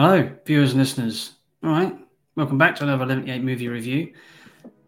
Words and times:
Hello, 0.00 0.30
viewers 0.46 0.70
and 0.70 0.78
listeners. 0.78 1.32
All 1.64 1.70
right, 1.70 1.92
welcome 2.36 2.56
back 2.56 2.76
to 2.76 2.84
another 2.84 3.04
78 3.04 3.42
movie 3.42 3.66
review. 3.66 4.12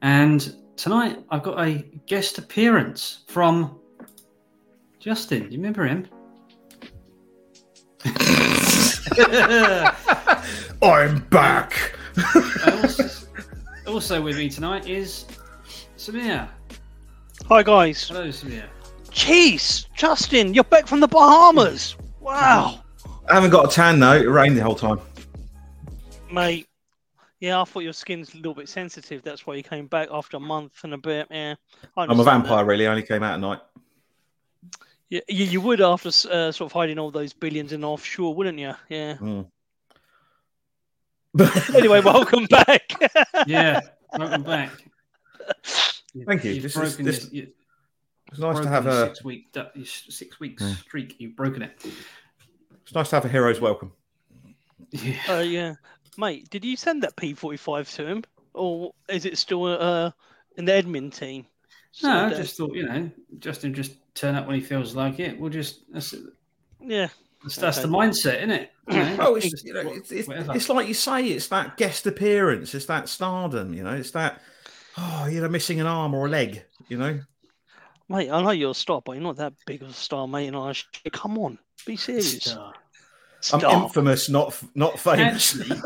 And 0.03 0.55
tonight 0.77 1.19
I've 1.31 1.43
got 1.43 1.59
a 1.59 1.85
guest 2.07 2.39
appearance 2.39 3.25
from 3.27 3.81
Justin. 5.01 5.41
Do 5.41 5.47
you 5.47 5.59
remember 5.59 5.85
him? 5.85 6.07
I'm 10.81 11.19
back. 11.31 11.97
also, 12.73 13.27
also 13.89 14.23
with 14.23 14.37
me 14.37 14.49
tonight 14.49 14.89
is 14.89 15.27
Samir. 15.99 16.49
Hi 17.49 17.63
guys. 17.65 18.07
Hello, 18.07 18.29
Samir. 18.29 18.69
Jeez, 19.07 19.87
Justin, 19.93 20.55
you're 20.55 20.63
back 20.63 20.87
from 20.87 21.01
the 21.01 21.09
Bahamas. 21.09 21.97
Wow, 22.21 22.85
I 23.31 23.35
haven't 23.35 23.51
got 23.51 23.71
a 23.71 23.75
tan 23.75 24.01
though. 24.01 24.13
It 24.15 24.25
rained 24.29 24.57
the 24.57 24.63
whole 24.63 24.75
time. 24.75 24.99
mate. 26.33 26.67
Yeah, 27.39 27.61
I 27.63 27.65
thought 27.65 27.81
your 27.85 27.95
skin's 27.95 28.35
a 28.35 28.37
little 28.37 28.55
bit 28.55 28.69
sensitive. 28.69 29.23
That's 29.23 29.47
why 29.47 29.55
you 29.55 29.63
came 29.63 29.87
back 29.87 30.09
after 30.13 30.37
a 30.37 30.41
month 30.41 30.73
and 30.85 30.93
a 30.93 30.99
bit. 30.99 31.27
Yeah, 31.31 31.55
I 31.97 32.03
I'm 32.03 32.09
a 32.11 32.13
understand 32.13 32.43
vampire, 32.43 32.65
really. 32.67 32.87
I 32.87 32.91
only 32.91 33.03
came 33.03 33.23
out 33.23 33.35
at 33.35 33.41
night. 33.41 33.61
Yeah, 35.09 35.21
you, 35.27 35.45
you 35.47 35.61
would 35.63 35.81
after 35.81 36.09
uh, 36.09 36.53
sort 36.53 36.61
of 36.61 36.73
hiding 36.73 36.99
all 36.99 37.11
those 37.11 37.33
billions 37.33 37.73
in 37.73 37.83
offshore, 37.83 38.35
wouldn't 38.35 38.59
you? 38.59 38.75
Yeah. 38.89 39.15
Mm. 39.17 39.47
Anyway, 41.77 42.01
welcome 42.01 42.45
back. 42.47 42.83
Yeah, 43.47 43.81
welcome 44.19 44.43
back. 44.43 44.71
Thank 46.27 46.45
you. 46.45 46.53
You've 46.53 46.63
This 46.65 46.77
is- 46.77 46.97
this- 46.99 47.33
your- 47.33 47.45
you- 47.47 47.53
It's 48.31 48.39
nice 48.41 48.61
to 48.61 48.69
have 48.69 48.87
a. 48.87 49.07
six 49.07 49.25
week 49.25 49.57
six 49.85 50.39
weeks 50.41 50.63
Hmm. 50.63 50.73
streak. 50.73 51.17
You've 51.19 51.37
broken 51.37 51.63
it. 51.63 51.87
It's 52.91 52.95
nice 52.97 53.11
to 53.11 53.17
have 53.17 53.25
a 53.25 53.29
hero's 53.29 53.61
welcome. 53.61 53.93
Yeah. 54.91 55.17
uh, 55.29 55.39
yeah, 55.39 55.75
mate. 56.19 56.51
Did 56.51 56.65
you 56.65 56.75
send 56.77 57.05
that 57.05 57.15
P45 57.15 57.95
to 57.95 58.05
him, 58.05 58.25
or 58.53 58.93
is 59.09 59.25
it 59.27 59.39
still 59.39 59.65
uh 59.67 60.11
in 60.57 60.65
the 60.65 60.73
admin 60.73 61.15
team? 61.15 61.47
No, 62.03 62.27
I 62.27 62.31
So, 62.31 62.37
just 62.37 62.57
thought 62.57 62.75
you 62.75 62.87
know, 62.87 63.09
Justin 63.39 63.75
just 63.75 63.93
turn 64.17 64.35
up 64.35 64.49
when 64.49 64.57
he 64.57 64.61
feels 64.61 64.97
like 64.97 65.21
it. 65.21 65.39
We'll 65.39 65.51
just 65.51 65.83
that's 65.93 66.15
yeah. 66.81 67.11
that's, 67.45 67.55
that's 67.55 67.79
Okay. 67.79 67.87
the 67.87 67.93
mindset, 67.97 68.39
isn't 68.39 68.51
it? 68.51 68.73
You 68.89 68.97
know, 68.97 69.17
Oh, 69.21 69.35
it's, 69.37 69.51
just 69.51 69.65
you 69.65 69.73
know, 69.73 69.83
it's, 69.93 70.11
it's, 70.11 70.29
it's 70.29 70.69
like 70.69 70.89
you 70.89 70.95
say, 70.95 71.29
it's 71.29 71.47
that 71.47 71.77
guest 71.77 72.09
appearance, 72.09 72.75
it's 72.75 72.87
that 72.87 73.09
stardom, 73.09 73.73
you 73.73 73.85
know, 73.85 73.95
it's 73.95 74.11
that, 74.11 74.43
oh, 74.99 75.27
you 75.31 75.41
know, 75.41 75.49
missing 75.49 75.81
an 75.81 75.87
arm 75.87 76.13
or 76.13 76.27
a 76.27 76.29
leg, 76.29 76.65
you 76.89 76.99
know. 76.99 77.21
Mate, 78.09 78.31
I 78.31 78.43
know 78.43 78.51
you're 78.51 78.73
a 78.73 78.75
star, 78.75 79.01
but 79.05 79.13
you're 79.13 79.23
not 79.23 79.37
that 79.37 79.53
big 79.67 79.83
of 79.83 79.91
a 79.91 79.93
star, 79.93 80.27
mate. 80.27 80.49
And 80.49 80.57
I, 80.57 80.73
should, 80.73 81.13
come 81.13 81.39
on, 81.39 81.59
be 81.87 81.97
serious. 81.97 82.43
Star. 82.43 82.75
I'm 83.53 83.61
Star. 83.61 83.83
infamous, 83.85 84.29
not 84.29 84.55
not 84.75 84.99
famous. 84.99 85.59
Actually, 85.59 85.81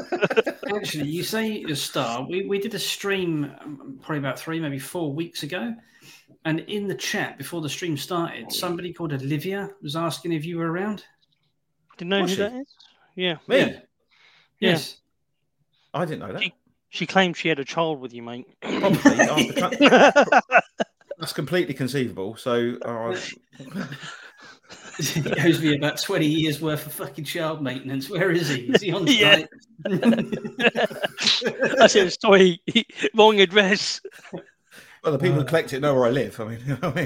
actually, 0.76 1.08
you 1.08 1.22
say 1.22 1.58
you're 1.58 1.70
a 1.70 1.76
star. 1.76 2.26
We, 2.28 2.46
we 2.46 2.58
did 2.58 2.74
a 2.74 2.78
stream 2.80 3.52
um, 3.60 3.98
probably 4.02 4.18
about 4.18 4.38
three, 4.38 4.58
maybe 4.58 4.78
four 4.78 5.12
weeks 5.12 5.44
ago. 5.44 5.72
And 6.46 6.60
in 6.60 6.88
the 6.88 6.94
chat 6.94 7.38
before 7.38 7.60
the 7.60 7.68
stream 7.68 7.96
started, 7.96 8.52
somebody 8.52 8.92
called 8.92 9.12
Olivia 9.12 9.70
was 9.82 9.94
asking 9.96 10.32
if 10.32 10.44
you 10.44 10.58
were 10.58 10.70
around. 10.70 11.04
Do 11.96 12.04
you 12.04 12.08
know 12.08 12.22
Was 12.22 12.30
who 12.30 12.36
she? 12.36 12.42
that 12.42 12.52
is? 12.54 12.74
Yeah. 13.14 13.36
Me? 13.46 13.58
Yeah. 13.58 13.78
Yes. 14.58 14.96
I 15.94 16.04
didn't 16.04 16.20
know 16.20 16.32
that. 16.32 16.42
She 16.90 17.06
claimed 17.06 17.36
she 17.36 17.48
had 17.48 17.58
a 17.60 17.64
child 17.64 18.00
with 18.00 18.12
you, 18.12 18.22
mate. 18.22 18.46
Probably 18.60 19.20
after 19.20 20.40
that's 21.18 21.32
completely 21.32 21.74
conceivable. 21.74 22.36
So, 22.36 22.76
uh, 22.84 23.16
he 24.98 25.22
owes 25.40 25.60
me 25.60 25.76
about 25.76 26.00
20 26.00 26.26
years 26.26 26.60
worth 26.60 26.86
of 26.86 26.92
fucking 26.92 27.24
child 27.24 27.62
maintenance. 27.62 28.08
Where 28.10 28.30
is 28.30 28.48
he? 28.48 28.62
Is 28.72 28.82
he 28.82 28.92
on 28.92 29.06
Yeah. 29.08 29.44
site? 29.86 31.80
I 31.80 31.86
said, 31.86 32.12
sorry, 32.20 32.60
wrong 33.14 33.40
address. 33.40 34.00
well, 34.32 35.12
the 35.12 35.18
people 35.18 35.36
Uh, 35.36 35.40
who 35.40 35.44
collect 35.46 35.72
it 35.72 35.80
know 35.80 35.94
where 35.94 36.06
I 36.06 36.10
live. 36.10 36.38
I 36.40 36.44
mean, 36.44 36.58
you 36.66 36.76
know 36.80 36.90
what 36.90 36.96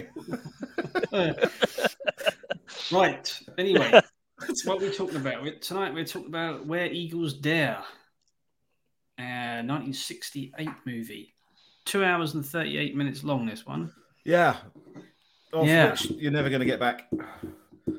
I 1.12 1.26
mean? 1.26 1.34
right. 2.92 3.40
Anyway, 3.58 3.90
that's 4.40 4.64
what 4.66 4.78
are 4.82 4.86
we 4.86 4.92
talking 4.94 5.16
about? 5.16 5.60
Tonight 5.62 5.94
we're 5.94 6.04
talking 6.04 6.28
about 6.28 6.66
Where 6.66 6.86
Eagles 6.86 7.34
Dare, 7.34 7.78
uh, 9.18 9.62
1968 9.64 10.68
movie. 10.84 11.34
Two 11.84 12.04
hours 12.04 12.34
and 12.34 12.44
38 12.44 12.94
minutes 12.96 13.24
long, 13.24 13.46
this 13.46 13.64
one. 13.66 13.92
yeah. 14.24 14.56
Off 15.54 15.66
Yeah. 15.66 15.92
which 15.92 16.10
you're 16.10 16.30
never 16.30 16.50
going 16.50 16.60
to 16.60 16.66
get 16.66 16.78
back. 16.78 17.08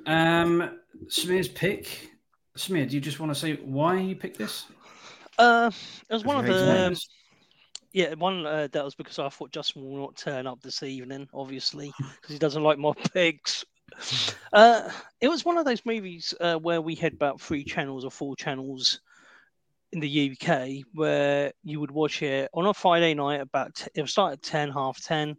Um, 0.05 0.79
Smear's 1.07 1.47
pick. 1.47 2.11
Smear, 2.55 2.85
do 2.85 2.95
you 2.95 3.01
just 3.01 3.19
want 3.19 3.33
to 3.33 3.39
say 3.39 3.55
why 3.55 3.99
you 3.99 4.15
picked 4.15 4.37
this? 4.37 4.65
Uh, 5.37 5.71
it 6.09 6.13
was 6.13 6.25
one 6.25 6.37
of 6.37 6.45
the. 6.45 6.59
tomatoes. 6.59 7.09
Yeah, 7.91 8.13
one 8.13 8.45
uh, 8.45 8.67
that 8.71 8.83
was 8.83 8.93
because 8.93 9.17
I 9.17 9.29
thought 9.29 9.51
Justin 9.51 9.83
will 9.83 9.97
not 9.97 10.15
turn 10.15 10.45
up 10.45 10.61
this 10.61 10.83
evening, 10.83 11.27
obviously, 11.33 11.91
because 11.97 12.33
he 12.33 12.37
doesn't 12.37 12.61
like 12.61 12.77
my 12.77 12.93
picks. 13.13 13.65
Uh, 14.53 14.89
it 15.21 15.27
was 15.27 15.43
one 15.43 15.57
of 15.57 15.65
those 15.65 15.85
movies 15.85 16.33
uh, 16.39 16.55
where 16.57 16.81
we 16.81 16.93
had 16.93 17.13
about 17.13 17.41
three 17.41 17.63
channels 17.63 18.05
or 18.05 18.11
four 18.11 18.35
channels 18.35 19.01
in 19.91 19.99
the 19.99 20.37
UK 20.37 20.85
where 20.93 21.51
you 21.63 21.79
would 21.79 21.89
watch 21.89 22.21
it 22.21 22.49
on 22.53 22.67
a 22.67 22.73
Friday 22.73 23.15
night 23.15 23.41
about 23.41 23.73
t- 23.73 23.89
it 23.95 24.01
would 24.01 24.09
start 24.09 24.33
at 24.33 24.43
ten, 24.43 24.69
half 24.69 25.01
ten, 25.01 25.35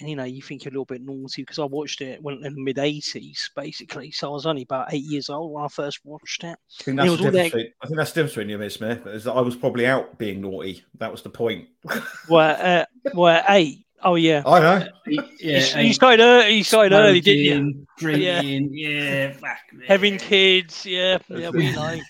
and 0.00 0.08
you 0.10 0.16
know 0.16 0.24
you 0.24 0.42
think 0.42 0.64
you're 0.64 0.70
a 0.70 0.74
little 0.74 0.84
bit 0.84 1.02
naughty 1.02 1.42
because 1.42 1.58
I 1.58 1.64
watched 1.64 2.00
it 2.00 2.22
when 2.22 2.44
in 2.44 2.54
the 2.54 2.60
mid 2.60 2.76
'80s 2.76 3.50
basically, 3.54 4.10
so 4.10 4.30
I 4.30 4.32
was 4.34 4.46
only 4.46 4.62
about 4.62 4.92
eight 4.92 5.04
years 5.04 5.30
old 5.30 5.52
when 5.52 5.64
I 5.64 5.68
first 5.68 6.00
watched 6.04 6.42
it. 6.44 6.56
I 6.80 6.82
think 6.82 6.96
that's 6.96 7.10
was 7.10 7.18
the 7.20 7.24
difference. 7.30 7.52
that- 7.52 7.56
Between, 7.56 7.72
I 7.82 7.86
think 7.86 7.96
that's 7.98 8.12
the 8.12 8.14
difference 8.22 8.32
between 8.34 8.48
you 8.48 8.54
and 8.56 8.62
me, 8.64 8.68
Smith. 8.68 9.06
Is 9.06 9.24
that 9.24 9.32
I 9.32 9.40
was 9.40 9.56
probably 9.56 9.86
out 9.86 10.18
being 10.18 10.40
naughty. 10.40 10.82
That 10.98 11.12
was 11.12 11.22
the 11.22 11.30
point. 11.30 11.68
Where 12.28 12.86
uh, 13.06 13.10
where 13.14 13.44
eight? 13.48 13.86
Oh 14.02 14.16
yeah. 14.16 14.42
I 14.44 14.60
know. 14.60 14.86
Yeah, 15.06 15.22
you, 15.40 15.50
you 15.50 15.60
eight, 15.76 15.92
started 15.94 16.22
early. 16.22 16.50
You 16.56 16.64
started 16.64 16.94
early, 16.94 17.20
didn't 17.20 17.44
you? 17.44 17.52
smoking, 17.52 17.86
Drinking, 17.96 18.70
yeah, 18.74 19.32
fuck 19.32 19.58
me. 19.72 19.86
Having 19.86 20.18
kids, 20.18 20.84
yeah, 20.84 21.18
yeah, 21.28 21.48
we 21.50 21.72
know. 21.72 22.00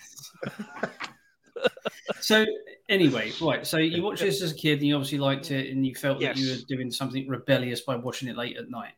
So 2.21 2.45
anyway, 2.89 3.33
right. 3.41 3.67
So 3.67 3.79
you 3.79 4.03
watched 4.03 4.23
this 4.23 4.43
as 4.43 4.53
a 4.53 4.55
kid, 4.55 4.79
and 4.79 4.89
you 4.89 4.95
obviously 4.95 5.19
liked 5.19 5.51
it, 5.51 5.71
and 5.71 5.87
you 5.87 5.95
felt 5.95 6.21
that 6.21 6.37
you 6.37 6.51
were 6.51 6.63
doing 6.69 6.91
something 6.91 7.29
rebellious 7.29 7.81
by 7.81 7.97
watching 7.97 8.29
it 8.29 8.37
late 8.37 8.57
at 8.57 8.71
night. 8.71 8.93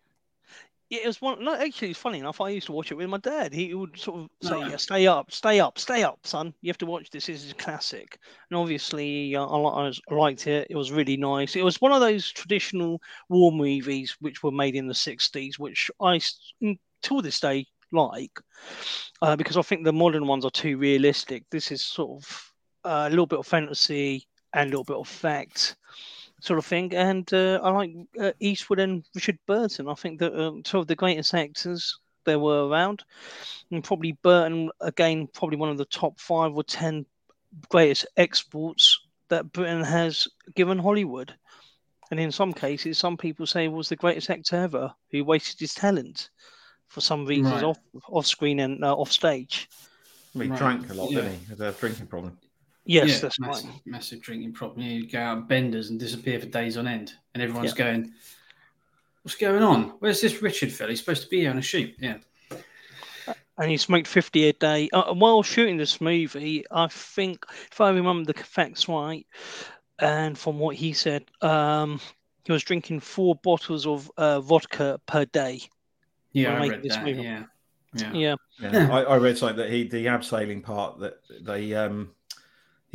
Yeah, 0.89 1.01
it 1.03 1.07
was 1.09 1.21
one. 1.21 1.43
No, 1.43 1.55
actually, 1.55 1.91
it's 1.91 1.99
funny 1.99 2.21
enough. 2.21 2.41
I 2.41 2.51
used 2.51 2.67
to 2.67 2.73
watch 2.73 2.93
it 2.93 2.95
with 2.95 3.09
my 3.09 3.19
dad. 3.19 3.53
He 3.53 3.75
would 3.75 3.99
sort 3.99 4.21
of 4.21 4.31
say, 4.41 4.55
Right. 4.55 4.71
yeah, 4.71 4.77
"Stay 4.77 5.07
up, 5.09 5.33
stay 5.33 5.59
up, 5.59 5.79
stay 5.81 6.05
up, 6.05 6.21
son. 6.25 6.55
You 6.61 6.69
have 6.71 6.79
to 6.79 6.87
watch 6.87 7.11
this. 7.11 7.27
This 7.27 7.45
is 7.45 7.51
a 7.51 7.57
classic." 7.57 8.21
And 8.51 8.59
obviously, 8.59 9.35
uh, 9.35 9.45
I, 9.45 9.89
I, 9.89 9.93
liked 10.15 10.47
it. 10.47 10.69
It 10.71 10.77
was 10.77 10.93
really 10.93 11.17
nice. 11.17 11.57
It 11.57 11.65
was 11.65 11.81
one 11.81 11.91
of 11.91 12.01
those 12.01 12.31
traditional 12.31 13.01
war 13.29 13.51
movies 13.51 14.17
which 14.21 14.45
were 14.45 14.53
made 14.53 14.77
in 14.77 14.87
the 14.87 14.95
'60s, 14.95 15.59
which 15.59 15.91
I, 16.01 16.21
until 16.61 17.21
this 17.21 17.41
day 17.41 17.67
like, 17.91 18.39
uh, 19.23 19.35
because 19.35 19.57
I 19.57 19.63
think 19.63 19.85
the 19.85 19.93
modern 19.93 20.29
ones 20.29 20.45
are 20.45 20.51
too 20.51 20.79
realistic. 20.79 21.45
This 21.51 21.73
is 21.73 21.85
sort 21.85 22.23
of 22.23 22.53
a 22.87 23.11
little 23.11 23.27
bit 23.27 23.39
of 23.39 23.47
fantasy 23.47 24.27
and 24.55 24.69
a 24.69 24.71
little 24.71 24.85
bit 24.85 24.97
of 24.97 25.09
fact 25.09 25.77
sort 26.41 26.59
of 26.59 26.67
thing. 26.67 26.95
And 26.95 27.33
uh, 27.35 27.61
I 27.63 27.71
like 27.71 27.93
uh, 28.21 28.33
Eastwood 28.41 28.79
and 28.79 29.05
Richard 29.15 29.39
Burton. 29.47 29.89
I 29.89 29.95
think 29.95 30.21
that 30.21 30.35
uh, 30.35 30.53
two 30.65 30.79
of 30.79 30.87
the 30.87 30.95
greatest 30.95 31.35
actors 31.35 31.99
there 32.25 32.39
were 32.39 32.69
around, 32.69 33.05
and 33.71 33.83
probably 33.85 34.13
Burton 34.23 34.71
again, 34.81 35.29
probably 35.33 35.57
one 35.57 35.71
of 35.71 35.79
the 35.79 35.85
top 35.87 36.19
five 36.21 36.55
or 36.55 36.65
ten 36.65 37.07
greatest 37.71 38.07
exports 38.17 39.01
that 39.29 39.53
Britain 39.53 39.83
has 39.83 40.29
given 40.55 40.79
Hollywood. 40.79 41.35
And 42.11 42.21
in 42.21 42.31
some 42.31 42.53
cases, 42.53 42.99
some 42.99 43.17
people 43.17 43.47
say 43.47 43.63
he 43.63 43.69
was 43.69 43.89
the 43.89 43.97
greatest 43.97 44.31
actor 44.31 44.57
ever 44.57 44.95
who 45.11 45.25
wasted 45.25 45.59
his 45.59 45.75
talent 45.75 46.31
for 46.89 47.01
some 47.01 47.27
reasons 47.27 47.55
Right. 47.55 47.65
off 47.65 47.79
off 48.09 48.27
screen 48.27 48.61
and 48.61 48.85
uh, 48.85 48.95
off 48.95 49.11
stage. 49.11 49.69
He 50.33 50.41
Right. 50.49 50.59
drank 50.59 50.89
a 50.91 50.95
lot, 50.95 51.11
Yeah. 51.11 51.23
didn't 51.23 51.33
he? 51.33 51.39
He 51.39 51.47
had 51.47 51.61
a 51.61 51.73
drinking 51.73 52.07
problem. 52.07 52.39
Yes, 52.87 53.09
Yeah, 53.09 53.19
that's 53.19 53.41
massive, 53.41 53.71
right. 53.71 53.81
massive 53.85 54.23
drinking 54.23 54.53
problem. 54.53 54.83
You 54.83 55.09
go 55.09 55.21
out 55.21 55.49
benders 55.49 55.91
and 55.91 55.99
disappear 55.99 56.39
for 56.39 56.47
days 56.47 56.77
on 56.77 56.87
end, 56.87 57.13
and 57.35 57.43
everyone's 57.43 57.75
going, 57.75 58.13
"What's 59.23 59.37
going 59.37 59.63
on? 59.63 59.95
Where's 59.99 60.21
this 60.21 60.41
Richard 60.41 60.73
fella? 60.73 60.91
He's 60.91 61.01
supposed 61.01 61.23
to 61.23 61.29
be 61.29 61.41
here 61.41 61.51
on 61.51 61.59
a 61.59 61.63
shoot." 61.63 61.95
Yeah, 61.99 62.19
and 63.59 63.71
he 63.71 63.77
smoked 63.77 64.07
50 64.07 64.49
a 64.49 64.53
day. 64.53 64.89
Uh, 64.93 65.15
while 65.15 65.43
shooting 65.43 65.77
this 65.77 66.01
movie, 66.01 66.65
I 66.71 66.87
think, 66.89 67.45
if 67.71 67.81
I 67.81 67.91
remember 67.91 68.33
the 68.33 68.39
facts 68.39 68.89
right, 68.89 69.27
and 69.99 70.39
from 70.39 70.59
what 70.59 70.77
he 70.77 70.93
said, 70.93 71.25
um, 71.43 72.01
he 72.45 72.53
was 72.53 72.63
drinking 72.63 73.01
four 73.01 73.35
bottles 73.35 73.87
of 73.87 74.11
uh, 74.17 74.41
vodka 74.41 75.01
per 75.07 75.25
day. 75.25 75.61
yeah, 76.33 76.55
I 76.55 76.69
read 76.69 76.83
this 76.83 76.95
that. 76.95 77.05
movie. 77.05 77.23
Yeah, 77.23 77.45
yeah, 77.95 78.13
Yeah. 78.13 78.37
Yeah. 78.61 78.71
Yeah. 78.73 78.95
I, 78.95 79.03
I 79.03 79.17
read 79.17 79.37
something 79.37 79.57
that 79.57 79.71
he 79.71 79.89
the 79.89 80.07
abseiling 80.07 80.63
part 80.63 81.01
that 81.01 81.15
they 81.43 81.75
um 81.75 82.11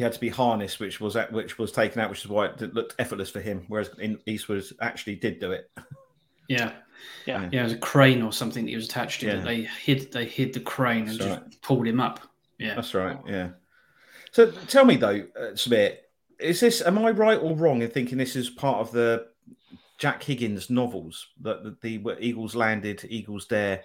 he 0.01 0.03
had 0.03 0.13
to 0.13 0.19
be 0.19 0.29
harnessed, 0.29 0.79
which 0.79 0.99
was 0.99 1.15
at, 1.15 1.31
which 1.31 1.59
was 1.59 1.71
taken 1.71 2.01
out, 2.01 2.09
which 2.09 2.25
is 2.25 2.27
why 2.27 2.47
it 2.47 2.73
looked 2.73 2.95
effortless 2.97 3.29
for 3.29 3.39
him. 3.39 3.65
Whereas 3.67 3.91
in 3.99 4.17
Eastwood 4.25 4.63
actually 4.81 5.15
did 5.15 5.39
do 5.39 5.51
it. 5.51 5.69
yeah. 6.49 6.71
Yeah. 7.27 7.47
Yeah, 7.51 7.61
it 7.61 7.63
was 7.65 7.73
a 7.73 7.77
crane 7.77 8.23
or 8.23 8.33
something 8.33 8.65
that 8.65 8.69
he 8.71 8.75
was 8.75 8.85
attached 8.87 9.19
to. 9.21 9.27
Yeah. 9.27 9.35
That 9.35 9.45
they 9.45 9.61
hid. 9.61 10.11
They 10.11 10.25
hid 10.25 10.53
the 10.53 10.59
crane 10.59 11.07
and 11.07 11.19
That's 11.19 11.41
just 11.43 11.61
pulled 11.61 11.85
him 11.85 11.99
up. 11.99 12.19
Yeah, 12.57 12.73
That's 12.73 12.95
right. 12.95 13.15
Yeah. 13.27 13.49
So 14.31 14.49
tell 14.49 14.85
me 14.85 14.95
though, 14.95 15.23
uh, 15.39 15.55
Smith, 15.55 15.99
is 16.39 16.59
this? 16.59 16.81
Am 16.81 16.97
I 16.97 17.11
right 17.11 17.37
or 17.39 17.55
wrong 17.55 17.83
in 17.83 17.91
thinking 17.91 18.17
this 18.17 18.35
is 18.35 18.49
part 18.49 18.79
of 18.79 18.91
the 18.91 19.27
Jack 19.99 20.23
Higgins 20.23 20.71
novels 20.71 21.27
that 21.41 21.63
the, 21.63 21.77
the, 21.81 21.97
the 21.97 22.25
Eagles 22.25 22.55
landed, 22.55 23.05
Eagles 23.07 23.45
dare? 23.45 23.83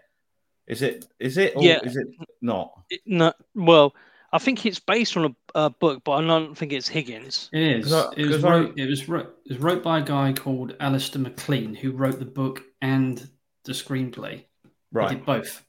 Is 0.66 0.80
it? 0.80 1.06
Is 1.20 1.36
it? 1.36 1.56
Or 1.56 1.62
Yeah. 1.62 1.80
Is 1.84 1.94
it 1.94 2.06
not? 2.40 2.72
It- 2.88 3.02
no, 3.04 3.34
well, 3.54 3.94
I 4.36 4.38
think 4.38 4.64
it's 4.66 4.78
based 4.78 5.16
on 5.16 5.24
a, 5.54 5.60
a 5.66 5.70
book, 5.70 6.02
but 6.04 6.12
I 6.12 6.20
don't 6.26 6.54
think 6.56 6.72
it's 6.72 6.86
Higgins. 6.88 7.48
It 7.52 7.62
is. 7.62 7.84
'Cause 7.86 7.92
I- 7.92 8.20
it, 8.20 8.26
was 8.26 8.36
'cause 8.36 8.44
I- 8.44 8.72
it 8.76 8.86
was 8.88 9.08
wrote. 9.08 9.36
It 9.46 9.52
was 9.54 9.58
wrote 9.62 9.82
by 9.82 9.98
a 9.98 10.02
guy 10.02 10.32
called 10.32 10.76
Alistair 10.78 11.22
MacLean, 11.22 11.74
who 11.74 11.92
wrote 11.92 12.18
the 12.18 12.24
book 12.26 12.62
and 12.82 13.28
the 13.64 13.72
screenplay. 13.72 14.36
He 14.40 14.44
Right. 14.92 15.10
did 15.10 15.24
both. 15.26 15.62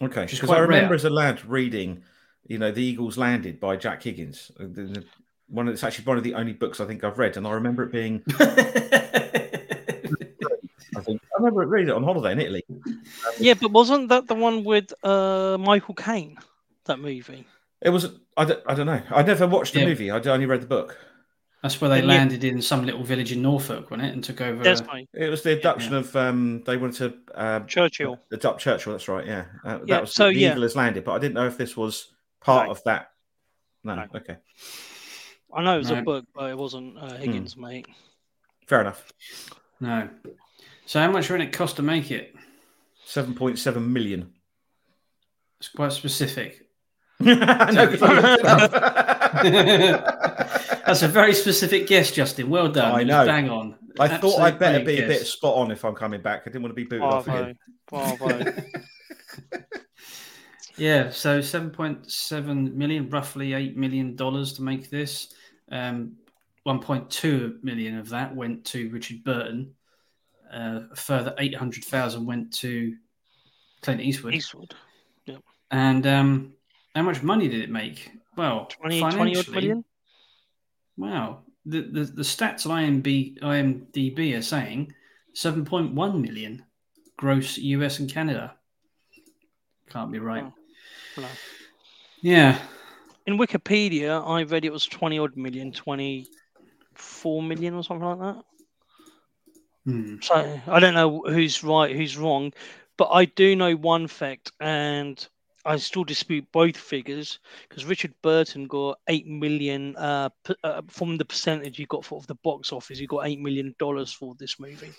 Okay. 0.00 0.26
Because 0.26 0.50
I 0.50 0.58
remember 0.58 0.86
rare. 0.88 0.94
as 0.94 1.04
a 1.04 1.10
lad 1.10 1.44
reading, 1.44 2.02
you 2.46 2.58
know, 2.58 2.70
the 2.72 2.82
Eagles 2.82 3.18
landed 3.18 3.60
by 3.60 3.76
Jack 3.76 4.02
Higgins. 4.02 4.50
The- 4.58 4.66
the- 4.66 5.04
One. 5.48 5.68
of- 5.68 5.74
It's 5.74 5.84
actually 5.84 6.06
one 6.06 6.16
of 6.18 6.24
the 6.24 6.34
only 6.34 6.54
books 6.54 6.80
I 6.80 6.86
think 6.86 7.04
I've 7.04 7.18
read, 7.18 7.36
and 7.36 7.46
I 7.46 7.52
remember 7.52 7.82
it 7.84 7.92
being. 7.92 8.22
I 10.96 11.00
think 11.02 11.20
I 11.22 11.36
remember 11.38 11.66
reading 11.66 11.90
it 11.90 11.94
on 11.94 12.02
holiday 12.04 12.32
in 12.32 12.40
Italy. 12.40 12.64
Yeah, 13.38 13.54
but 13.54 13.70
wasn't 13.70 14.08
that 14.08 14.26
the 14.28 14.34
one 14.34 14.64
with 14.64 14.92
uh, 15.04 15.56
Michael 15.60 15.94
Caine? 15.94 16.36
That 16.86 16.98
movie. 17.00 17.46
It 17.82 17.90
was. 17.90 18.08
I 18.36 18.44
don't, 18.44 18.60
I 18.66 18.74
don't 18.74 18.86
know. 18.86 19.02
I 19.10 19.22
never 19.22 19.46
watched 19.46 19.74
the 19.74 19.80
Yeah. 19.80 19.86
movie. 19.86 20.10
I 20.10 20.18
only 20.18 20.46
read 20.46 20.62
the 20.62 20.66
book. 20.66 20.98
That's 21.62 21.80
where 21.80 21.88
they 21.90 21.98
And 22.00 22.08
yet- 22.08 22.16
landed 22.18 22.44
in 22.44 22.60
some 22.62 22.84
little 22.86 23.02
village 23.02 23.32
in 23.32 23.42
Norfolk, 23.42 23.90
wasn't 23.90 24.08
it, 24.08 24.12
and 24.14 24.22
took 24.22 24.40
over. 24.40 24.62
That's 24.62 24.82
right. 24.82 25.08
It 25.14 25.28
was 25.30 25.42
the 25.42 25.54
abduction 25.54 25.94
of. 25.94 26.14
Um, 26.14 26.62
they 26.64 26.76
wanted 26.76 27.24
to. 27.34 27.38
Uh, 27.38 27.60
Churchill. 27.60 28.20
adopt 28.32 28.60
Churchill. 28.60 28.92
That's 28.92 29.08
right. 29.08 29.26
Yeah. 29.26 29.46
Uh, 29.64 29.78
Yeah, 29.84 29.94
That 29.96 30.00
was 30.02 30.14
so, 30.14 30.28
the 30.28 30.34
yeah. 30.34 30.50
Eagle 30.52 30.62
has 30.62 30.76
landed, 30.76 31.04
but 31.04 31.12
I 31.12 31.18
didn't 31.18 31.34
know 31.34 31.46
if 31.46 31.56
this 31.58 31.76
was 31.76 32.12
part 32.40 32.66
No. 32.66 32.72
of 32.72 32.84
that. 32.84 33.10
No. 33.84 33.94
No. 33.94 34.06
Okay. 34.14 34.36
I 35.54 35.62
know 35.64 35.76
it 35.76 35.78
was 35.78 35.90
a 35.90 36.02
book, 36.02 36.26
but 36.34 36.50
it 36.50 36.56
wasn't 36.58 36.98
uh, 36.98 37.14
Higgins, 37.16 37.56
mate. 37.56 37.86
Fair 38.66 38.80
enough. 38.82 39.10
No. 39.80 40.08
So 40.86 41.00
how 41.00 41.10
much 41.10 41.30
would 41.30 41.40
it 41.40 41.52
cost 41.52 41.76
to 41.76 41.82
make 41.82 42.10
it? 42.10 42.34
Seven 43.04 43.34
point 43.34 43.58
seven 43.58 43.92
million. 43.92 44.32
It's 45.58 45.68
quite 45.68 45.92
specific. 45.92 46.65
That's 50.86 51.02
a 51.02 51.08
very 51.08 51.34
specific 51.34 51.86
guess, 51.86 52.12
Justin. 52.12 52.50
Well 52.50 52.68
done. 52.68 52.94
I 52.94 53.02
know. 53.02 53.24
Bang 53.24 53.48
on. 53.48 53.76
I 53.98 54.18
thought 54.18 54.40
I'd 54.40 54.58
better 54.58 54.80
be 54.80 54.84
brilliant 54.84 55.06
a 55.06 55.14
bit 55.14 55.26
spot 55.26 55.56
on 55.56 55.70
if 55.70 55.84
I'm 55.84 55.94
coming 55.94 56.20
back. 56.20 56.42
I 56.42 56.50
didn't 56.50 56.62
want 56.62 56.72
to 56.72 56.74
be 56.74 56.84
booted 56.84 57.02
off 57.02 57.26
again. 57.26 57.56
Bravo. 57.88 58.52
Yeah, 60.76 61.10
so 61.10 61.40
7.7 61.40 62.74
million, 62.74 63.08
roughly 63.08 63.50
$8 63.50 63.76
million 63.76 64.16
to 64.16 64.62
make 64.62 64.90
this. 64.90 65.32
Um, 65.72 66.16
1.2 66.66 67.64
million 67.64 67.98
of 67.98 68.10
that 68.10 68.34
went 68.34 68.64
to 68.66 68.90
Richard 68.90 69.24
Burton. 69.24 69.74
Uh, 70.52 70.80
a 70.92 70.96
further 70.96 71.34
800,000 71.38 72.26
went 72.26 72.52
to 72.58 72.94
Clint 73.80 74.02
Eastwood. 74.02 74.34
Eastwood. 74.34 74.74
Yep. 75.24 75.40
And 75.70 76.06
um, 76.06 76.52
how 76.96 77.02
much 77.02 77.22
money 77.22 77.46
did 77.46 77.60
it 77.60 77.70
make? 77.70 78.10
Well, 78.36 78.66
20, 78.66 79.00
20 79.00 79.36
odd 79.36 79.48
million? 79.50 79.84
Wow. 80.96 81.42
The, 81.66 81.82
the, 81.82 82.04
the 82.04 82.22
stats 82.22 82.64
on 82.68 83.02
IMB, 83.02 83.40
IMDb 83.40 84.36
are 84.36 84.42
saying 84.42 84.94
7.1 85.34 86.20
million 86.20 86.64
gross 87.18 87.58
US 87.58 87.98
and 87.98 88.10
Canada. 88.10 88.54
Can't 89.90 90.10
be 90.10 90.18
right. 90.18 90.44
Oh, 90.46 91.20
no. 91.20 91.28
Yeah. 92.22 92.58
In 93.26 93.36
Wikipedia, 93.36 94.26
I 94.26 94.44
read 94.44 94.64
it 94.64 94.72
was 94.72 94.86
20 94.86 95.18
odd 95.18 95.36
million, 95.36 95.72
24 95.72 97.42
million 97.42 97.74
or 97.74 97.84
something 97.84 98.08
like 98.08 98.18
that. 98.20 98.44
Hmm. 99.84 100.16
So 100.22 100.60
I 100.66 100.80
don't 100.80 100.94
know 100.94 101.22
who's 101.26 101.62
right, 101.62 101.94
who's 101.94 102.16
wrong, 102.16 102.54
but 102.96 103.10
I 103.10 103.26
do 103.26 103.54
know 103.54 103.74
one 103.74 104.08
fact, 104.08 104.50
and 104.60 105.26
I 105.66 105.76
still 105.76 106.04
dispute 106.04 106.46
both 106.52 106.76
figures 106.76 107.40
because 107.68 107.84
Richard 107.84 108.14
Burton 108.22 108.66
got 108.66 108.98
eight 109.08 109.26
million 109.26 109.96
uh, 109.96 110.28
p- 110.44 110.54
uh, 110.64 110.82
from 110.88 111.16
the 111.16 111.24
percentage 111.24 111.76
he 111.76 111.84
got 111.86 112.04
for 112.04 112.18
of 112.18 112.26
the 112.26 112.36
box 112.36 112.72
office. 112.72 112.98
He 112.98 113.06
got 113.06 113.26
eight 113.26 113.40
million 113.40 113.74
dollars 113.78 114.12
for 114.12 114.34
this 114.38 114.58
movie. 114.60 114.92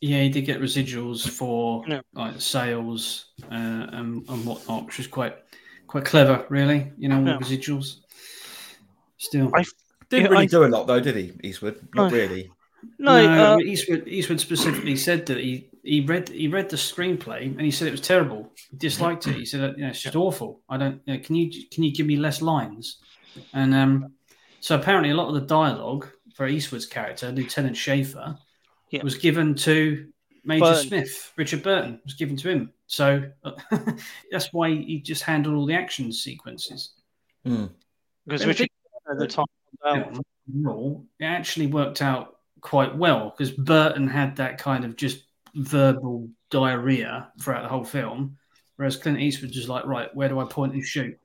Yeah, 0.00 0.20
he 0.22 0.28
did 0.28 0.42
get 0.42 0.60
residuals 0.60 1.28
for 1.28 1.84
Yeah. 1.86 2.00
like 2.12 2.40
sales 2.40 3.26
uh, 3.44 3.54
and, 3.54 4.28
and 4.28 4.44
whatnot, 4.46 4.86
which 4.86 4.98
is 5.00 5.06
quite 5.06 5.36
quite 5.86 6.04
clever, 6.04 6.44
really. 6.48 6.92
You 6.98 7.08
know, 7.08 7.24
Yeah. 7.24 7.38
residuals. 7.38 7.98
Still, 9.18 9.50
I- 9.54 9.64
Didn't 10.08 10.24
Yeah, 10.26 10.30
really 10.32 10.42
I- 10.44 10.46
do 10.46 10.64
a 10.64 10.66
lot 10.66 10.86
though, 10.86 11.00
did 11.00 11.16
he, 11.16 11.32
Eastwood? 11.42 11.76
Not 11.94 12.10
No. 12.10 12.16
really. 12.18 12.50
No, 12.98 13.24
no, 13.24 13.54
uh, 13.54 13.58
Eastwood 13.60 14.06
Eastwood 14.08 14.40
specifically 14.40 14.96
said 14.96 15.24
that 15.26 15.38
he, 15.38 15.68
he 15.82 16.00
read 16.00 16.28
he 16.28 16.48
read 16.48 16.68
the 16.70 16.76
screenplay 16.76 17.42
and 17.46 17.60
he 17.60 17.70
said 17.70 17.88
it 17.88 17.92
was 17.92 18.00
terrible. 18.00 18.50
He 18.70 18.76
disliked 18.76 19.26
it. 19.26 19.34
He 19.36 19.44
said, 19.44 19.74
you 19.76 19.82
know, 19.84 19.90
it's 19.90 20.02
just 20.02 20.16
awful. 20.16 20.60
I 20.68 20.76
don't. 20.76 21.00
You 21.06 21.14
know, 21.14 21.22
can 21.22 21.34
you 21.34 21.50
can 21.70 21.82
you 21.82 21.92
give 21.92 22.06
me 22.06 22.16
less 22.16 22.40
lines? 22.40 22.98
And 23.52 23.74
um, 23.74 24.12
so 24.60 24.76
apparently 24.76 25.10
a 25.10 25.14
lot 25.14 25.28
of 25.28 25.34
the 25.34 25.40
dialogue 25.40 26.08
for 26.34 26.46
Eastwood's 26.46 26.86
character, 26.86 27.30
Lieutenant 27.32 27.76
Schaffer, 27.76 28.38
Yeah. 28.90 29.02
was 29.02 29.16
given 29.16 29.54
to 29.56 30.08
Major 30.44 30.64
Burton. 30.64 30.88
Smith. 30.88 31.32
Richard 31.36 31.62
Burton 31.62 32.00
was 32.04 32.14
given 32.14 32.36
to 32.36 32.48
him. 32.50 32.72
So 32.86 33.24
that's 34.30 34.52
why 34.52 34.70
he 34.70 35.00
just 35.00 35.22
handled 35.22 35.56
all 35.56 35.66
the 35.66 35.74
action 35.74 36.12
sequences. 36.12 36.92
Hmm. 37.44 37.66
because 38.24 38.46
Richard 38.46 38.68
at 39.10 39.18
the 39.18 39.26
time. 39.26 39.46
um, 39.84 40.22
it 41.18 41.24
actually 41.24 41.66
worked 41.66 42.02
out 42.02 42.36
quite 42.60 42.96
well 42.96 43.30
because 43.36 43.50
Burton 43.50 44.06
had 44.06 44.36
that 44.36 44.58
kind 44.58 44.84
of 44.84 44.96
just 44.96 45.24
verbal 45.54 46.28
diarrhea 46.50 47.30
throughout 47.40 47.62
the 47.62 47.68
whole 47.68 47.84
film, 47.84 48.36
whereas 48.76 48.96
Clint 48.96 49.20
Eastwood 49.20 49.52
just 49.52 49.68
like, 49.68 49.84
right, 49.84 50.14
where 50.14 50.28
do 50.28 50.40
I 50.40 50.44
point 50.44 50.74
and 50.74 50.84
shoot? 50.84 51.18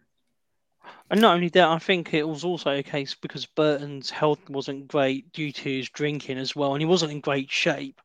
And 1.10 1.22
not 1.22 1.36
only 1.36 1.50
that, 1.50 1.68
I 1.68 1.80
think 1.80 2.14
it 2.14 2.28
was 2.28 2.44
also 2.44 2.72
a 2.72 2.84
case 2.84 3.16
because 3.16 3.46
Burton's 3.46 4.10
health 4.10 4.50
wasn't 4.50 4.88
great 4.88 5.32
due 5.32 5.52
to 5.52 5.78
his 5.78 5.90
drinking 5.90 6.38
as 6.38 6.56
well, 6.56 6.74
and 6.74 6.82
he 6.82 6.86
wasn't 6.86 7.12
in 7.12 7.22
great 7.22 7.50
shape 7.50 8.00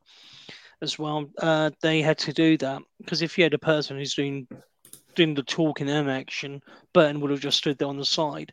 as 0.81 0.97
well. 0.97 1.29
Uh, 1.37 1.71
they 1.81 2.01
had 2.01 2.17
to 2.19 2.33
do 2.33 2.57
that 2.57 2.81
because 2.99 3.21
if 3.21 3.37
you 3.37 3.43
had 3.43 3.53
a 3.53 3.59
person 3.59 3.97
who's 3.97 4.15
doing 4.15 4.47
doing 5.15 5.33
the 5.33 5.43
talking 5.43 5.89
and 5.89 6.09
action, 6.09 6.61
Burton 6.93 7.21
would 7.21 7.31
have 7.31 7.39
just 7.39 7.57
stood 7.57 7.77
there 7.77 7.87
on 7.87 7.97
the 7.97 8.05
side. 8.05 8.51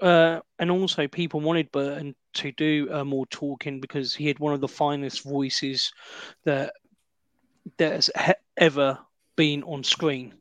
Uh, 0.00 0.40
and 0.58 0.70
also, 0.70 1.06
people 1.06 1.40
wanted 1.40 1.70
Burton 1.72 2.14
to 2.34 2.52
do 2.52 2.88
uh, 2.90 3.04
more 3.04 3.26
talking 3.26 3.80
because 3.80 4.14
he 4.14 4.26
had 4.26 4.38
one 4.38 4.54
of 4.54 4.60
the 4.60 4.68
finest 4.68 5.24
voices 5.24 5.92
that 6.44 6.72
that 7.78 7.92
has 7.92 8.10
he- 8.26 8.32
ever 8.56 8.98
been 9.36 9.62
on 9.64 9.82
screen. 9.84 10.34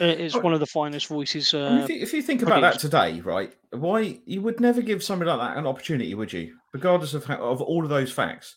Uh, 0.00 0.04
It's 0.04 0.34
Oh. 0.34 0.40
one 0.40 0.54
of 0.54 0.60
the 0.60 0.66
finest 0.66 1.06
voices. 1.08 1.52
I 1.54 1.58
mean, 1.58 1.78
Uh, 1.80 1.84
if, 1.84 1.90
you, 1.90 1.96
if 2.00 2.12
you 2.12 2.22
think 2.22 2.42
about 2.42 2.60
that 2.62 2.78
today, 2.78 3.20
right? 3.20 3.52
Why 3.70 4.20
you 4.26 4.40
would 4.42 4.60
never 4.60 4.80
give 4.80 5.02
somebody 5.02 5.30
like 5.30 5.40
that 5.40 5.58
an 5.58 5.66
opportunity, 5.66 6.14
would 6.14 6.32
you? 6.32 6.56
Regardless 6.72 7.14
of 7.14 7.24
how, 7.24 7.36
of 7.36 7.60
all 7.60 7.82
of 7.82 7.90
those 7.90 8.10
facts, 8.12 8.56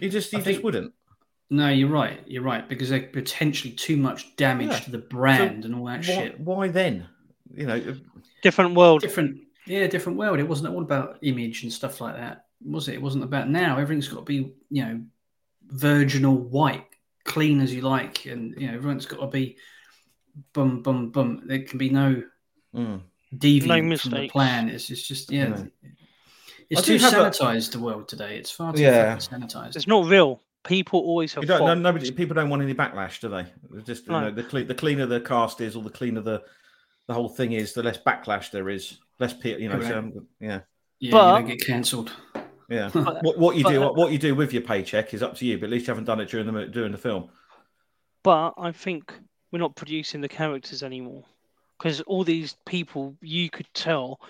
you 0.00 0.08
just 0.08 0.32
you 0.32 0.38
I 0.38 0.40
just 0.40 0.44
think- 0.50 0.64
wouldn't. 0.64 0.92
No, 1.50 1.68
you're 1.68 1.90
right. 1.90 2.20
You're 2.26 2.42
right 2.42 2.66
because 2.68 2.88
they're 2.88 3.02
potentially 3.02 3.72
too 3.74 3.96
much 3.98 4.34
damage 4.36 4.68
Yeah. 4.70 4.78
to 4.80 4.90
the 4.90 4.98
brand 4.98 5.64
and 5.66 5.74
all 5.74 5.84
that 5.84 5.98
Why, 5.98 6.02
shit. 6.02 6.40
why 6.40 6.68
then? 6.68 7.06
You 7.54 7.66
know, 7.66 7.96
different 8.42 8.74
world. 8.74 9.02
Different, 9.02 9.40
yeah, 9.66 9.86
different 9.86 10.18
world. 10.18 10.40
It 10.40 10.48
wasn't 10.48 10.74
all 10.74 10.82
about 10.82 11.18
image 11.22 11.62
and 11.62 11.72
stuff 11.72 12.00
like 12.00 12.16
that, 12.16 12.46
was 12.64 12.88
it? 12.88 12.94
It 12.94 13.02
wasn't 13.02 13.24
about 13.24 13.50
now. 13.50 13.78
Everything's 13.78 14.08
got 14.08 14.20
to 14.20 14.24
be, 14.24 14.54
you 14.70 14.82
know, 14.84 15.02
virginal 15.66 16.34
white, 16.36 16.86
clean 17.24 17.60
as 17.60 17.74
you 17.74 17.82
like, 17.82 18.26
and 18.26 18.54
you 18.60 18.68
know, 18.68 18.74
everyone's 18.74 19.06
got 19.06 19.20
to 19.20 19.26
be 19.26 19.56
bum 20.52 20.82
bum 20.82 21.10
bum. 21.10 21.42
There 21.46 21.62
can 21.62 21.78
be 21.78 21.90
no 21.90 22.22
mm. 22.74 23.00
deviant 23.36 24.00
from 24.00 24.10
the 24.10 24.28
plan. 24.28 24.68
It's, 24.68 24.90
it's 24.90 25.02
just 25.02 25.30
yeah. 25.30 25.48
No. 25.48 25.68
It's 26.70 26.80
I 26.80 26.84
too 26.84 26.98
have 26.98 27.12
a- 27.12 27.16
sanitized 27.30 27.72
the 27.72 27.80
world 27.80 28.08
today. 28.08 28.38
It's 28.38 28.50
far 28.50 28.72
too 28.72 28.82
Yeah. 28.82 29.16
sanitized. 29.16 29.76
It's 29.76 29.86
not 29.86 30.06
real. 30.06 30.40
People 30.64 31.00
always 31.00 31.34
have 31.34 31.44
you 31.44 31.48
don't. 31.48 31.64
No, 31.64 31.74
nobody. 31.74 32.10
People 32.10 32.34
don't 32.34 32.48
want 32.48 32.62
any 32.62 32.74
backlash, 32.74 33.20
do 33.20 33.28
they? 33.28 33.44
It's 33.76 33.86
Just 33.86 34.06
you 34.06 34.12
No. 34.12 34.20
know, 34.20 34.30
the 34.30 34.42
cle- 34.42 34.64
the 34.64 34.74
cleaner 34.74 35.04
the 35.04 35.20
cast 35.20 35.60
is, 35.60 35.76
or 35.76 35.82
the 35.82 35.90
cleaner 35.90 36.22
the 36.22 36.42
the 37.06 37.12
whole 37.12 37.28
thing 37.28 37.52
is, 37.52 37.74
the 37.74 37.82
less 37.82 37.98
backlash 37.98 38.50
there 38.50 38.70
is. 38.70 38.98
Less 39.20 39.34
pe 39.34 39.60
You 39.60 39.68
know, 39.68 39.80
so, 39.80 39.98
um, 39.98 40.26
yeah, 40.40 40.60
Yeah, 41.00 41.10
But- 41.10 41.40
you 41.40 41.46
don't 41.48 41.58
get 41.58 41.66
cancelled. 41.66 42.12
Yeah. 42.68 42.90
But- 42.94 43.22
what, 43.22 43.38
what 43.38 43.56
you 43.56 43.64
do, 43.64 43.80
but- 43.80 43.90
uh, 43.90 43.92
what 43.92 44.12
you 44.12 44.18
do 44.18 44.34
with 44.34 44.52
your 44.52 44.62
paycheck 44.62 45.14
is 45.14 45.22
up 45.22 45.36
to 45.36 45.46
you. 45.46 45.58
But 45.58 45.64
at 45.66 45.70
least 45.70 45.86
you 45.86 45.90
haven't 45.92 46.04
done 46.04 46.20
it 46.20 46.28
during 46.28 46.46
the 46.52 46.66
during 46.66 46.92
the 46.92 46.98
film. 46.98 47.30
But 48.22 48.54
I 48.56 48.72
think 48.72 49.12
we're 49.52 49.58
not 49.58 49.76
producing 49.76 50.20
the 50.20 50.28
characters 50.28 50.82
anymore 50.82 51.24
because 51.78 52.00
all 52.02 52.24
these 52.24 52.56
people, 52.66 53.16
you 53.20 53.50
could 53.50 53.68
tell 53.74 54.20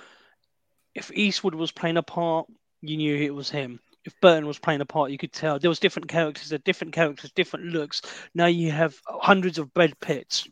if 0.94 1.10
Eastwood 1.12 1.54
was 1.54 1.70
playing 1.72 1.96
a 1.96 2.02
part, 2.02 2.46
you 2.82 2.96
knew 2.96 3.16
it 3.16 3.34
was 3.34 3.50
him. 3.50 3.80
If 4.04 4.20
Burton 4.20 4.46
was 4.46 4.58
playing 4.58 4.80
a 4.82 4.84
part, 4.86 5.10
you 5.10 5.18
could 5.18 5.32
tell 5.32 5.58
there 5.58 5.70
was 5.70 5.78
different 5.78 6.08
characters, 6.08 6.50
there 6.50 6.58
different 6.58 6.92
characters, 6.92 7.32
different 7.32 7.66
looks. 7.66 8.02
Now 8.34 8.46
you 8.46 8.70
have 8.70 8.94
hundreds 9.06 9.58
of 9.58 9.72
Brad 9.72 9.98
Pitts. 10.00 10.46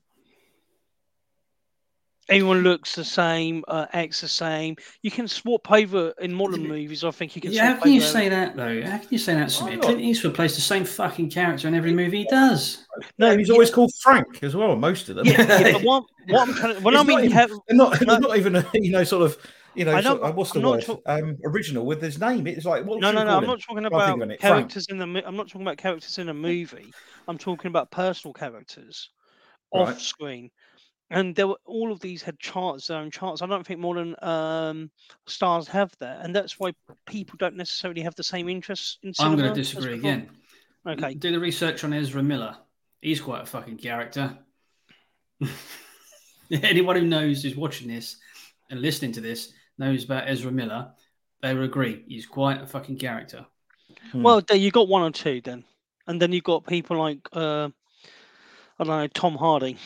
Everyone 2.28 2.62
looks 2.62 2.94
the 2.94 3.04
same, 3.04 3.64
uh, 3.66 3.86
acts 3.92 4.20
the 4.20 4.28
same. 4.28 4.76
You 5.02 5.10
can 5.10 5.26
swap 5.26 5.70
over 5.72 6.14
in 6.20 6.32
modern 6.32 6.66
movies. 6.68 7.02
I 7.02 7.10
think 7.10 7.34
you 7.34 7.42
can. 7.42 7.50
Yeah, 7.52 7.66
how 7.66 7.72
swap 7.74 7.82
can 7.82 7.92
you 7.92 8.00
over- 8.00 8.10
say 8.10 8.28
that 8.28 8.56
though? 8.56 8.82
How 8.82 8.98
can 8.98 9.08
you 9.10 9.18
say 9.18 9.34
that, 9.34 9.48
Samir? 9.48 9.72
I'm 9.72 9.80
Clint 9.80 10.00
Eastwood 10.00 10.34
plays 10.34 10.54
the 10.54 10.60
same 10.60 10.84
fucking 10.84 11.30
character 11.30 11.66
in 11.68 11.74
every 11.74 11.92
movie 11.92 12.18
he 12.18 12.24
does. 12.24 12.86
No, 13.18 13.30
and 13.30 13.40
he's 13.40 13.48
yeah, 13.48 13.54
always 13.54 13.70
called 13.70 13.92
Frank 14.02 14.42
as 14.42 14.54
well. 14.54 14.76
Most 14.76 15.08
of 15.08 15.16
them. 15.16 15.26
yeah, 15.26 15.42
yeah, 15.60 15.72
but 15.72 15.82
what, 15.84 16.04
what 16.28 16.48
I'm 16.48 16.54
trying 16.54 16.74
to, 16.76 16.80
when 16.80 16.94
It's 16.94 17.00
I 17.02 17.06
mean 17.06 17.16
not 17.16 17.24
even- 17.24 17.36
have, 17.36 17.50
They're 17.66 17.76
not, 17.76 18.00
No. 18.00 18.06
they're 18.12 18.20
not 18.20 18.36
even, 18.38 18.56
a, 18.56 18.66
you 18.74 18.92
know, 18.92 19.02
sort 19.04 19.24
of, 19.24 19.36
you 19.74 19.84
know, 19.84 19.92
I 19.92 19.96
know, 20.00 20.10
sort 20.16 20.22
of- 20.22 20.34
what's 20.36 20.52
the 20.52 20.58
I'm 20.60 20.62
not 20.62 20.70
word? 20.72 20.82
talk- 20.84 21.02
um, 21.06 21.36
original 21.44 21.84
with 21.84 22.00
his 22.00 22.20
name. 22.20 22.46
It's 22.46 22.64
like, 22.64 22.84
what 22.84 23.00
no, 23.00 23.10
no, 23.10 23.24
no. 23.24 23.36
I'm 23.36 23.46
not 23.46 23.60
talking 23.60 23.84
about 23.84 24.22
of 24.22 24.30
it. 24.30 24.40
Frank. 24.40 24.40
characters 24.40 24.86
in 24.90 24.98
the. 24.98 25.22
I'm 25.26 25.34
not 25.36 25.48
talking 25.48 25.62
about 25.62 25.76
characters 25.78 26.18
in 26.18 26.28
a 26.28 26.34
movie. 26.34 26.92
I'm 27.26 27.36
talking 27.38 27.68
about 27.68 27.90
personal 27.90 28.32
characters 28.32 29.10
off 29.72 29.88
Right. 29.88 30.00
screen. 30.00 30.50
And 31.12 31.36
there 31.36 31.46
were 31.46 31.58
all 31.66 31.92
of 31.92 32.00
these 32.00 32.22
had 32.22 32.38
charts, 32.38 32.86
their 32.86 32.98
own 32.98 33.10
charts. 33.10 33.42
I 33.42 33.46
don't 33.46 33.66
think 33.66 33.80
modern 33.80 34.16
um, 34.22 34.90
stars 35.26 35.68
have 35.68 35.92
that, 35.98 36.24
and 36.24 36.34
that's 36.34 36.58
why 36.58 36.72
people 37.06 37.36
don't 37.38 37.56
necessarily 37.56 38.00
have 38.00 38.14
the 38.14 38.24
same 38.24 38.48
interests 38.48 38.98
in 39.02 39.12
I'm 39.18 39.36
going 39.36 39.52
to 39.52 39.54
disagree 39.54 39.94
again. 39.94 40.30
Okay. 40.86 41.14
Do 41.14 41.30
the 41.30 41.38
research 41.38 41.84
on 41.84 41.92
Ezra 41.92 42.22
Miller. 42.22 42.56
He's 43.02 43.20
quite 43.20 43.42
a 43.42 43.46
fucking 43.46 43.76
character. 43.76 44.38
Anyone 46.50 46.96
who 46.96 47.06
knows 47.06 47.42
who's 47.42 47.56
watching 47.56 47.88
this 47.88 48.16
and 48.70 48.80
listening 48.80 49.12
to 49.12 49.20
this 49.20 49.52
knows 49.78 50.04
about 50.04 50.24
Ezra 50.26 50.50
Miller. 50.50 50.92
They 51.42 51.54
would 51.54 51.64
agree 51.64 52.04
he's 52.06 52.26
quite 52.26 52.62
a 52.62 52.66
fucking 52.66 52.98
character. 52.98 53.44
Hmm. 54.12 54.22
Well, 54.22 54.40
there 54.40 54.56
you 54.56 54.70
got 54.70 54.88
one 54.88 55.02
or 55.02 55.10
two 55.10 55.40
then, 55.42 55.64
and 56.06 56.22
then 56.22 56.32
you've 56.32 56.44
got 56.44 56.66
people 56.66 56.96
like 56.96 57.18
uh, 57.32 57.68
I 58.78 58.84
don't 58.84 58.98
know 58.98 59.06
Tom 59.08 59.34
Hardy, 59.34 59.76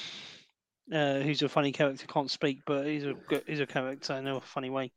uh, 0.93 1.21
who's 1.21 1.43
a 1.43 1.49
funny 1.49 1.73
character, 1.73 2.07
can't 2.07 2.31
speak, 2.31 2.61
but 2.67 2.87
he's 2.87 3.05
a 3.05 3.15
he's 3.47 3.61
a 3.61 3.67
character 3.67 4.15
in 4.15 4.27
a 4.27 4.41
funny 4.41 4.71
way. 4.71 4.93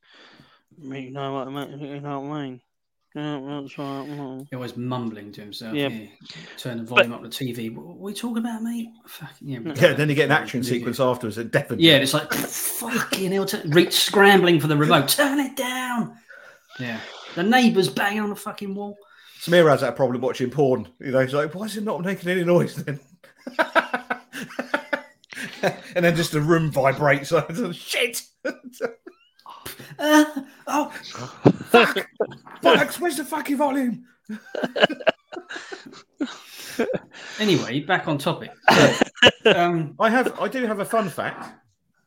You 0.81 1.11
know 1.11 1.33
what 1.33 1.47
I 1.47 1.51
mean? 1.65 1.79
You 1.79 1.99
know 1.99 2.19
what 2.21 2.31
I 2.37 2.43
mean? 2.43 2.61
Yeah, 3.15 3.39
that's 3.61 3.75
right. 3.79 4.05
mm. 4.07 4.39
He's 4.41 4.53
always 4.53 4.77
mumbling 4.77 5.31
to 5.31 5.41
himself. 5.41 5.73
Yeah. 5.73 5.87
Yeah. 5.87 6.07
Turn 6.57 6.77
the 6.77 6.83
volume 6.83 7.11
up 7.11 7.23
the 7.23 7.27
TV. 7.27 7.73
What, 7.75 7.85
what 7.87 7.95
are 7.95 7.97
we 8.01 8.13
talking 8.13 8.37
about, 8.37 8.61
mate? 8.61 8.87
Fucking, 9.07 9.47
yeah, 9.49 9.59
we- 9.59 9.71
Yeah, 9.73 9.93
then 9.93 10.09
you 10.09 10.15
get 10.15 10.25
an 10.25 10.31
action 10.31 10.61
Yeah. 10.61 10.69
sequence 10.69 10.99
afterwards 10.99 11.39
at 11.39 11.49
Devon. 11.49 11.79
Yeah, 11.79 11.95
and 11.95 12.03
it's 12.03 12.13
like 12.13 12.31
fucking 12.31 13.31
hell. 13.31 13.47
Turn, 13.47 13.67
reach 13.71 13.93
scrambling 13.93 14.59
for 14.59 14.67
the 14.67 14.77
remote. 14.77 15.09
Turn 15.09 15.39
it 15.39 15.55
down. 15.55 16.17
Yeah. 16.79 16.99
The 17.33 17.41
neighbours 17.43 17.89
banging 17.89 18.21
on 18.21 18.29
the 18.29 18.35
fucking 18.35 18.75
wall. 18.75 18.95
Samir 19.41 19.69
has 19.71 19.81
that 19.81 19.95
problem 19.95 20.21
watching 20.21 20.51
porn. 20.51 20.87
You 20.99 21.11
know, 21.11 21.19
he's 21.21 21.33
like, 21.33 21.55
why 21.55 21.65
is 21.65 21.77
it 21.77 21.83
not 21.83 22.01
making 22.05 22.29
any 22.29 22.43
noise 22.43 22.75
then? 22.75 22.99
and 25.95 26.05
then 26.05 26.15
just 26.15 26.31
the 26.31 26.41
room 26.41 26.71
vibrates. 26.71 27.33
Shit! 27.73 28.21
Uh, 29.97 30.23
oh, 30.67 30.89
fuck! 31.65 31.97
Bollocks, 32.63 32.99
where's 32.99 33.17
the 33.17 33.25
fucking 33.25 33.57
volume? 33.57 34.05
anyway, 37.39 37.79
back 37.81 38.07
on 38.07 38.17
topic. 38.17 38.51
um, 39.45 39.95
I 39.99 40.09
have, 40.09 40.39
I 40.39 40.47
do 40.47 40.65
have 40.65 40.79
a 40.79 40.85
fun 40.85 41.09
fact. 41.09 41.51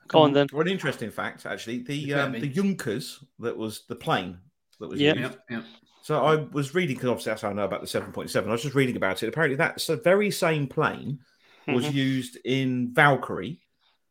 Go 0.08 0.20
on 0.20 0.32
then. 0.32 0.46
Or 0.52 0.62
an 0.62 0.68
interesting 0.68 1.10
fact, 1.10 1.46
actually. 1.46 1.78
The 1.82 2.14
um, 2.14 2.32
the. 2.32 2.48
Junkers 2.48 3.22
that 3.40 3.56
was 3.56 3.84
the 3.88 3.96
plane 3.96 4.38
that 4.80 4.88
was 4.88 5.00
Yep. 5.00 5.16
used. 5.16 5.36
yeah, 5.50 5.56
yeah. 5.58 5.62
So 6.02 6.24
I 6.24 6.36
was 6.36 6.74
reading 6.74 6.96
because 6.96 7.10
obviously 7.10 7.30
that's 7.30 7.42
how 7.42 7.50
I 7.50 7.52
know 7.52 7.64
about 7.64 7.80
the 7.80 7.86
seven 7.86 8.12
point 8.12 8.30
seven. 8.30 8.50
I 8.50 8.52
was 8.52 8.62
just 8.62 8.74
reading 8.74 8.96
about 8.96 9.22
it. 9.22 9.28
Apparently, 9.28 9.56
that's 9.56 9.86
the 9.86 9.96
very 9.96 10.30
same 10.30 10.66
plane 10.66 11.20
was 11.68 11.84
Mhm. 11.86 11.94
used 11.94 12.38
in 12.44 12.92
Valkyrie. 12.92 13.60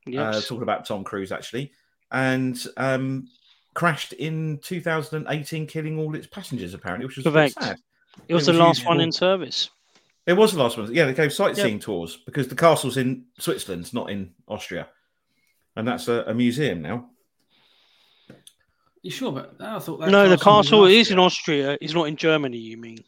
Uh, 0.08 0.42
talking 0.42 0.64
about 0.64 0.86
Tom 0.86 1.04
Cruise 1.04 1.32
actually, 1.32 1.72
and 2.12 2.66
um, 2.78 3.28
crashed 3.74 4.14
in 4.14 4.60
2018, 4.64 5.68
killing 5.68 6.00
all 6.00 6.16
its 6.16 6.28
passengers. 6.28 6.74
Apparently, 6.74 7.06
which 7.06 7.18
was 7.18 7.26
a 7.26 7.32
Correct. 7.32 7.54
sad. 7.62 7.78
it 8.28 8.34
was 8.34 8.44
it 8.48 8.54
the 8.54 8.58
was 8.58 8.60
last 8.60 8.78
used 8.80 8.88
one 8.88 9.02
in 9.02 9.12
service. 9.12 9.70
It 10.26 10.34
was 10.34 10.54
the 10.54 10.60
last 10.60 10.78
one. 10.78 10.94
Yeah, 10.94 11.06
they 11.06 11.14
gave 11.14 11.34
sightseeing 11.34 11.80
tours 11.80 12.18
because 12.26 12.48
the 12.48 12.56
castle's 12.56 12.98
in 12.98 13.26
Switzerland, 13.40 13.94
not 13.94 14.10
in 14.12 14.34
Austria, 14.48 14.88
and 15.76 15.88
that's 15.88 16.08
a, 16.08 16.24
a 16.28 16.34
museum 16.34 16.82
now. 16.82 17.10
You 19.02 19.10
sure? 19.10 19.32
But 19.32 19.56
I 19.60 19.80
thought 19.80 20.00
that 20.00 20.10
No, 20.12 20.30
the 20.30 20.38
castle 20.38 20.52
was 20.58 20.68
castle 20.68 20.86
is 20.86 21.12
in 21.12 21.20
Austria. 21.20 21.72
Austria. 21.72 21.78
It's 21.82 21.94
not 21.94 22.04
in 22.08 22.16
Germany. 22.18 22.58
You 22.58 22.78
mean? 22.78 23.00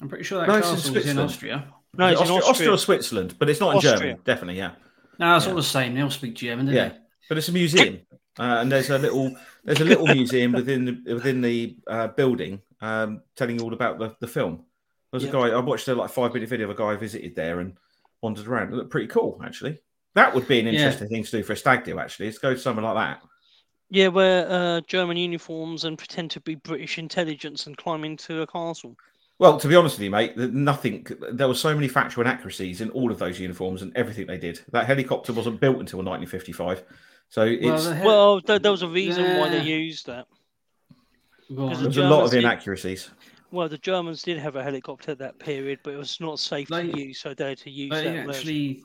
I'm 0.00 0.08
pretty 0.08 0.24
sure 0.24 0.40
that 0.40 0.48
No, 0.48 0.56
in 0.56 0.62
castle 0.62 0.94
was 0.94 1.06
in 1.06 1.18
Austria. 1.18 1.72
No, 1.96 2.06
it's 2.06 2.20
Austria, 2.20 2.36
in 2.36 2.42
Austria 2.42 2.50
Austria. 2.50 2.70
or 2.72 2.78
Switzerland, 2.78 3.34
but 3.38 3.50
it's 3.50 3.60
not 3.60 3.74
in 3.74 3.80
Germany. 3.80 4.16
Definitely, 4.24 4.58
yeah. 4.58 4.72
No, 5.18 5.36
it's 5.36 5.44
Yeah. 5.46 5.50
all 5.50 5.56
the 5.56 5.62
same. 5.62 5.94
They 5.94 6.00
all 6.02 6.10
speak 6.10 6.34
German, 6.34 6.66
don't 6.66 6.74
Yeah. 6.74 6.88
they? 6.90 6.98
But 7.28 7.38
it's 7.38 7.48
a 7.48 7.52
museum, 7.52 8.00
uh, 8.38 8.42
and 8.60 8.70
there's 8.72 8.90
a 8.90 8.98
little 8.98 9.34
there's 9.64 9.80
a 9.80 9.84
little 9.84 10.06
museum 10.14 10.52
within 10.52 10.84
the 10.84 11.14
within 11.14 11.40
the 11.40 11.76
uh, 11.86 12.08
building, 12.08 12.60
um, 12.80 13.22
telling 13.36 13.58
you 13.58 13.64
all 13.64 13.74
about 13.74 13.98
the, 13.98 14.14
the 14.20 14.26
film. 14.28 14.64
There's 15.12 15.24
Yeah. 15.24 15.30
a 15.30 15.32
guy 15.32 15.48
I 15.50 15.58
watched 15.60 15.88
a 15.88 15.94
like 15.94 16.10
five 16.10 16.32
minute 16.32 16.48
video 16.48 16.70
of 16.70 16.76
a 16.76 16.78
guy 16.78 16.92
who 16.92 16.98
visited 16.98 17.34
there 17.36 17.60
and 17.60 17.76
wandered 18.22 18.46
around. 18.46 18.72
It 18.72 18.76
looked 18.76 18.90
pretty 18.90 19.08
cool, 19.08 19.40
actually. 19.44 19.80
That 20.14 20.34
would 20.34 20.48
be 20.48 20.60
an 20.60 20.66
Yeah. 20.66 20.72
interesting 20.72 21.08
thing 21.08 21.24
to 21.24 21.30
do 21.30 21.42
for 21.42 21.52
a 21.52 21.56
stag 21.56 21.84
do. 21.84 21.98
Actually, 21.98 22.28
is 22.28 22.38
go 22.38 22.54
to 22.54 22.58
somewhere 22.58 22.84
like 22.84 22.96
that. 22.96 23.22
Yeah, 23.90 24.08
wear 24.08 24.46
uh, 24.48 24.80
German 24.86 25.16
uniforms 25.16 25.84
and 25.84 25.98
pretend 25.98 26.30
to 26.32 26.40
be 26.40 26.54
British 26.54 26.96
intelligence 26.98 27.66
and 27.66 27.76
climb 27.76 28.04
into 28.04 28.40
a 28.42 28.46
castle. 28.46 28.96
Well, 29.40 29.58
to 29.58 29.68
be 29.68 29.74
honest 29.74 29.96
with 29.96 30.04
you, 30.04 30.10
mate, 30.10 30.36
nothing. 30.36 31.06
There 31.32 31.48
were 31.48 31.54
so 31.54 31.74
many 31.74 31.88
factual 31.88 32.20
inaccuracies 32.26 32.82
in 32.82 32.90
all 32.90 33.10
of 33.10 33.18
those 33.18 33.40
uniforms 33.40 33.80
and 33.80 33.90
everything 33.96 34.26
they 34.26 34.36
did. 34.36 34.60
That 34.72 34.84
helicopter 34.84 35.32
wasn't 35.32 35.60
built 35.60 35.78
until 35.80 36.00
1955, 36.00 36.84
so 37.30 37.44
it's 37.46 37.64
Well, 37.64 37.78
the 37.82 37.96
he- 37.96 38.04
Well, 38.04 38.40
there, 38.42 38.58
there 38.58 38.70
was 38.70 38.82
a 38.82 38.88
reason 38.88 39.38
why 39.38 39.48
they 39.48 39.62
used 39.62 40.04
that. 40.06 40.26
Go 41.56 41.68
on. 41.68 41.82
there's 41.82 41.94
the 41.96 42.02
a 42.02 42.04
lot 42.04 42.24
of 42.24 42.30
Germans 42.30 42.30
did- 42.32 42.44
inaccuracies. 42.44 43.10
Well, 43.50 43.70
the 43.70 43.78
Germans 43.78 44.20
did 44.22 44.36
have 44.36 44.56
a 44.56 44.62
helicopter 44.62 45.12
at 45.12 45.18
that 45.20 45.38
period, 45.38 45.80
but 45.82 45.94
it 45.94 45.96
was 45.96 46.20
not 46.20 46.38
safe 46.38 46.68
They- 46.68 46.90
to 46.92 46.98
use, 47.00 47.18
so 47.18 47.32
they 47.32 47.48
had 47.48 47.58
to 47.60 47.70
use 47.70 47.90
They 47.92 48.04
that. 48.04 48.26
version. 48.26 48.30
actually, 48.30 48.84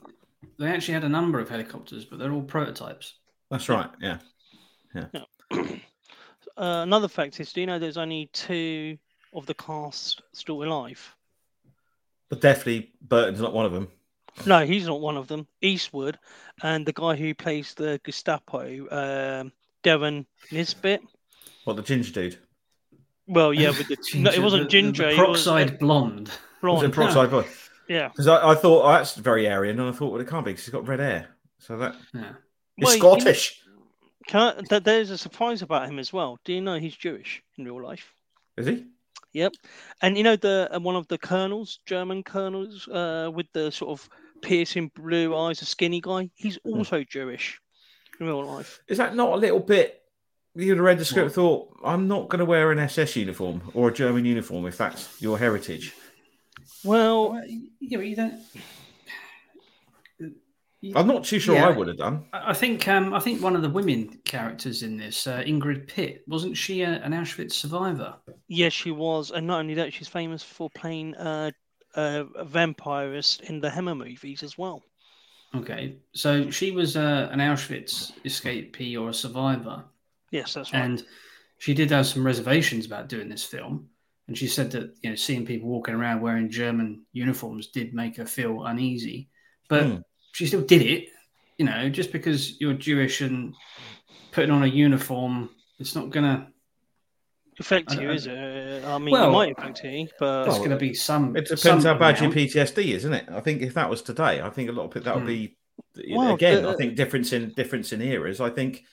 they 0.58 0.68
actually 0.68 0.94
had 0.94 1.04
a 1.04 1.08
number 1.10 1.38
of 1.38 1.50
helicopters, 1.50 2.06
but 2.06 2.18
they're 2.18 2.32
all 2.32 2.42
prototypes. 2.42 3.12
That's 3.50 3.68
right. 3.68 3.90
Yeah. 4.00 4.18
uh, 5.52 5.66
another 6.56 7.08
fact 7.08 7.38
is, 7.40 7.52
do 7.52 7.60
you 7.60 7.66
know 7.66 7.78
there's 7.78 7.98
only 7.98 8.30
two 8.32 8.96
of 9.36 9.46
the 9.46 9.54
cast 9.54 10.22
still 10.32 10.62
alive? 10.64 11.14
But 12.28 12.40
definitely, 12.40 12.90
Burton's 13.00 13.40
not 13.40 13.52
one 13.52 13.66
of 13.66 13.72
them. 13.72 13.88
No, 14.44 14.66
he's 14.66 14.86
not 14.86 15.00
one 15.00 15.16
of 15.16 15.28
them. 15.28 15.46
Eastwood 15.62 16.18
and 16.62 16.84
the 16.84 16.92
guy 16.92 17.14
who 17.16 17.34
plays 17.34 17.72
the 17.74 18.00
Gestapo, 18.04 18.62
um, 18.90 19.52
Derren 19.84 20.26
Nesbitt. 20.50 21.02
What 21.64 21.76
the 21.76 21.82
ginger 21.82 22.12
dude? 22.12 22.38
Well, 23.28 23.52
yeah, 23.54 23.68
with 23.70 23.88
the 23.88 23.96
no, 24.18 24.30
it 24.30 24.40
wasn't 24.42 24.62
the- 24.62 24.64
the- 24.64 24.70
ginger. 24.70 25.02
The, 25.04 25.08
it 25.10 25.28
was 25.28 25.44
peroxide 25.44 25.78
blonde. 25.78 26.28
Was 26.28 26.82
it 26.82 26.92
blonde. 26.92 26.94
peroxide 26.94 27.30
boy? 27.30 27.46
Yeah. 27.88 28.08
Because 28.08 28.26
I, 28.26 28.48
I 28.50 28.54
thought 28.56 28.84
oh, 28.84 28.88
that's 28.88 29.14
very 29.14 29.48
Aryan, 29.48 29.78
and 29.78 29.88
I 29.88 29.92
thought, 29.92 30.10
well, 30.10 30.20
it 30.20 30.26
can't 30.26 30.44
be 30.44 30.50
because 30.50 30.64
he's 30.64 30.72
got 30.72 30.88
red 30.88 30.98
hair. 30.98 31.28
So 31.60 31.78
that 31.78 31.94
Yeah. 32.12 32.32
he's 32.74 32.84
Well, 32.84 32.96
you 32.96 33.00
know- 33.02 33.18
Scottish. 33.20 33.62
Can 34.26 34.40
I, 34.40 34.60
th- 34.68 34.82
there's 34.82 35.10
a 35.10 35.16
surprise 35.18 35.62
about 35.62 35.88
him 35.88 36.00
as 36.00 36.12
well. 36.12 36.36
Do 36.44 36.52
you 36.52 36.60
know 36.60 36.80
he's 36.80 36.96
Jewish 36.96 37.44
in 37.56 37.64
real 37.64 37.80
life? 37.80 38.12
Is 38.56 38.66
he? 38.66 38.86
Yep. 39.36 39.52
And 40.00 40.16
you 40.16 40.24
know 40.24 40.36
the 40.36 40.68
uh, 40.72 40.80
one 40.80 40.96
of 40.96 41.06
the 41.08 41.18
colonels, 41.18 41.80
German 41.84 42.22
colonels, 42.22 42.88
uh, 42.88 43.30
with 43.34 43.46
the 43.52 43.70
sort 43.70 43.90
of 43.90 44.08
piercing 44.40 44.90
blue 44.94 45.36
eyes, 45.36 45.60
a 45.60 45.66
skinny 45.66 46.00
guy. 46.00 46.30
He's 46.34 46.58
Hmm. 46.64 46.78
also 46.78 47.04
Jewish 47.04 47.60
in 48.18 48.26
real 48.26 48.42
life. 48.46 48.80
Is 48.88 48.96
that 48.96 49.14
not 49.14 49.34
a 49.34 49.36
little 49.36 49.60
bit? 49.60 50.00
You'd 50.54 50.78
have 50.78 50.84
read 50.86 50.98
the 50.98 51.04
script, 51.04 51.32
thought, 51.34 51.68
I'm 51.84 52.08
not 52.08 52.30
going 52.30 52.38
to 52.38 52.46
wear 52.46 52.72
an 52.72 52.78
SS 52.78 53.14
uniform 53.16 53.60
or 53.74 53.88
a 53.88 53.92
German 53.92 54.24
uniform 54.24 54.64
if 54.64 54.78
that's 54.78 55.20
your 55.20 55.38
heritage. 55.38 55.92
Well, 56.82 57.32
Well, 57.32 57.44
yeah, 57.80 57.98
but 57.98 58.06
you 58.06 58.16
don't. 58.16 58.40
I'm 60.94 61.06
not 61.06 61.24
too 61.24 61.38
sure 61.38 61.54
Yeah. 61.56 61.68
I 61.68 61.70
would 61.70 61.88
have 61.88 61.96
done. 61.98 62.24
I 62.32 62.50
I 62.50 62.52
think 62.54 62.86
um, 62.88 63.12
I 63.14 63.20
think 63.20 63.42
one 63.42 63.56
of 63.56 63.62
the 63.62 63.70
women 63.70 64.20
characters 64.24 64.82
in 64.82 64.96
this, 64.96 65.26
uh, 65.26 65.42
Ingrid 65.46 65.88
Pitt, 65.88 66.22
wasn't 66.26 66.56
she 66.56 66.82
a, 66.82 67.02
an 67.02 67.12
Auschwitz 67.12 67.52
survivor? 67.52 68.14
yes, 68.48 68.72
she 68.72 68.90
was, 68.90 69.30
and 69.30 69.46
not 69.46 69.60
only 69.60 69.74
that, 69.74 69.92
she's 69.92 70.08
famous 70.08 70.42
for 70.42 70.68
playing 70.70 71.14
uh, 71.16 71.50
uh, 71.94 72.24
a 72.36 72.44
vampirist 72.44 73.40
in 73.48 73.60
the 73.60 73.70
Hammer 73.70 73.94
movies 73.94 74.42
as 74.42 74.56
well. 74.58 74.82
Okay, 75.54 75.96
so 76.12 76.50
she 76.50 76.70
was 76.72 76.96
uh, 76.96 77.28
an 77.32 77.38
Auschwitz 77.38 78.12
escapee 78.24 79.00
or 79.00 79.08
a 79.10 79.14
survivor, 79.14 79.84
Yes, 80.30 80.54
that's 80.54 80.72
right. 80.72 80.84
and 80.84 81.02
she 81.58 81.72
did 81.72 81.90
have 81.90 82.06
some 82.06 82.26
reservations 82.26 82.84
about 82.84 83.08
doing 83.08 83.28
this 83.28 83.44
film. 83.44 83.88
And 84.28 84.36
she 84.36 84.48
said 84.48 84.72
that 84.72 84.92
you 85.02 85.10
know 85.10 85.16
seeing 85.16 85.46
people 85.46 85.68
walking 85.68 85.94
around 85.94 86.20
wearing 86.20 86.50
German 86.50 87.06
uniforms 87.12 87.68
did 87.68 87.94
make 87.94 88.16
her 88.16 88.26
feel 88.26 88.64
uneasy, 88.64 89.28
but 89.68 89.84
Hmm. 89.86 89.96
She 90.36 90.46
still 90.46 90.60
did 90.60 90.82
it. 90.82 91.08
You 91.58 91.64
know, 91.64 91.88
just 91.88 92.12
because 92.12 92.60
you're 92.60 92.74
Jewish 92.74 93.22
and 93.22 93.54
putting 94.32 94.50
on 94.50 94.62
a 94.62 94.66
uniform, 94.66 95.48
it's 95.78 95.94
not 95.94 96.10
gonna. 96.10 96.48
affect 97.58 97.94
you, 97.94 98.10
is 98.10 98.26
it? 98.26 98.84
I 98.84 98.98
mean, 98.98 99.12
Well- 99.12 99.30
it 99.30 99.32
might 99.32 99.54
affect 99.58 99.82
you, 99.82 100.06
but 100.18 100.42
There's 100.44 100.54
Well, 100.56 100.58
going 100.58 100.70
to 100.72 100.76
be 100.76 100.92
some. 100.92 101.34
It 101.34 101.44
depends 101.44 101.62
some 101.62 101.80
how 101.80 101.94
bad 101.94 102.20
your. 102.20 102.30
PTSD 102.30 102.88
is, 102.88 102.96
isn't 103.06 103.14
it? 103.14 103.26
I 103.30 103.40
think 103.40 103.62
if 103.62 103.72
that 103.74 103.88
was 103.88 104.02
today, 104.02 104.42
I 104.42 104.50
think 104.50 104.68
a 104.68 104.72
lot 104.72 104.84
of 104.90 104.96
it 104.96 105.04
that 105.04 105.14
would 105.14 105.22
Hmm. 105.22 105.26
be 105.26 105.56
Well, 106.10 106.34
again, 106.34 106.66
uh, 106.66 106.72
I 106.72 106.76
think 106.76 106.96
difference 106.96 107.32
in 107.32 107.54
difference 107.54 107.94
in 107.94 108.02
eras. 108.02 108.42
I 108.42 108.50
think 108.50 108.84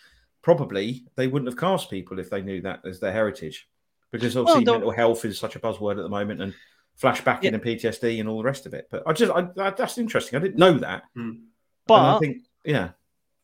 probably 0.41 1.05
they 1.17 1.27
wouldn't 1.27 1.49
have 1.49 1.59
cast 1.59 1.89
people 1.89 2.19
if 2.19 2.29
they 2.29 2.41
knew 2.41 2.61
that 2.61 2.85
as 2.85 3.01
their 3.01 3.11
heritage, 3.11 3.67
because 4.11 4.37
obviously 4.37 4.63
the- 4.63 4.71
mental 4.71 4.91
health 4.91 5.25
is 5.25 5.37
such 5.37 5.57
a 5.57 5.59
buzzword 5.59 5.97
at 5.97 6.03
the 6.03 6.09
moment, 6.09 6.41
and 6.41 6.53
flashbacking 7.01 7.43
Yeah. 7.43 7.53
and 7.53 7.61
PTSD 7.63 8.19
and 8.19 8.29
all 8.29 8.37
the 8.37 8.43
rest 8.43 8.65
of 8.65 8.73
it. 8.73 8.87
But 8.91 9.03
I 9.07 9.13
just, 9.13 9.31
I, 9.31 9.41
that- 9.55 9.77
that's 9.77 9.97
interesting. 9.97 10.37
I 10.37 10.41
didn't 10.41 10.57
know 10.57 10.73
that. 10.79 11.03
And 11.15 11.41
But 11.87 12.15
I 12.15 12.19
think, 12.19 12.37
yeah, 12.63 12.89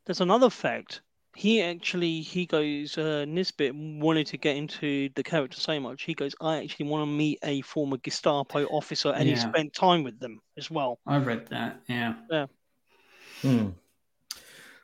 there's 0.06 0.22
another 0.22 0.50
fact. 0.50 1.02
He 1.36 1.62
actually 1.62 2.22
he 2.22 2.46
goes 2.46 2.98
uh, 2.98 3.24
Nesbitt 3.26 3.74
wanted 3.74 4.28
to 4.28 4.38
get 4.38 4.58
into 4.58 5.10
the 5.16 5.24
character 5.24 5.60
so 5.60 5.80
much. 5.80 6.02
He 6.04 6.14
goes, 6.14 6.36
I 6.42 6.58
actually 6.58 6.88
want 6.88 7.04
to 7.04 7.06
meet 7.06 7.40
a 7.44 7.62
former 7.62 7.98
Gestapo 7.98 8.66
officer, 8.66 9.10
and 9.16 9.30
he 9.30 9.36
spent 9.36 9.74
time 9.74 10.04
with 10.04 10.20
them 10.20 10.42
as 10.58 10.70
well. 10.72 11.00
I 11.06 11.18
read 11.18 11.48
that. 11.50 11.80
Yeah. 11.88 12.16
Yeah. 12.30 12.46
Hmm. 13.42 13.68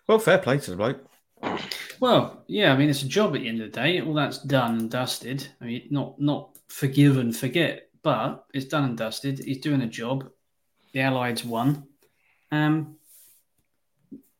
Well, 0.07 0.19
fair 0.19 0.37
play 0.37 0.59
to 0.59 0.71
the 0.71 0.77
bloke. 0.77 1.03
Well, 1.99 2.43
yeah. 2.47 2.71
I 2.73 2.77
mean, 2.77 2.89
it's 2.89 3.01
a 3.01 3.07
job 3.07 3.35
at 3.35 3.41
the 3.41 3.49
end 3.49 3.61
of 3.61 3.71
the 3.71 3.81
day. 3.81 3.99
All 4.01 4.13
that's 4.13 4.37
done 4.39 4.77
and 4.79 4.89
dusted. 4.91 5.47
I 5.59 5.65
mean, 5.65 5.87
not 5.89 6.21
not 6.21 6.57
forgive 6.69 7.17
and 7.17 7.35
forget, 7.35 7.84
but 8.05 8.45
it's 8.53 8.67
done 8.67 8.83
and 8.83 8.95
dusted. 8.95 9.39
He's 9.39 9.57
doing 9.57 9.81
a 9.81 9.87
job. 9.87 10.29
The 10.93 11.01
Allies 11.01 11.43
won. 11.43 11.87
Um, 12.51 12.97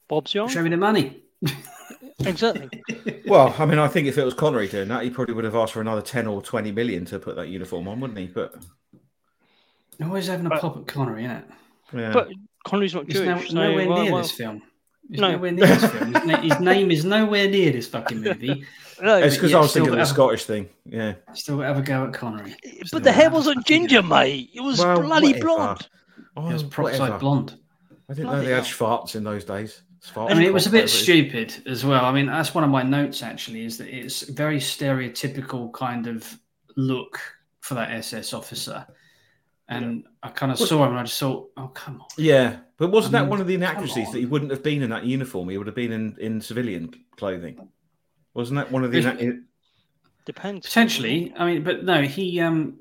Bob's 0.07 0.35
young, 0.35 0.47
show 0.47 0.61
me 0.61 0.69
the 0.69 0.77
money. 0.77 1.23
exactly. 2.19 2.69
Well, 3.27 3.55
I 3.57 3.65
mean, 3.65 3.79
I 3.79 3.87
think 3.87 4.07
if 4.07 4.19
it 4.19 4.23
was 4.23 4.35
Connery 4.35 4.67
doing 4.67 4.87
that, 4.89 5.03
he 5.03 5.09
probably 5.09 5.33
would 5.33 5.45
have 5.45 5.55
asked 5.55 5.73
for 5.73 5.81
another 5.81 6.03
ten 6.03 6.27
or 6.27 6.43
twenty 6.43 6.71
million 6.71 7.05
to 7.05 7.17
put 7.17 7.35
that 7.37 7.47
uniform 7.47 7.87
on, 7.87 7.99
wouldn't 7.99 8.19
he? 8.19 8.27
But 8.27 8.53
Always 9.99 10.27
having 10.27 10.45
a 10.45 10.49
But- 10.49 10.61
pop 10.61 10.77
at 10.77 10.85
Connery, 10.85 11.25
isn't 11.25 11.37
it? 11.37 11.45
Yeah, 11.91 12.11
But 12.13 12.29
Connery's 12.65 12.93
not 12.93 13.07
He's 13.07 13.19
no, 13.19 13.41
so 13.43 13.53
nowhere 13.55 13.89
well, 13.89 14.03
near 14.03 14.11
well, 14.11 14.21
this 14.21 14.29
film. 14.31 14.61
He's 15.09 15.19
No. 15.19 15.31
nowhere 15.31 15.51
near 15.51 15.67
this 15.67 15.91
film. 15.91 16.13
His, 16.13 16.25
na- 16.25 16.41
his 16.41 16.59
name 16.59 16.91
is 16.91 17.05
nowhere 17.05 17.47
near 17.49 17.71
this 17.71 17.87
fucking 17.87 18.21
movie. 18.21 18.65
no, 19.01 19.17
it's 19.17 19.35
because 19.35 19.51
yeah, 19.51 19.57
I 19.57 19.61
was 19.61 19.73
thinking 19.73 19.89
of 19.89 19.93
the 19.95 19.99
have- 19.99 20.07
Scottish 20.07 20.45
thing. 20.45 20.69
Yeah, 20.85 21.13
Still 21.33 21.59
have 21.59 21.77
a 21.77 21.81
go 21.81 22.05
at 22.07 22.13
Connery. 22.13 22.55
but 22.91 23.03
the 23.03 23.11
hair 23.11 23.29
wasn't 23.29 23.65
ginger, 23.65 24.01
mate. 24.01 24.49
It 24.53 24.61
was 24.61 24.79
Well, 24.79 25.01
bloody 25.01 25.27
whatever. 25.33 25.45
blonde. 25.45 25.89
oh, 26.37 26.49
It 26.49 26.53
was 26.53 26.63
peroxide 26.63 27.19
blonde. 27.19 27.57
I 28.09 28.13
didn't 28.13 28.31
know 28.31 28.39
they 28.43 28.51
had 28.51 28.65
hell. 28.65 28.99
farts 29.03 29.15
in 29.15 29.23
those 29.23 29.43
days. 29.45 29.81
Farts 30.13 30.29
I 30.31 30.33
mean, 30.35 30.43
it 30.43 30.53
was 30.53 30.67
a 30.67 30.69
bit 30.69 30.83
whatever 30.83 30.87
stupid 31.03 31.63
as 31.67 31.83
well. 31.83 32.05
I 32.05 32.11
mean, 32.11 32.27
that's 32.27 32.53
one 32.53 32.63
of 32.63 32.69
my 32.69 32.83
notes 32.83 33.23
actually, 33.23 33.65
is 33.65 33.77
that 33.79 33.87
it's 33.95 34.21
very 34.29 34.59
stereotypical 34.59 35.71
kind 35.73 36.07
of 36.07 36.37
look 36.77 37.19
for 37.61 37.73
that 37.75 37.91
SS 37.91 38.33
officer. 38.33 38.85
And 39.67 40.03
I 40.21 40.29
kind 40.29 40.51
of 40.51 40.59
Was- 40.59 40.69
saw 40.69 40.83
him 40.85 40.91
and 40.91 40.99
I 40.99 41.03
just 41.03 41.19
thought, 41.19 41.49
oh, 41.57 41.67
come 41.69 42.01
on. 42.01 42.07
Yeah, 42.17 42.57
but 42.77 42.91
wasn't 42.91 43.15
I 43.15 43.21
that 43.21 43.29
one 43.29 43.41
of 43.41 43.47
the 43.47 43.55
inaccuracies 43.55 44.11
that 44.11 44.19
he 44.19 44.25
wouldn't 44.25 44.51
have 44.51 44.63
been 44.63 44.81
in 44.81 44.89
that 44.89 45.05
uniform? 45.05 45.49
He 45.49 45.57
would 45.57 45.67
have 45.67 45.75
been 45.75 45.91
in, 45.91 46.17
in 46.19 46.41
civilian 46.41 46.93
clothing. 47.17 47.69
Wasn't 48.33 48.57
that 48.57 48.71
one 48.71 48.83
of 48.83 48.91
the? 48.91 49.01
Yes. 49.01 49.15
inac- 49.15 49.43
Depends. 50.25 50.65
Potentially. 50.65 51.33
I 51.37 51.45
mean, 51.45 51.63
but 51.63 51.83
no, 51.83 52.01
he, 52.01 52.39
um, 52.41 52.79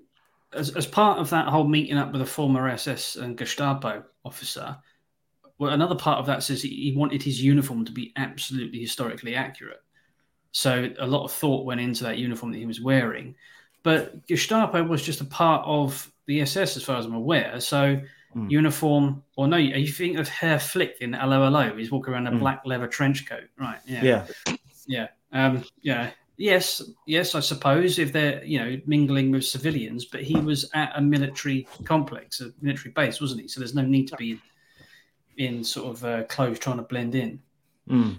as, 0.54 0.74
as 0.76 0.86
part 0.86 1.18
of 1.18 1.30
that 1.30 1.46
whole 1.48 1.68
meeting 1.68 1.98
up 1.98 2.12
with 2.12 2.22
a 2.22 2.26
former 2.26 2.68
SS 2.68 3.16
and 3.16 3.36
Gestapo 3.36 4.02
officer, 4.24 4.76
well, 5.58 5.72
another 5.72 5.94
part 5.94 6.18
of 6.18 6.26
that 6.26 6.42
says 6.42 6.62
he, 6.62 6.68
he 6.68 6.96
wanted 6.96 7.22
his 7.22 7.42
uniform 7.42 7.84
to 7.84 7.92
be 7.92 8.12
absolutely 8.16 8.80
historically 8.80 9.34
accurate. 9.34 9.82
So 10.52 10.88
a 10.98 11.06
lot 11.06 11.24
of 11.24 11.32
thought 11.32 11.66
went 11.66 11.80
into 11.80 12.04
that 12.04 12.18
uniform 12.18 12.52
that 12.52 12.58
he 12.58 12.66
was 12.66 12.80
wearing. 12.80 13.34
But 13.82 14.26
Gestapo 14.26 14.82
was 14.82 15.02
just 15.02 15.20
a 15.20 15.26
part 15.26 15.64
of 15.66 16.10
the 16.26 16.40
SS, 16.40 16.76
as 16.76 16.82
far 16.82 16.96
as 16.96 17.04
I'm 17.04 17.14
aware. 17.14 17.60
So 17.60 18.00
Hmm. 18.34 18.50
uniform, 18.50 19.22
or 19.36 19.46
no, 19.46 19.56
you 19.56 19.86
think 19.86 20.18
of 20.18 20.28
Herr 20.28 20.58
Flick 20.58 20.96
in 21.00 21.14
'Allo 21.14 21.44
'Allo. 21.44 21.76
He's 21.76 21.92
walking 21.92 22.12
around 22.12 22.26
a 22.26 22.32
Hmm. 22.32 22.40
black 22.40 22.62
leather 22.66 22.88
trench 22.88 23.26
coat, 23.26 23.48
right? 23.56 23.78
Yeah, 23.86 24.04
yeah, 24.04 24.56
yeah, 24.86 25.08
um, 25.32 25.64
yeah. 25.82 26.10
Yes, 26.36 26.82
yes, 27.06 27.36
I 27.36 27.40
suppose 27.40 28.00
if 28.00 28.12
they're 28.12 28.44
you 28.44 28.58
know 28.58 28.80
mingling 28.86 29.30
with 29.30 29.44
civilians, 29.44 30.04
but 30.06 30.22
he 30.22 30.34
was 30.40 30.68
at 30.74 30.92
a 30.96 31.00
military 31.00 31.68
complex, 31.84 32.40
a 32.40 32.50
military 32.60 32.90
base, 32.90 33.20
wasn't 33.20 33.42
he? 33.42 33.46
So 33.46 33.60
there's 33.60 33.76
no 33.76 33.82
need 33.82 34.08
to 34.08 34.16
be 34.16 34.32
in, 34.32 34.40
in 35.36 35.64
sort 35.64 35.96
of 35.96 36.04
uh, 36.04 36.24
clothes 36.24 36.58
trying 36.58 36.78
to 36.78 36.82
blend 36.82 37.14
in. 37.14 37.40
Mm. 37.88 38.16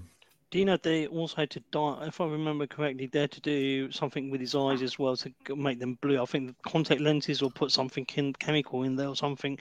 Do 0.56 0.60
you 0.60 0.66
know 0.66 0.78
they 0.78 1.08
also 1.08 1.36
had 1.36 1.50
to 1.50 1.60
dye, 1.72 2.06
if 2.08 2.22
I 2.22 2.28
remember 2.28 2.66
correctly, 2.66 3.08
they 3.08 3.20
had 3.20 3.32
to 3.32 3.42
do 3.42 3.92
something 3.92 4.30
with 4.30 4.40
his 4.40 4.56
eyes 4.56 4.82
as 4.82 4.98
well 4.98 5.18
to 5.18 5.34
make 5.54 5.82
them 5.82 5.98
blue. 6.02 6.22
I 6.22 6.24
think 6.24 6.48
the 6.48 6.70
contact 6.70 7.02
lenses 7.02 7.42
or 7.42 7.52
put 7.52 7.72
something 7.72 8.08
in, 8.16 8.32
chemical 8.32 8.84
in 8.84 8.96
there 8.96 9.10
or 9.10 9.18
something, 9.18 9.60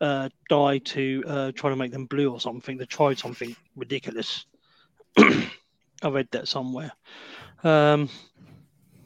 uh, 0.00 0.28
dye 0.48 0.78
to 0.78 1.24
uh, 1.26 1.52
try 1.56 1.70
to 1.70 1.76
make 1.76 1.90
them 1.90 2.06
blue 2.06 2.30
or 2.30 2.40
something. 2.40 2.76
They 2.76 2.84
tried 2.84 3.18
something 3.18 3.56
ridiculous. 3.74 4.46
I 5.18 6.08
read 6.08 6.28
that 6.30 6.46
somewhere. 6.46 6.92
Um, 7.64 8.08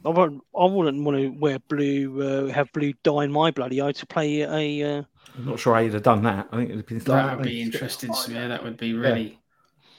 I 0.05 0.09
wouldn't, 0.09 0.43
I 0.55 0.65
wouldn't 0.65 1.03
want 1.03 1.17
to 1.17 1.29
wear 1.29 1.57
blue, 1.67 2.21
uh, 2.21 2.53
have 2.53 2.71
blue 2.73 2.93
dye 3.01 3.23
in 3.23 3.31
my 3.31 3.49
bloody 3.49 3.81
eye 3.81 3.93
to 3.93 4.05
play 4.05 4.41
a. 4.41 4.99
Uh, 4.99 5.03
I'm 5.35 5.45
not 5.45 5.59
sure 5.59 5.73
how 5.73 5.79
you'd 5.79 5.95
have 5.95 6.03
done 6.03 6.21
that. 6.25 6.49
I 6.51 6.57
think 6.57 6.69
it'd 6.69 6.85
been 6.85 6.99
That 6.99 7.37
would 7.37 7.43
be 7.43 7.63
interesting. 7.63 8.13
So 8.13 8.31
yeah, 8.31 8.49
that 8.49 8.63
would 8.63 8.77
be 8.77 8.93
really 8.93 9.39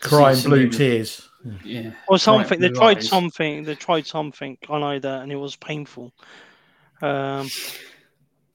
Crying 0.05 0.35
blue 0.35 0.41
somebody 0.43 0.69
tears. 0.71 1.29
yeah. 1.65 1.91
or 2.09 2.19
something. 2.19 2.61
They 2.61 2.71
tried 2.71 2.99
eyes. 2.99 3.09
something. 3.09 3.65
They 3.65 3.75
tried 3.75 4.07
something. 4.07 4.57
I 4.69 4.79
know 4.79 4.99
that, 4.99 5.23
and 5.23 5.31
it 5.33 5.37
was 5.37 5.57
painful. 5.57 6.13
Um, 7.03 7.49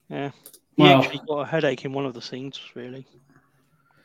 yeah, 0.08 0.30
he 0.76 0.82
Well- 0.82 1.02
actually 1.02 1.20
got 1.28 1.40
a 1.40 1.46
headache 1.46 1.84
in 1.84 1.92
one 1.92 2.06
of 2.06 2.14
the 2.14 2.22
scenes. 2.22 2.60
Really, 2.74 3.06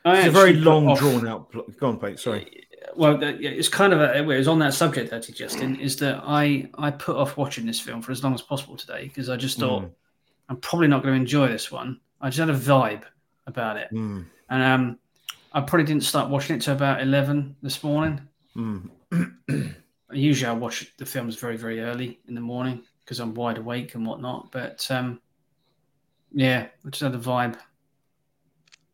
I 0.03 0.17
It's 0.19 0.27
a 0.27 0.31
very 0.31 0.53
long, 0.53 0.88
off- 0.89 0.99
drawn 0.99 1.27
out. 1.27 1.51
Pl- 1.51 1.65
Go 1.79 1.88
on, 1.89 1.99
Pete. 1.99 2.19
Sorry. 2.19 2.62
Well, 2.95 3.17
it's 3.21 3.67
kind 3.67 3.91
of 3.93 3.99
a, 4.01 4.15
it 4.17 4.25
was 4.25 4.47
on 4.47 4.60
that 4.60 4.73
subject 4.73 5.12
actually, 5.12 5.34
Justin. 5.34 5.79
Is 5.79 5.95
that 5.97 6.21
I 6.25 6.69
I 6.77 6.91
put 6.91 7.15
off 7.15 7.36
watching 7.38 7.65
this 7.65 7.79
film 7.79 8.01
for 8.01 8.12
as 8.12 8.23
long 8.23 8.34
as 8.36 8.41
possible 8.43 8.77
today 8.77 9.05
because 9.05 9.29
I 9.29 9.36
just 9.38 9.58
thought 9.60 9.84
Mm. 9.84 9.91
I'm 10.49 10.58
probably 10.58 10.88
not 10.88 11.01
going 11.01 11.15
to 11.15 11.19
enjoy 11.19 11.47
this 11.47 11.71
one. 11.71 11.99
I 12.21 12.29
just 12.29 12.38
had 12.39 12.49
a 12.51 12.53
vibe 12.58 13.01
about 13.47 13.77
it, 13.77 13.89
Mm. 13.91 14.25
and 14.49 14.63
um, 14.63 14.99
I 15.56 15.62
probably 15.62 15.86
didn't 15.86 16.04
start 16.04 16.30
watching 16.30 16.58
it 16.58 16.62
till 16.62 16.76
about 16.76 17.02
eleven 17.02 17.56
this 17.63 17.84
morning. 17.84 18.22
Mm. 18.56 18.89
Usually, 20.13 20.50
I 20.50 20.54
watch 20.54 20.94
the 20.98 21.06
films 21.06 21.36
very 21.36 21.58
very 21.58 21.82
early 21.82 22.20
in 22.26 22.36
the 22.36 22.39
morning 22.39 22.84
because 23.02 23.20
I'm 23.20 23.34
wide 23.34 23.58
awake 23.58 23.96
and 23.96 24.06
whatnot. 24.06 24.50
But 24.54 24.89
um, 24.89 25.20
yeah, 26.32 26.68
I 26.86 26.89
just 26.89 27.04
had 27.04 27.15
a 27.15 27.20
vibe. 27.20 27.58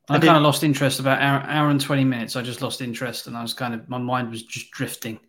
I, 0.09 0.15
I 0.15 0.19
kind 0.19 0.37
of 0.37 0.41
lost 0.41 0.63
interest 0.63 0.99
about 0.99 1.21
hour, 1.21 1.41
hour 1.41 1.69
and 1.69 1.79
twenty 1.79 2.03
minutes. 2.03 2.35
I 2.35 2.41
just 2.41 2.63
lost 2.63 2.81
interest, 2.81 3.27
and 3.27 3.37
I 3.37 3.43
was 3.43 3.53
kind 3.53 3.75
of 3.75 3.87
my 3.87 3.99
mind 3.99 4.31
was 4.31 4.41
just 4.41 4.71
drifting. 4.71 5.19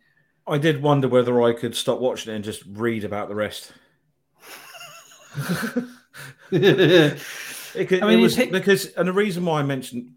I 0.47 0.57
did 0.57 0.81
wonder 0.81 1.09
whether 1.09 1.43
I 1.43 1.53
could 1.53 1.77
stop 1.77 2.01
watching 2.01 2.33
it 2.33 2.37
and 2.37 2.45
just 2.45 2.63
read 2.67 3.05
about 3.05 3.29
the 3.29 3.35
rest. 3.35 3.73
It, 7.75 7.89
could, 7.89 8.03
I 8.03 8.09
mean, 8.09 8.19
it 8.19 8.23
was 8.23 8.37
pick- 8.37 8.53
because, 8.53 8.93
and 8.93 9.09
the 9.09 9.13
reason 9.13 9.45
why 9.47 9.61
I 9.61 9.63
mentioned 9.63 10.13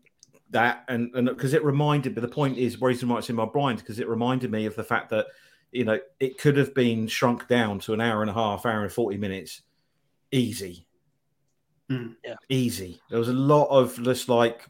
that, 0.51 0.85
and 0.87 1.13
and 1.15 1.27
because 1.27 1.53
it 1.53 1.63
reminded 1.63 2.15
me, 2.15 2.21
the 2.21 2.27
point 2.27 2.57
is, 2.57 2.77
the 2.77 2.85
reason 2.85 3.09
why 3.09 3.17
it's 3.17 3.29
in 3.29 3.35
my 3.35 3.49
mind, 3.53 3.79
because 3.79 3.99
it 3.99 4.07
reminded 4.07 4.51
me 4.51 4.65
of 4.65 4.75
the 4.75 4.83
fact 4.83 5.09
that, 5.09 5.27
you 5.71 5.83
know, 5.83 5.99
it 6.19 6.37
could 6.37 6.57
have 6.57 6.73
been 6.73 7.07
shrunk 7.07 7.47
down 7.47 7.79
to 7.79 7.93
an 7.93 8.01
hour 8.01 8.21
and 8.21 8.29
a 8.29 8.33
half, 8.33 8.65
hour 8.65 8.83
and 8.83 8.91
40 8.91 9.17
minutes, 9.17 9.61
easy. 10.31 10.85
Mm. 11.89 12.15
Yeah. 12.23 12.35
Easy. 12.49 13.01
There 13.09 13.19
was 13.19 13.29
a 13.29 13.33
lot 13.33 13.67
of 13.67 14.01
just 14.03 14.29
like 14.29 14.67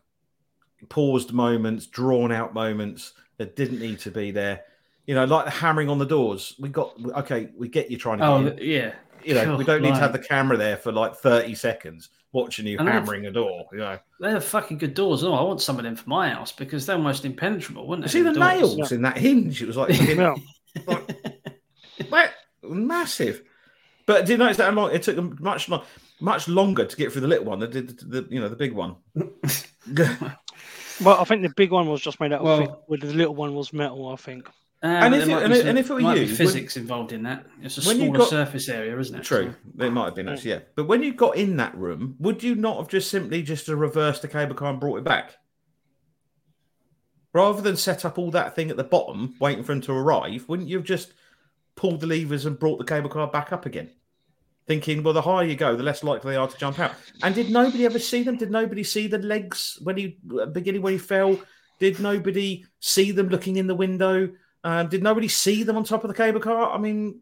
paused 0.89 1.33
moments, 1.33 1.87
drawn 1.87 2.31
out 2.31 2.53
moments 2.53 3.13
that 3.37 3.55
didn't 3.55 3.79
need 3.79 3.99
to 3.99 4.11
be 4.11 4.31
there. 4.31 4.61
You 5.05 5.15
know, 5.15 5.25
like 5.25 5.45
the 5.45 5.51
hammering 5.51 5.89
on 5.89 5.99
the 5.99 6.05
doors. 6.05 6.55
We 6.59 6.69
got, 6.69 6.93
okay, 7.17 7.49
we 7.57 7.67
get 7.69 7.91
you 7.91 7.97
trying 7.97 8.17
to 8.19 8.23
get 8.23 8.29
Oh 8.29 8.37
in 8.37 8.57
yeah. 8.59 8.93
you 9.23 9.33
know, 9.35 9.55
we 9.55 9.63
don't 9.63 9.81
need 9.81 9.93
to 9.93 9.99
have 9.99 10.13
the 10.13 10.19
camera 10.19 10.57
there 10.57 10.77
for 10.77 10.91
like 10.91 11.15
30 11.15 11.55
seconds 11.55 12.09
watching 12.35 12.67
you 12.67 12.77
I 12.79 12.83
know. 12.83 12.91
hammering 12.91 13.25
a 13.25 13.31
door. 13.31 13.65
You 13.71 13.79
know, 13.79 13.97
They're 14.19 14.39
fucking 14.41 14.77
good 14.77 14.93
doors. 14.93 15.23
Oh, 15.23 15.33
I 15.33 15.41
want 15.41 15.61
some 15.61 15.77
of 15.77 15.83
them 15.83 15.95
for 15.95 16.07
my 16.09 16.29
house 16.29 16.51
because 16.51 16.85
they're 16.85 16.97
almost 16.97 17.25
impenetrable, 17.25 17.87
wouldn't 17.87 18.05
they? 18.05 18.11
see 18.11 18.21
the 18.21 18.33
doors? 18.33 18.77
nails 18.77 18.91
in 18.91 19.01
that 19.03 19.17
hinge. 19.17 19.61
It 19.63 19.67
was 19.67 19.77
like 19.77 19.95
fucking- 20.85 21.17
Like, 22.11 22.31
massive. 22.61 23.41
But 24.05 24.21
did 24.25 24.33
you 24.33 24.37
notice 24.37 24.57
that 24.57 24.65
how 24.65 24.71
long 24.75 24.91
it 24.93 25.01
took 25.01 25.15
them 25.15 25.37
much 25.39 25.67
long, 25.69 25.83
much 26.19 26.47
longer 26.47 26.85
to 26.85 26.95
get 26.95 27.11
through 27.11 27.21
the 27.21 27.27
little 27.27 27.45
one 27.45 27.59
than 27.59 27.71
did 27.71 27.97
the, 27.99 28.05
the 28.21 28.27
you 28.29 28.39
know 28.39 28.49
the 28.49 28.55
big 28.55 28.73
one. 28.73 28.97
Well, 31.03 31.19
I 31.19 31.25
think 31.25 31.41
the 31.41 31.49
big 31.57 31.71
one 31.71 31.89
was 31.89 31.99
just 32.01 32.21
made 32.21 32.31
out 32.31 32.39
of 32.39 32.45
Well- 32.45 32.59
well, 32.61 32.83
where 32.87 32.97
the 32.99 33.07
little 33.13 33.35
one 33.35 33.53
was 33.53 33.73
metal. 33.73 34.07
I 34.09 34.15
think. 34.15 34.47
Uh, 34.85 34.87
And 34.87 35.15
if 35.15 35.27
it- 35.27 35.31
and 35.31 35.51
if- 35.53 35.65
and 35.65 35.79
if 35.79 35.89
it 35.89 35.93
were 35.95 36.15
you, 36.15 36.27
physics 36.27 36.77
involved 36.77 37.11
in 37.11 37.23
that. 37.23 37.43
It's 37.63 37.79
a 37.83 37.87
When 37.87 37.97
smaller 37.97 38.19
got- 38.19 38.29
surface 38.29 38.69
area, 38.69 38.95
isn't 38.99 39.15
it? 39.19 39.23
True, 39.23 39.55
it 39.79 39.89
might 39.89 40.05
have 40.05 40.13
been 40.15 40.29
actually 40.29 40.51
yeah. 40.51 40.59
But 40.75 40.83
when 40.85 41.01
you 41.01 41.11
got 41.11 41.37
in 41.37 41.57
that 41.57 41.75
room, 41.75 42.15
would 42.19 42.43
you 42.43 42.53
not 42.53 42.77
have 42.77 42.87
just 42.87 43.09
simply 43.09 43.41
just 43.41 43.67
reversed 43.67 44.21
the 44.21 44.27
cable 44.27 44.53
car 44.53 44.69
and 44.69 44.79
brought 44.79 44.97
it 44.97 45.03
back? 45.03 45.37
Rather 47.33 47.63
than 47.63 47.75
set 47.75 48.05
up 48.05 48.19
all 48.19 48.29
that 48.29 48.55
thing 48.55 48.69
at 48.69 48.77
the 48.77 48.83
bottom, 48.83 49.33
waiting 49.39 49.63
for 49.63 49.71
him 49.71 49.81
to 49.81 49.91
arrive, 49.91 50.47
wouldn't 50.47 50.69
you 50.69 50.77
have 50.77 50.85
just 50.85 51.13
pulled 51.75 51.99
the 51.99 52.07
levers 52.07 52.45
and 52.45 52.59
brought 52.59 52.77
the 52.77 52.85
cable 52.85 53.09
car 53.09 53.27
back 53.27 53.51
up 53.51 53.65
again? 53.65 53.89
Thinking, 54.67 55.01
well, 55.01 55.13
the 55.15 55.21
higher 55.23 55.45
you 55.45 55.55
go, 55.55 55.75
the 55.75 55.83
less 55.83 56.03
likely 56.03 56.31
they 56.31 56.37
are 56.37 56.47
to 56.47 56.57
jump 56.59 56.77
out. 56.79 56.93
And 57.23 57.33
did 57.33 57.49
nobody 57.49 57.85
ever 57.85 57.97
see 57.99 58.21
them? 58.21 58.37
Did 58.37 58.51
nobody 58.51 58.83
see 58.83 59.07
the 59.07 59.17
legs 59.17 59.79
when 59.81 59.97
he 59.97 60.17
beginning 60.51 60.83
when 60.83 60.93
he 60.93 60.99
fell? 60.99 61.39
Did 61.79 61.99
nobody 61.99 62.65
see 62.79 63.11
them 63.11 63.29
looking 63.29 63.57
in 63.57 63.67
the 63.67 63.75
window? 63.75 64.29
Um, 64.65 64.89
did 64.89 65.03
nobody 65.03 65.27
see 65.27 65.61
them 65.61 65.77
on 65.77 65.83
top 65.83 66.03
of 66.03 66.07
the 66.07 66.15
cable 66.15 66.39
car? 66.39 66.71
I 66.71 66.79
mean, 66.79 67.21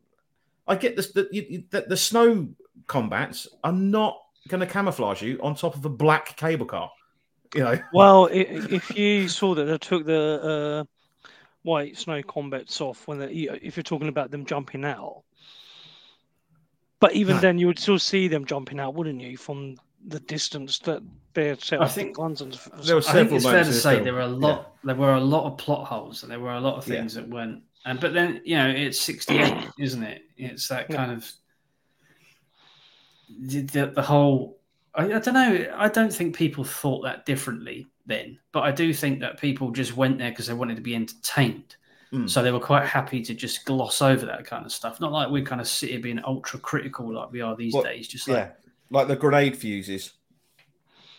I 0.66 0.78
get 0.78 0.96
this 0.96 1.12
that 1.12 1.30
the, 1.30 1.86
the 1.90 1.98
snow 1.98 2.48
combats 2.88 3.50
are 3.66 3.74
not 3.74 4.18
going 4.48 4.62
to 4.62 4.66
camouflage 4.66 5.22
you 5.22 5.40
on 5.44 5.54
top 5.54 5.76
of 5.76 5.84
a 5.84 5.90
black 5.90 6.38
cable 6.38 6.66
car. 6.66 6.90
You 7.54 7.64
know. 7.66 7.80
Well, 7.94 8.30
if 8.32 8.96
you 8.96 9.28
saw 9.28 9.56
that 9.56 9.66
they 9.66 9.78
took 9.78 10.06
the 10.06 10.86
uh, 10.88 11.18
white 11.64 11.98
snow 11.98 12.24
combats 12.24 12.80
off 12.80 13.10
when 13.10 13.20
they, 13.20 13.28
if 13.62 13.76
you're 13.76 13.84
talking 13.84 14.08
about 14.08 14.32
them 14.32 14.46
jumping 14.46 14.86
out, 14.86 15.24
but 17.02 17.12
even 17.14 17.36
no. 17.36 17.42
then 17.42 17.58
you 17.58 17.68
would 17.68 17.78
still 17.78 18.00
see 18.00 18.30
them 18.30 18.46
jumping 18.46 18.80
out, 18.80 18.96
wouldn't 18.96 19.20
you, 19.20 19.36
from 19.36 19.76
the 20.08 20.20
distance 20.22 20.80
that 20.80 21.02
they're 21.34 21.58
set 21.58 21.82
I 21.82 21.88
think 21.88 22.16
guns 22.16 22.42
and 22.42 22.54
there 22.84 22.96
were 22.96 23.02
I 23.08 23.12
think 23.12 23.32
it's 23.32 23.46
fair 23.46 23.64
to 23.64 23.74
say 23.74 24.00
there 24.00 24.14
were 24.14 24.22
a 24.22 24.28
lot 24.28 24.74
yeah. 24.84 24.94
there 24.94 24.96
were 24.96 25.16
a 25.16 25.22
lot 25.22 25.46
of 25.46 25.58
plot 25.58 25.88
holes 25.88 26.24
and 26.24 26.32
there 26.32 26.40
were 26.40 26.54
a 26.54 26.60
lot 26.60 26.78
of 26.78 26.84
things 26.84 27.16
yeah. 27.16 27.22
that 27.22 27.30
weren't 27.30 27.64
and 27.86 28.00
but 28.00 28.14
then 28.14 28.42
you 28.44 28.56
know 28.56 28.70
it's 28.70 29.00
68 29.02 29.70
isn't 29.80 30.04
it 30.04 30.24
it's 30.38 30.68
that 30.68 30.90
kind 30.90 31.12
yeah. 31.12 31.18
of 31.18 31.32
the, 33.40 33.62
the, 33.62 33.86
the 33.96 34.02
whole 34.02 34.60
I, 34.94 35.06
I, 35.06 35.20
don't 35.20 35.34
know 35.34 35.74
i 35.76 35.90
don't 35.90 36.14
think 36.14 36.36
people 36.36 36.64
thought 36.64 37.04
that 37.04 37.26
differently 37.26 37.88
then 38.06 38.38
but 38.52 38.62
i 38.62 38.72
do 38.72 38.94
think 38.94 39.22
that 39.22 39.40
people 39.40 39.72
just 39.72 39.96
went 39.98 40.18
there 40.20 40.30
because 40.30 40.48
they 40.48 40.54
wanted 40.54 40.76
to 40.76 40.82
be 40.82 40.96
entertained 40.96 41.76
mm. 42.12 42.30
so 42.30 42.44
they 42.44 42.52
were 42.52 42.60
quite 42.60 42.86
happy 42.86 43.24
to 43.24 43.34
just 43.34 43.66
gloss 43.66 44.02
over 44.02 44.26
that 44.26 44.46
kind 44.46 44.66
of 44.66 44.72
stuff 44.72 45.00
not 45.00 45.12
like 45.12 45.30
we 45.30 45.42
kind 45.42 45.62
of 45.62 45.68
sit 45.68 45.90
here 45.90 46.00
being 46.00 46.24
ultra 46.26 46.60
critical 46.60 47.12
like 47.12 47.32
we 47.32 47.42
are 47.42 47.56
these 47.56 47.76
days 47.84 48.08
just 48.08 48.28
like 48.28 48.56
like 48.90 49.08
the 49.08 49.16
grenade 49.16 49.58
fuses. 49.58 50.14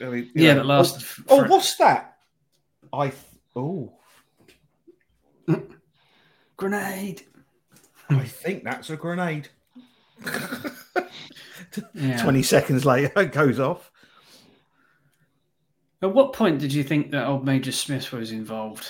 I 0.00 0.04
mean, 0.04 0.30
yeah, 0.34 0.54
know, 0.54 0.60
that 0.60 0.66
lasted. 0.66 1.02
Oh, 1.28 1.38
for... 1.38 1.44
oh, 1.44 1.48
what's 1.48 1.76
that? 1.76 2.16
I 2.92 3.12
oh, 3.56 3.92
grenade. 6.56 7.22
I 8.10 8.24
think 8.24 8.64
that's 8.64 8.90
a 8.90 8.96
grenade. 8.96 9.48
yeah. 11.94 12.22
Twenty 12.22 12.42
seconds 12.42 12.84
later, 12.84 13.12
it 13.20 13.32
goes 13.32 13.58
off. 13.58 13.90
At 16.02 16.12
what 16.12 16.34
point 16.34 16.58
did 16.58 16.72
you 16.72 16.84
think 16.84 17.10
that 17.12 17.26
old 17.26 17.44
Major 17.44 17.72
Smith 17.72 18.12
was 18.12 18.30
involved? 18.30 18.86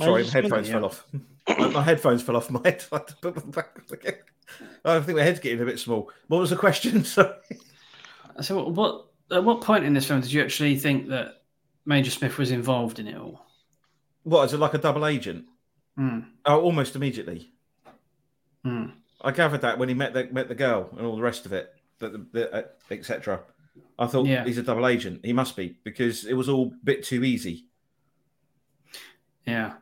Sorry, 0.00 0.26
headphones 0.26 0.68
yeah. 0.68 0.74
fell 0.74 0.84
off 0.86 1.06
my 1.48 1.82
headphones 1.82 2.22
fell 2.22 2.36
off 2.36 2.50
my 2.50 2.60
head. 2.64 2.84
I 2.92 2.98
to 2.98 3.16
put 3.16 3.34
them 3.34 3.50
back 3.50 3.78
again. 3.90 4.18
I 4.84 5.00
think 5.00 5.18
my 5.18 5.24
head's 5.24 5.40
getting 5.40 5.60
a 5.60 5.64
bit 5.64 5.78
small. 5.78 6.10
What 6.28 6.38
was 6.38 6.50
the 6.50 6.56
question? 6.56 7.04
Sorry. 7.04 7.34
So, 8.40 8.68
what 8.68 9.06
at 9.30 9.44
what 9.44 9.60
point 9.60 9.84
in 9.84 9.94
this 9.94 10.06
film 10.06 10.20
did 10.20 10.32
you 10.32 10.42
actually 10.42 10.78
think 10.78 11.08
that 11.08 11.42
Major 11.84 12.10
Smith 12.10 12.38
was 12.38 12.50
involved 12.50 12.98
in 12.98 13.08
it 13.08 13.16
all? 13.16 13.46
What 14.22 14.44
is 14.44 14.52
it 14.52 14.60
like 14.60 14.74
a 14.74 14.78
double 14.78 15.06
agent? 15.06 15.46
Mm. 15.98 16.26
Oh, 16.44 16.60
almost 16.60 16.96
immediately. 16.96 17.52
Mm. 18.64 18.92
I 19.22 19.30
gathered 19.30 19.62
that 19.62 19.78
when 19.78 19.88
he 19.88 19.94
met 19.94 20.12
the 20.12 20.28
met 20.30 20.48
the 20.48 20.54
girl 20.54 20.90
and 20.96 21.06
all 21.06 21.16
the 21.16 21.22
rest 21.22 21.46
of 21.46 21.52
it, 21.52 21.72
uh, 22.02 22.62
etc. 22.90 23.40
I 23.98 24.06
thought 24.06 24.26
yeah. 24.26 24.44
he's 24.44 24.58
a 24.58 24.62
double 24.62 24.86
agent. 24.86 25.24
He 25.24 25.32
must 25.32 25.56
be 25.56 25.78
because 25.84 26.24
it 26.24 26.34
was 26.34 26.48
all 26.48 26.72
a 26.74 26.84
bit 26.84 27.04
too 27.04 27.24
easy. 27.24 27.66
Yeah. 29.46 29.74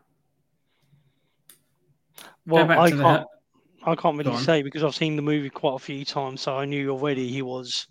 Well, 2.46 2.70
I 2.70 2.90
can't. 2.90 3.00
The... 3.00 3.26
I 3.86 3.94
can't 3.94 4.16
really 4.16 4.36
say 4.38 4.62
because 4.62 4.82
I've 4.82 4.94
seen 4.94 5.16
the 5.16 5.22
movie 5.22 5.50
quite 5.50 5.74
a 5.74 5.78
few 5.78 6.04
times, 6.04 6.40
so 6.40 6.56
I 6.56 6.64
knew 6.64 6.90
already 6.90 7.28
he 7.28 7.42
was 7.42 7.86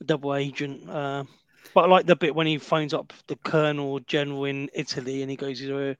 a 0.00 0.04
double 0.04 0.34
agent. 0.34 0.88
Uh, 0.88 1.24
but 1.74 1.84
I 1.84 1.86
like 1.86 2.06
the 2.06 2.16
bit 2.16 2.34
when 2.34 2.46
he 2.46 2.58
phones 2.58 2.92
up 2.92 3.12
the 3.28 3.36
colonel 3.36 4.00
general 4.00 4.46
in 4.46 4.68
Italy 4.74 5.22
and 5.22 5.30
he 5.30 5.36
goes, 5.36 5.60
he's 5.60 5.70
a 5.70 5.96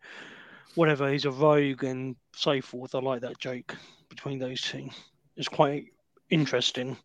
whatever, 0.74 1.11
he's 1.11 1.24
a 1.24 1.30
rogue 1.30 1.84
and 1.84 2.16
so 2.34 2.61
forth. 2.61 2.94
I 2.94 3.00
like 3.00 3.20
that 3.20 3.38
joke 3.38 3.76
between 4.08 4.38
those 4.38 4.61
two. 4.61 4.88
It's 5.37 5.48
quite 5.48 5.87
interesting. 6.30 6.96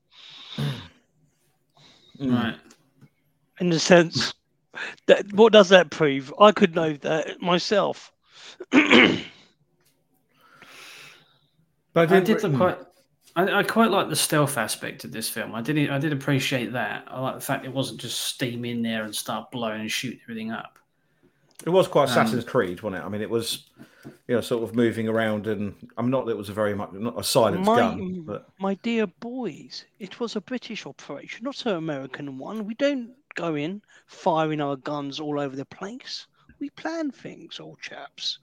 Right. 2.20 2.56
In 3.60 3.70
the 3.70 3.80
sense 3.80 4.34
that 5.06 5.32
what 5.34 5.54
does 5.54 5.70
that 5.70 5.92
prove? 5.92 6.34
I 6.40 6.52
could 6.52 6.76
know 6.76 6.94
that 6.94 7.42
myself. 7.42 8.12
But 11.94 12.12
I, 12.12 12.18
I 12.18 12.20
did 12.20 12.44
look 12.44 12.56
quite. 12.56 12.78
I, 13.36 13.60
I, 13.60 13.64
quite 13.64 13.90
like 13.90 14.10
the 14.10 14.16
stealth 14.16 14.58
aspect 14.58 15.06
of 15.06 15.12
this 15.12 15.28
film. 15.28 15.56
I 15.56 15.62
did. 15.62 15.90
I 15.90 15.98
did 15.98 16.14
appreciate 16.14 16.74
that. 16.74 17.06
I 17.08 17.20
like 17.20 17.36
the 17.36 17.42
fact 17.42 17.66
it 17.66 17.74
wasn't 17.74 18.02
just 18.02 18.20
steam 18.20 18.66
in 18.66 18.82
there 18.82 19.04
and 19.04 19.16
start 19.16 19.52
blowing 19.52 19.82
and 19.82 19.92
shooting 19.92 20.20
everything 20.24 20.52
up. 20.52 20.78
It 21.66 21.70
was 21.70 21.88
quite 21.88 22.04
um, 22.04 22.10
Assassin's 22.10 22.44
um, 22.44 22.50
Creed, 22.50 22.82
wasn't 22.82 23.02
it? 23.02 23.06
I 23.06 23.10
mean, 23.10 23.22
it 23.22 23.30
was, 23.30 23.70
you 24.28 24.36
know, 24.36 24.42
sort 24.42 24.64
of 24.64 24.76
moving 24.76 25.08
around, 25.08 25.48
and 25.48 25.74
I'm 25.98 26.10
not. 26.10 26.28
It 26.30 26.38
was 26.38 26.50
a 26.50 26.54
very 26.54 26.76
much 26.76 26.92
not 26.94 27.20
a 27.20 27.24
silent 27.24 27.66
gun, 27.66 28.22
but 28.22 28.50
my 28.60 28.76
dear 28.76 29.08
boys, 29.08 29.86
it 30.00 30.20
was 30.20 30.36
a 30.36 30.42
British 30.42 30.86
operation, 30.86 31.46
not 31.46 31.66
an 31.66 31.76
American 31.76 32.38
one. 32.38 32.66
We 32.66 32.76
don't 32.76 33.12
go 33.36 33.56
in 33.56 33.82
firing 34.06 34.62
our 34.62 34.76
guns 34.76 35.20
all 35.20 35.40
over 35.40 35.56
the 35.56 35.66
place. 35.66 36.28
We 36.60 36.70
plan 36.72 37.12
things, 37.12 37.60
old 37.60 37.80
chaps. 37.82 38.40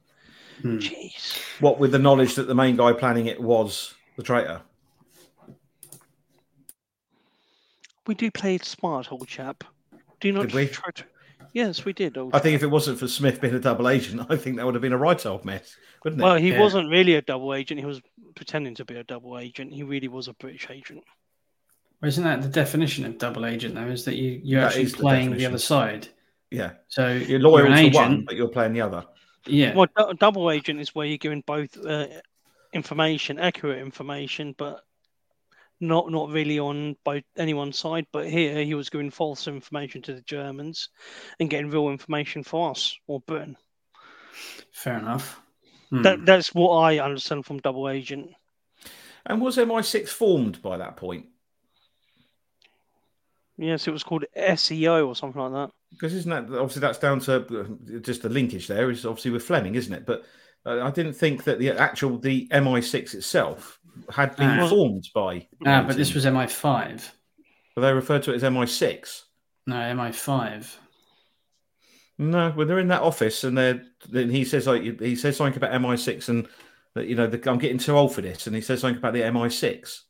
Hmm. 0.63 0.79
Jeez. 0.79 1.41
What 1.61 1.79
with 1.79 1.93
the 1.93 1.99
knowledge 1.99 2.35
that 2.35 2.47
the 2.47 2.55
main 2.55 2.77
guy 2.77 2.93
planning 2.93 3.27
it 3.27 3.41
was 3.41 3.95
the 4.17 4.23
traitor? 4.23 4.63
We 8.07 8.15
do 8.15 8.31
play 8.31 8.57
it 8.57 8.65
smart, 8.65 9.13
old 9.13 9.29
chap. 9.29 9.65
Do 10.21 10.33
not 10.33 10.49
did 10.49 10.55
we? 10.55 10.67
try 10.67 10.91
to. 10.95 11.05
Yes, 11.53 11.85
we 11.85 11.93
did. 11.93 12.17
I 12.33 12.39
think 12.39 12.55
if 12.55 12.63
it 12.63 12.71
wasn't 12.71 12.99
for 12.99 13.09
Smith 13.09 13.41
being 13.41 13.55
a 13.55 13.59
double 13.59 13.89
agent, 13.89 14.27
I 14.31 14.37
think 14.37 14.57
that 14.57 14.67
would 14.67 14.75
have 14.75 14.83
been 14.83 14.93
a 14.93 14.99
right 14.99 15.25
old 15.27 15.45
mess, 15.45 15.77
wouldn't 16.05 16.21
it? 16.21 16.25
Well, 16.25 16.37
he 16.37 16.53
yeah. 16.53 16.61
wasn't 16.61 16.91
really 16.91 17.15
a 17.15 17.23
double 17.23 17.55
agent. 17.55 17.81
He 17.81 17.87
was 17.87 18.01
pretending 18.35 18.75
to 18.77 18.85
be 18.85 18.97
a 18.97 19.05
double 19.05 19.39
agent. 19.39 19.73
He 19.73 19.83
really 19.83 20.09
was 20.09 20.29
a 20.29 20.35
British 20.35 20.69
agent. 20.71 21.03
Well, 22.01 22.09
isn't 22.09 22.25
that 22.25 22.43
the 22.43 22.49
definition 22.49 23.05
of 23.05 23.19
double 23.19 23.45
agent, 23.47 23.75
though? 23.75 23.87
Is 23.87 24.05
that 24.05 24.17
you, 24.17 24.41
you're 24.43 24.61
that 24.61 24.77
actually 24.77 24.91
playing 24.91 25.31
the, 25.33 25.39
the, 25.39 25.47
other 25.47 25.59
side? 25.59 26.09
Yeah. 26.51 26.73
So 26.89 27.13
you're 27.13 27.41
loyal 27.41 27.67
you're 27.67 27.77
to 27.77 27.83
agent, 27.83 27.95
one, 27.95 28.25
but 28.25 28.37
you're 28.37 28.49
playing 28.49 28.73
the 28.73 28.81
other. 28.81 29.05
Yeah. 29.47 29.75
Well, 29.75 29.89
double 30.19 30.51
agent 30.51 30.81
is 30.81 30.95
where 30.95 31.07
you're 31.07 31.19
giving 31.19 31.43
both 31.47 31.77
uh, 31.85 32.09
information, 32.73 33.39
accurate 33.39 33.81
information, 33.81 34.55
but 34.57 34.85
not 35.81 36.11
not 36.11 36.31
really 36.31 36.59
on 36.59 36.97
both 37.05 37.25
anyone's 37.37 37.79
side. 37.79 38.07
But 38.13 38.29
here 38.29 38.63
he 38.65 38.75
was 38.75 38.91
giving 38.91 39.11
false 39.11 39.49
information 39.49 40.03
to 40.03 40.15
the 40.15 40.21
Germans 40.23 40.91
and 41.39 41.51
getting 41.51 41.71
real 41.71 41.89
information 41.89 42.45
for 42.45 42.71
us 42.71 42.97
or 43.07 43.21
Britain. 43.21 43.57
Fair 44.73 44.99
enough. 44.99 45.41
Hmm. 45.91 46.03
That 46.03 46.27
that's 46.27 46.55
what 46.55 46.77
I 46.77 46.99
understand 46.99 47.47
from 47.47 47.59
double 47.59 47.89
agent. 47.89 48.31
And 49.27 49.41
was 49.41 49.57
MI6 49.57 50.09
formed 50.09 50.63
by 50.63 50.79
that 50.79 50.97
point? 50.97 51.27
Yes, 53.61 53.87
it 53.87 53.91
was 53.91 54.03
called 54.03 54.25
SEO 54.39 55.07
or 55.07 55.15
something 55.15 55.43
like 55.43 55.53
that. 55.53 55.75
Because 55.91 56.15
isn't 56.15 56.31
that 56.31 56.59
obviously 56.59 56.81
that's 56.81 56.99
down 56.99 57.21
to 57.21 57.61
uh, 57.61 57.99
just 58.01 58.23
the 58.23 58.31
linkage 58.31 58.67
there 58.67 58.91
is 58.91 59.05
obviously 59.05 59.33
with 59.33 59.45
Fleming, 59.45 59.75
isn't 59.75 59.93
it? 59.93 60.07
But 60.07 60.25
uh, 60.65 60.81
I 60.83 60.91
didn't 60.91 61.13
think 61.13 61.45
that 61.45 61.59
the 61.59 61.73
actual 61.73 62.17
the 62.17 62.49
MI6 62.49 63.15
itself 63.15 63.79
had 64.09 64.35
been 64.37 64.61
uh, 64.61 64.67
formed 64.67 65.11
by. 65.15 65.47
Ah, 65.67 65.85
but 65.87 65.99
this 65.99 66.15
was 66.15 66.25
MI5. 66.25 67.07
But 67.75 67.83
they 67.83 67.93
referred 67.93 68.23
to 68.23 68.33
it 68.33 68.37
as 68.37 68.43
MI6. 68.45 69.25
No, 69.67 69.77
MI5. 69.77 70.77
No, 72.17 72.53
when 72.53 72.67
they're 72.67 72.79
in 72.79 72.89
that 72.89 73.03
office 73.03 73.45
and 73.45 73.59
they're 73.59 73.83
then 74.09 74.31
he 74.31 74.47
says 74.47 74.67
like 74.67 74.83
he 75.01 75.17
says 75.17 75.37
something 75.37 75.63
about 75.63 75.79
MI6 75.79 76.31
and 76.31 76.49
that 76.95 77.09
you 77.09 77.15
know 77.15 77.27
the, 77.27 77.51
I'm 77.51 77.59
getting 77.59 77.79
too 77.79 77.97
old 77.97 78.15
for 78.15 78.23
this, 78.23 78.47
and 78.47 78.57
he 78.57 78.63
says 78.63 78.81
something 78.81 78.97
about 78.97 79.13
the 79.13 79.21
MI6. 79.21 80.01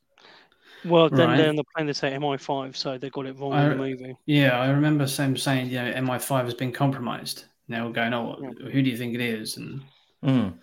Well, 0.85 1.09
then 1.09 1.29
right. 1.29 1.37
they're 1.37 1.49
on 1.49 1.55
the 1.55 1.63
plane 1.75 1.87
they 1.87 1.93
say 1.93 2.11
MI5, 2.11 2.75
so 2.75 2.97
they 2.97 3.09
got 3.09 3.25
it 3.25 3.37
wrong 3.37 3.53
I, 3.53 3.63
in 3.63 3.69
the 3.69 3.75
movie. 3.75 4.15
Yeah, 4.25 4.59
I 4.59 4.69
remember 4.69 5.07
Sam 5.07 5.37
saying, 5.37 5.69
yeah, 5.69 5.97
MI5 5.99 6.45
has 6.45 6.53
been 6.53 6.71
compromised. 6.71 7.45
Now 7.67 7.87
we're 7.87 7.93
going, 7.93 8.13
oh, 8.13 8.37
yeah. 8.41 8.69
who 8.69 8.81
do 8.81 8.89
you 8.89 8.97
think 8.97 9.13
it 9.13 9.21
is? 9.21 9.57
And 9.57 9.81
mm. 10.23 10.53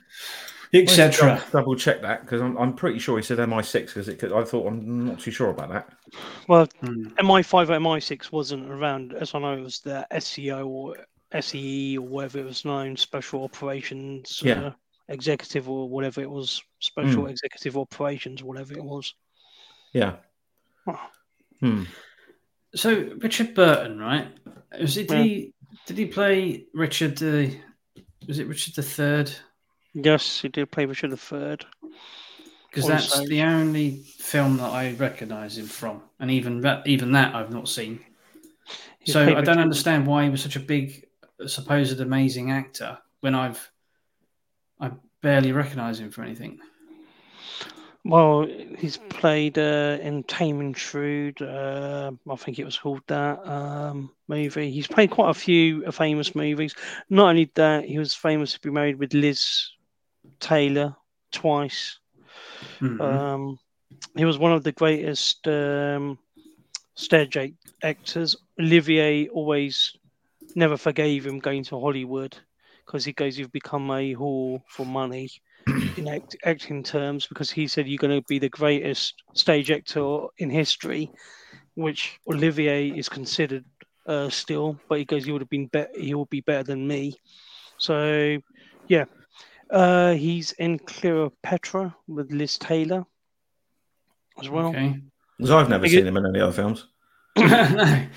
etc. 0.75 1.43
Double 1.53 1.77
check 1.77 2.03
that 2.03 2.23
because 2.23 2.43
I'm, 2.43 2.57
I'm 2.59 2.75
pretty 2.75 2.99
sure 2.99 3.17
he 3.17 3.23
said 3.23 3.39
MI6 3.39 3.87
because 3.87 4.09
it 4.09 4.19
could, 4.19 4.33
I 4.33 4.45
thought 4.45 4.67
I'm 4.67 5.07
not 5.07 5.21
too 5.21 5.31
sure 5.31 5.51
about 5.51 5.71
that. 5.71 5.89
Well, 6.49 6.67
mm. 6.83 7.15
MI5 7.15 7.71
or 7.71 7.79
MI6 7.79 8.33
wasn't 8.33 8.71
around, 8.71 9.15
as 9.15 9.35
I 9.35 9.39
know, 9.39 9.55
it 9.55 9.63
was 9.63 9.81
the 9.81 10.07
SEO 10.13 10.67
or 10.67 10.97
SEE 11.41 11.99
or 11.99 12.07
whatever 12.07 12.39
it 12.39 12.45
was 12.45 12.65
known, 12.65 12.97
Special 12.97 13.45
Operations 13.45 14.41
yeah. 14.43 14.67
Uh, 14.67 14.73
Executive 15.11 15.71
or 15.71 15.89
whatever 15.89 16.21
it 16.21 16.31
was, 16.31 16.63
Special 16.81 17.25
mm. 17.25 17.31
Executive 17.31 17.79
Operations, 17.79 18.43
whatever 18.43 18.75
it 18.75 18.85
was. 18.85 19.15
Yeah. 19.93 20.17
Oh. 20.87 21.01
Hmm. 21.61 21.85
So 22.75 23.11
Richard 23.19 23.55
Burton, 23.55 23.99
right? 23.99 24.29
Was 24.81 24.97
it? 24.97 25.09
Did 25.09 25.19
yeah. 25.19 25.23
he 25.25 25.55
did 25.87 25.99
he 25.99 26.07
play 26.07 26.67
Richard? 26.75 27.17
The 27.17 27.57
was 28.27 28.39
it 28.39 28.47
Richard 28.47 28.75
the 28.75 28.83
Third? 28.83 29.33
Yes, 29.95 30.41
he 30.41 30.49
did 30.49 30.71
play 30.71 30.85
Richard 30.85 31.11
the 31.11 31.17
Third. 31.17 31.65
Because 32.71 32.87
that's 32.87 33.27
the 33.27 33.43
only 33.43 34.03
film 34.19 34.59
that 34.59 34.71
I 34.71 34.93
recognise 34.93 35.57
him 35.57 35.67
from, 35.67 36.03
and 36.21 36.31
even 36.31 36.61
that, 36.61 36.87
even 36.87 37.13
that 37.13 37.35
I've 37.35 37.51
not 37.51 37.69
seen. 37.69 38.01
He's 39.01 39.15
So 39.15 39.23
I 39.23 39.27
don't 39.27 39.37
Richard- 39.37 39.59
understand 39.59 40.07
why 40.07 40.25
he 40.25 40.31
was 40.31 40.43
such 40.43 40.57
a 40.57 40.61
big, 40.61 41.07
supposed 41.47 41.99
amazing 42.01 42.51
actor 42.51 42.99
when 43.21 43.35
I've 43.35 43.71
I 44.79 44.93
barely 45.23 45.53
recognise 45.53 45.99
him 45.99 46.11
for 46.11 46.23
anything. 46.23 46.61
Well, 48.05 48.47
he's 48.79 48.97
played 48.97 49.59
uh, 49.59 49.99
in 50.01 50.23
Tame 50.25 50.61
and 50.61 50.77
Shrewd. 50.77 51.41
Uh, 51.43 52.13
I 52.31 52.37
think 52.37 52.59
it 52.59 52.65
was 52.65 52.79
called 52.79 53.03
that 53.09 53.47
um, 53.47 54.11
movie. 54.29 54.71
He's 54.71 54.87
played 54.87 55.11
quite 55.11 55.31
a 55.31 55.35
few 55.35 55.91
famous 55.93 56.35
movies. 56.35 56.75
Not 57.11 57.31
only 57.31 57.51
that, 57.55 57.85
he 57.85 57.99
was 57.99 58.15
famous 58.15 58.53
to 58.55 58.61
be 58.61 58.71
married 58.71 58.99
with 58.99 59.15
Liz 59.15 59.71
Taylor 60.41 60.97
twice. 61.33 61.99
Mhm. 62.81 63.01
Um, 63.01 63.59
he 64.17 64.25
was 64.25 64.39
one 64.39 64.53
of 64.53 64.65
the 64.65 64.73
greatest 64.73 65.47
um, 65.49 66.19
stage 66.95 67.37
actors. 67.83 68.37
Olivier 68.61 69.29
always 69.29 69.97
never 70.55 70.77
forgave 70.77 71.27
him 71.27 71.39
going 71.39 71.65
to 71.65 71.81
Hollywood 71.81 72.37
because 72.87 73.05
he 73.05 73.13
goes, 73.13 73.39
"You've 73.39 73.53
become 73.53 73.91
a 73.91 74.15
whore 74.15 74.63
for 74.69 74.87
money." 74.87 75.29
In 75.97 76.09
act- 76.09 76.37
acting 76.45 76.83
terms, 76.83 77.27
because 77.27 77.51
he 77.51 77.67
said 77.67 77.87
you're 77.89 77.99
going 77.99 78.21
to 78.21 78.27
be 78.29 78.39
the 78.39 78.49
greatest 78.49 79.15
stage 79.35 79.71
actor 79.71 80.27
in 80.39 80.51
history, 80.51 81.11
which 81.75 82.19
Olivier 82.31 82.89
is 82.91 83.09
considered 83.09 83.65
uh, 84.07 84.29
still. 84.29 84.79
But 84.89 84.99
he 84.99 85.05
goes, 85.05 85.27
"You 85.27 85.33
would 85.35 85.43
have 85.43 85.51
been 85.51 85.67
better. 85.67 85.91
He 85.97 86.15
will 86.15 86.27
be 86.27 86.41
better 86.41 86.65
than 86.65 86.87
me." 86.87 87.15
So, 87.79 88.39
yeah, 88.89 89.05
uh, 89.71 90.13
he's 90.15 90.53
in 90.53 90.79
Cleopatra 90.79 91.95
with 92.09 92.33
Liz 92.33 92.59
Taylor 92.59 93.05
as 94.41 94.49
well. 94.49 94.69
Okay. 94.69 95.01
Because 95.37 95.51
I've 95.53 95.69
never 95.69 95.85
Are 95.85 95.89
seen 95.89 96.07
him 96.07 96.17
in 96.17 96.27
any 96.27 96.41
other 96.41 96.53
films. 96.53 96.87
no. 97.37 97.45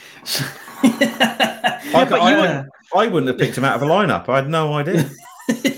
I, 0.84 2.06
but 2.10 2.12
you 2.12 2.18
I, 2.20 2.40
wouldn't- 2.42 2.68
I 2.96 3.08
wouldn't 3.08 3.28
have 3.28 3.38
picked 3.38 3.58
him 3.58 3.64
out 3.64 3.76
of 3.76 3.84
a 3.84 3.86
lineup. 3.86 4.28
I 4.30 4.38
had 4.38 4.50
no 4.50 4.74
idea. 4.74 5.08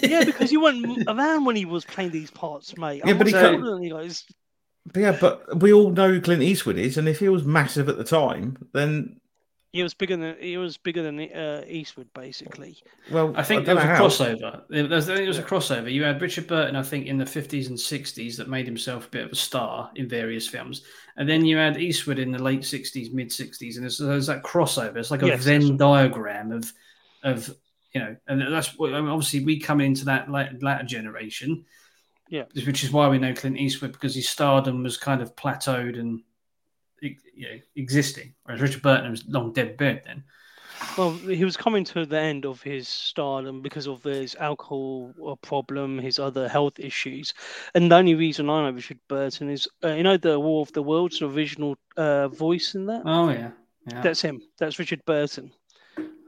yeah, 0.04 0.24
because 0.26 0.52
you 0.52 0.62
weren't 0.62 1.04
around 1.08 1.46
when 1.46 1.56
he 1.56 1.66
was 1.66 1.86
playing 1.86 2.12
these 2.12 2.32
parts, 2.32 2.78
mate. 2.78 3.02
Yeah, 3.06 3.14
but 3.14 3.28
he 3.28 3.36
I'm 3.36 3.62
can't- 3.62 3.90
guys. 3.92 4.26
But 4.92 5.00
yeah, 5.00 5.18
but 5.20 5.60
we 5.62 5.72
all 5.72 5.92
know 5.92 6.10
who 6.10 6.20
Clint 6.20 6.44
Eastwood 6.44 6.78
is, 6.78 6.98
and 6.98 7.08
if 7.08 7.20
he 7.20 7.30
was 7.30 7.46
massive 7.46 7.88
at 7.88 7.98
the 7.98 8.04
time, 8.04 8.58
then 8.74 9.16
He 9.72 9.82
was 9.82 9.94
bigger 9.94 10.18
than 10.18 10.36
he 10.42 10.58
was 10.58 10.76
bigger 10.76 11.02
than 11.02 11.22
uh, 11.22 11.64
Eastwood, 11.66 12.10
basically. 12.14 12.76
well, 13.10 13.32
I 13.38 13.44
think 13.44 13.66
don't 13.66 13.66
there 13.66 13.76
was 13.76 13.84
a 13.86 13.88
how. 13.88 14.04
crossover. 14.06 14.62
There 14.70 14.86
was, 14.88 15.10
I 15.10 15.16
think 15.16 15.20
there 15.20 15.28
was 15.30 15.38
a 15.40 15.44
crossover. 15.44 15.90
You 15.90 16.04
had 16.04 16.22
Richard 16.22 16.48
Burton, 16.48 16.76
I 16.76 16.84
think, 16.84 17.06
in 17.08 17.18
the 17.18 17.24
50s 17.24 17.70
and 17.70 17.78
60s 17.78 18.36
that 18.36 18.50
made 18.50 18.66
himself 18.66 19.08
a 19.08 19.10
bit 19.10 19.24
of 19.26 19.32
a 19.32 19.36
star 19.38 19.90
in 19.96 20.10
various 20.10 20.50
films. 20.50 20.82
And 21.16 21.30
then 21.30 21.46
you 21.46 21.56
had 21.56 21.78
Eastwood 21.78 22.20
in 22.20 22.32
the 22.32 22.44
late 22.44 22.62
60s, 22.62 23.14
mid 23.14 23.30
60s. 23.30 23.76
And 23.76 23.84
there's, 23.84 23.98
there's 24.00 24.28
that 24.28 24.44
crossover. 24.44 24.98
It's 24.98 25.12
like 25.12 25.24
a 25.24 25.28
Yes, 25.28 25.46
Venn 25.46 25.78
diagram 25.78 26.52
of, 26.52 26.74
of, 27.24 27.56
you 27.93 28.01
know, 28.01 28.15
and 28.27 28.41
that's 28.53 28.77
what, 28.77 28.93
I 28.93 29.01
mean, 29.01 29.10
obviously 29.10 29.43
we 29.45 29.60
come 29.60 29.82
into 29.82 30.06
that 30.06 30.29
later, 30.29 30.58
latter 30.62 30.86
generation. 30.86 31.65
Yeah. 32.29 32.45
Which 32.65 32.84
is 32.84 32.91
why 32.91 33.10
we 33.10 33.19
know 33.19 33.34
Clint 33.34 33.58
Eastwood 33.58 33.91
because 33.91 34.15
his 34.15 34.27
stardom 34.27 34.82
was 34.82 34.97
kind 34.97 35.21
of 35.21 35.36
plateaued 35.36 35.99
and 35.99 36.21
you 37.01 37.15
know, 37.38 37.60
existing, 37.75 38.34
whereas 38.43 38.62
Richard 38.62 38.82
Burton 38.82 39.12
was 39.12 39.27
long 39.27 39.53
dead 39.53 39.77
bird 39.77 40.01
then. 40.06 40.23
Well, 40.97 41.12
he 41.12 41.45
was 41.45 41.58
coming 41.58 41.84
to 41.86 42.06
the 42.06 42.19
end 42.19 42.45
of 42.45 42.62
his 42.62 42.88
stardom 42.88 43.62
because 43.62 43.88
of 43.88 44.03
his 44.03 44.36
alcohol 44.36 45.13
uh, 45.25 45.36
problem, 45.36 45.99
his 45.99 46.17
other 46.19 46.47
health 46.47 46.79
issues, 46.79 47.34
and 47.75 47.91
the 47.91 47.95
only 47.95 48.15
reason 48.15 48.49
I 48.49 48.63
know 48.63 48.75
Richard 48.75 48.99
Burton 49.08 49.49
is, 49.49 49.67
uh, 49.84 49.89
you 49.89 50.03
know, 50.03 50.17
the 50.17 50.39
War 50.39 50.62
of 50.62 50.71
the 50.73 50.84
Worlds 50.84 51.21
original 51.21 51.75
uh, 51.97 52.29
voice 52.29 52.73
in 52.75 52.86
that. 52.88 53.03
Oh 53.06 53.29
yeah, 53.29 53.51
yeah. 53.88 54.01
That's 54.01 54.21
him. 54.21 54.41
That's 54.58 54.79
Richard 54.79 55.03
Burton. 55.06 55.51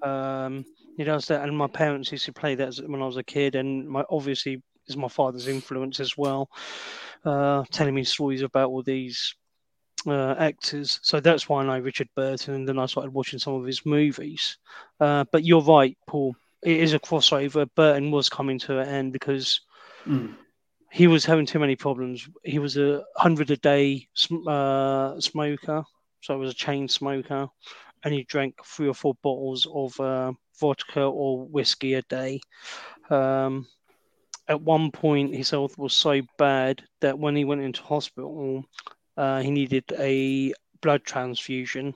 Um, 0.03 0.65
he 0.97 1.03
does 1.03 1.25
that, 1.27 1.43
and 1.43 1.57
my 1.57 1.67
parents 1.67 2.11
used 2.11 2.25
to 2.25 2.33
play 2.33 2.55
that 2.55 2.75
when 2.87 3.01
I 3.01 3.05
was 3.05 3.17
a 3.17 3.23
kid, 3.23 3.55
and 3.55 3.87
my 3.87 4.03
obviously 4.09 4.61
is 4.87 4.97
my 4.97 5.07
father's 5.07 5.47
influence 5.47 5.99
as 5.99 6.17
well, 6.17 6.49
uh, 7.25 7.63
telling 7.71 7.95
me 7.95 8.03
stories 8.03 8.41
about 8.41 8.69
all 8.69 8.83
these 8.83 9.35
uh, 10.07 10.35
actors. 10.37 10.99
So 11.01 11.19
that's 11.19 11.49
why 11.49 11.61
I 11.61 11.65
know 11.65 11.79
Richard 11.79 12.09
Burton, 12.15 12.53
and 12.53 12.67
then 12.67 12.79
I 12.79 12.85
started 12.85 13.13
watching 13.13 13.39
some 13.39 13.53
of 13.55 13.65
his 13.65 13.85
movies. 13.85 14.57
Uh, 14.99 15.25
but 15.31 15.43
you're 15.43 15.61
right, 15.61 15.97
Paul. 16.07 16.35
It 16.63 16.77
is 16.77 16.93
a 16.93 16.99
crossover. 16.99 17.67
Burton 17.75 18.11
was 18.11 18.29
coming 18.29 18.59
to 18.59 18.79
an 18.79 18.87
end 18.87 19.13
because 19.13 19.61
Mm. 20.07 20.35
he 20.91 21.07
was 21.07 21.25
having 21.25 21.47
too 21.47 21.57
many 21.57 21.75
problems. 21.75 22.29
He 22.43 22.59
was 22.59 22.77
a 22.77 23.03
hundred 23.17 23.49
a 23.49 23.57
day 23.57 24.07
sm- 24.13 24.47
uh, 24.47 25.19
smoker, 25.19 25.83
so 26.21 26.35
he 26.35 26.39
was 26.39 26.51
a 26.51 26.55
chain 26.55 26.87
smoker, 26.87 27.47
and 28.05 28.13
he 28.13 28.23
drank 28.23 28.55
three 28.63 28.87
or 28.87 28.93
four 28.93 29.15
bottles 29.23 29.67
of 29.73 29.99
uh, 29.99 30.31
vodka 30.59 31.01
or 31.01 31.45
whiskey 31.45 31.95
a 31.95 32.03
day. 32.03 32.39
Um, 33.09 33.67
at 34.47 34.61
one 34.61 34.91
point, 34.91 35.35
his 35.35 35.49
health 35.49 35.77
was 35.77 35.93
so 35.93 36.21
bad 36.37 36.83
that 37.01 37.17
when 37.17 37.35
he 37.35 37.43
went 37.43 37.61
into 37.61 37.81
hospital, 37.81 38.63
uh, 39.17 39.41
he 39.41 39.49
needed 39.49 39.83
a 39.97 40.53
blood 40.81 41.03
transfusion 41.03 41.95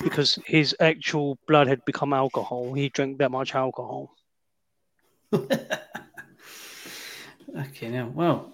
because 0.00 0.38
his 0.46 0.76
actual 0.78 1.36
blood 1.48 1.66
had 1.66 1.84
become 1.84 2.12
alcohol. 2.12 2.72
He 2.72 2.88
drank 2.88 3.18
that 3.18 3.32
much 3.32 3.54
alcohol. 3.54 4.14
Okay, 7.56 7.88
now, 7.88 8.06
well, 8.14 8.52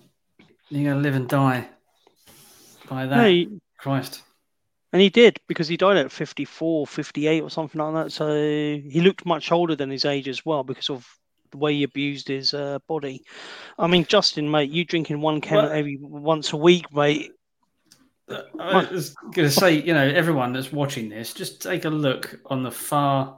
you're 0.68 0.84
going 0.84 1.02
to 1.02 1.02
live 1.02 1.16
and 1.16 1.28
die 1.28 1.68
by 2.88 3.06
that. 3.06 3.16
No, 3.16 3.58
Christ. 3.76 4.22
And 4.94 5.02
he 5.02 5.10
did 5.10 5.40
because 5.48 5.66
he 5.66 5.76
died 5.76 5.96
at 5.96 6.12
54, 6.12 6.86
58 6.86 7.40
or 7.40 7.50
something 7.50 7.80
like 7.80 7.94
that. 7.94 8.12
So 8.12 8.32
he 8.32 9.00
looked 9.00 9.26
much 9.26 9.50
older 9.50 9.74
than 9.74 9.90
his 9.90 10.04
age 10.04 10.28
as 10.28 10.46
well 10.46 10.62
because 10.62 10.88
of 10.88 11.04
the 11.50 11.56
way 11.58 11.74
he 11.74 11.82
abused 11.82 12.28
his 12.28 12.54
uh, 12.54 12.78
body. 12.86 13.24
I 13.76 13.88
mean, 13.88 14.04
Justin, 14.04 14.48
mate, 14.48 14.70
you 14.70 14.84
drinking 14.84 15.20
one 15.20 15.40
can 15.40 15.56
Well- 15.56 15.72
every 15.72 15.98
once 16.00 16.52
a 16.52 16.56
week, 16.56 16.94
mate. 16.94 17.32
I 18.28 18.86
was 18.88 19.16
going 19.32 19.48
to 19.48 19.50
say, 19.50 19.82
you 19.82 19.94
know, 19.94 20.06
everyone 20.06 20.52
that's 20.52 20.72
watching 20.72 21.08
this, 21.08 21.34
just 21.34 21.60
take 21.60 21.86
a 21.86 21.90
look 21.90 22.38
on 22.46 22.62
the 22.62 22.70
far, 22.70 23.36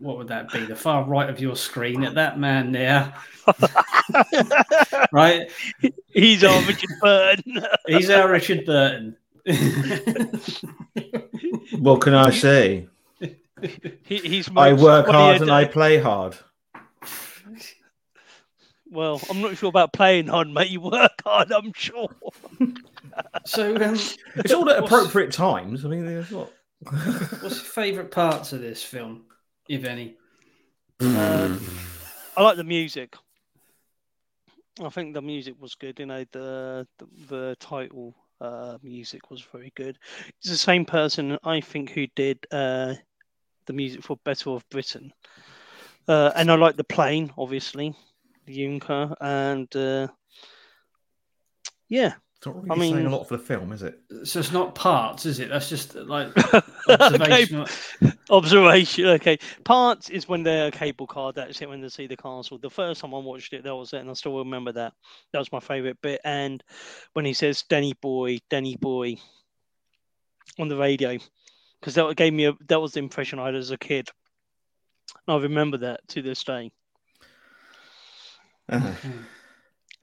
what 0.00 0.18
would 0.18 0.28
that 0.28 0.52
be? 0.52 0.66
The 0.66 0.74
far 0.74 1.04
right 1.04 1.30
of 1.30 1.38
your 1.38 1.54
screen 1.54 2.02
at 2.02 2.16
that 2.16 2.40
man 2.40 2.72
there, 2.72 3.14
right? 5.12 5.48
He's 6.08 6.42
our 6.42 6.60
Richard 6.62 6.90
Burton. 7.00 7.64
He's 7.86 8.10
our 8.10 8.28
Richard 8.28 8.66
Burton. 8.66 9.16
What 11.78 12.00
can 12.00 12.14
I 12.14 12.30
say? 12.30 12.88
he, 14.04 14.16
he's 14.16 14.48
I 14.56 14.72
work 14.72 15.06
hard 15.06 15.42
and 15.42 15.50
I 15.50 15.64
play 15.64 15.98
hard. 15.98 16.36
Well, 18.90 19.20
I'm 19.28 19.40
not 19.40 19.56
sure 19.56 19.68
about 19.68 19.92
playing 19.92 20.28
hard, 20.28 20.48
mate. 20.48 20.70
You 20.70 20.80
work 20.80 21.22
hard, 21.24 21.52
I'm 21.52 21.72
sure. 21.74 22.08
so, 23.44 23.76
um, 23.76 23.98
It's 24.36 24.52
all 24.52 24.68
at 24.70 24.82
appropriate 24.82 25.32
times. 25.32 25.84
I 25.84 25.88
mean, 25.88 26.06
there's 26.06 26.30
what? 26.30 26.52
What's 26.80 27.42
your 27.42 27.50
favourite 27.50 28.10
parts 28.10 28.52
of 28.52 28.60
this 28.60 28.82
film, 28.82 29.24
if 29.68 29.84
any? 29.84 30.16
Um, 31.00 31.60
I 32.36 32.42
like 32.42 32.56
the 32.56 32.64
music. 32.64 33.14
I 34.82 34.88
think 34.88 35.14
the 35.14 35.22
music 35.22 35.60
was 35.60 35.74
good. 35.74 35.98
You 35.98 36.06
know, 36.06 36.24
the 36.32 36.86
the, 36.98 37.06
the 37.28 37.56
title 37.60 38.14
uh, 38.40 38.78
music 38.82 39.30
was 39.30 39.42
very 39.52 39.72
good. 39.76 39.98
It's 40.38 40.50
the 40.50 40.56
same 40.56 40.84
person 40.84 41.38
I 41.44 41.60
think 41.60 41.90
who 41.90 42.06
did 42.14 42.38
uh, 42.50 42.94
the 43.66 43.72
music 43.72 44.02
for 44.02 44.16
Battle 44.24 44.56
of 44.56 44.68
Britain, 44.70 45.12
uh, 46.08 46.32
and 46.34 46.50
I 46.50 46.54
like 46.56 46.76
the 46.76 46.84
plane, 46.84 47.32
obviously, 47.36 47.94
the 48.46 48.54
Junker, 48.54 49.14
and 49.20 49.74
uh, 49.76 50.08
yeah, 51.88 52.14
It's 52.38 52.46
not 52.46 52.54
really 52.56 52.70
I 52.70 52.74
mean- 52.76 52.94
saying 52.94 53.06
a 53.06 53.10
lot 53.10 53.26
for 53.28 53.36
the 53.36 53.42
film, 53.42 53.72
is 53.72 53.82
it? 53.82 53.98
So 54.22 54.38
it's 54.38 54.52
not 54.52 54.76
parts, 54.76 55.26
is 55.26 55.40
it? 55.40 55.48
That's 55.48 55.68
just 55.68 55.96
like 55.96 56.28
okay, 56.88 57.66
observation. 58.30 59.06
Okay, 59.06 59.38
parts 59.64 60.08
is 60.08 60.28
when 60.28 60.44
they're 60.44 60.68
a 60.68 60.70
cable 60.70 61.08
car. 61.08 61.32
That's 61.32 61.60
it 61.60 61.68
when 61.68 61.80
they 61.80 61.88
see 61.88 62.06
the 62.06 62.16
castle. 62.16 62.58
The 62.58 62.70
first 62.70 63.00
time 63.00 63.12
I 63.12 63.18
watched 63.18 63.54
it, 63.54 63.64
that 63.64 63.74
was 63.74 63.92
it, 63.92 63.98
and 63.98 64.08
I 64.10 64.12
still 64.12 64.38
remember 64.38 64.70
that. 64.70 64.92
That 65.32 65.40
was 65.40 65.50
my 65.50 65.58
favorite 65.58 66.00
bit. 66.00 66.20
And 66.24 66.62
when 67.14 67.24
he 67.24 67.32
says 67.32 67.64
"Danny 67.68 67.94
boy, 67.94 68.38
Danny 68.50 68.76
boy" 68.76 69.16
on 70.60 70.68
the 70.68 70.76
radio, 70.76 71.18
because 71.80 71.96
that 71.96 72.16
gave 72.16 72.32
me 72.32 72.46
a 72.46 72.52
that 72.68 72.80
was 72.80 72.92
the 72.92 73.00
impression 73.00 73.40
I 73.40 73.46
had 73.46 73.56
as 73.56 73.72
a 73.72 73.78
kid. 73.78 74.08
And 75.26 75.36
I 75.36 75.42
remember 75.42 75.78
that 75.78 76.06
to 76.10 76.22
this 76.22 76.44
day. 76.44 76.70
Uh, 78.68 78.92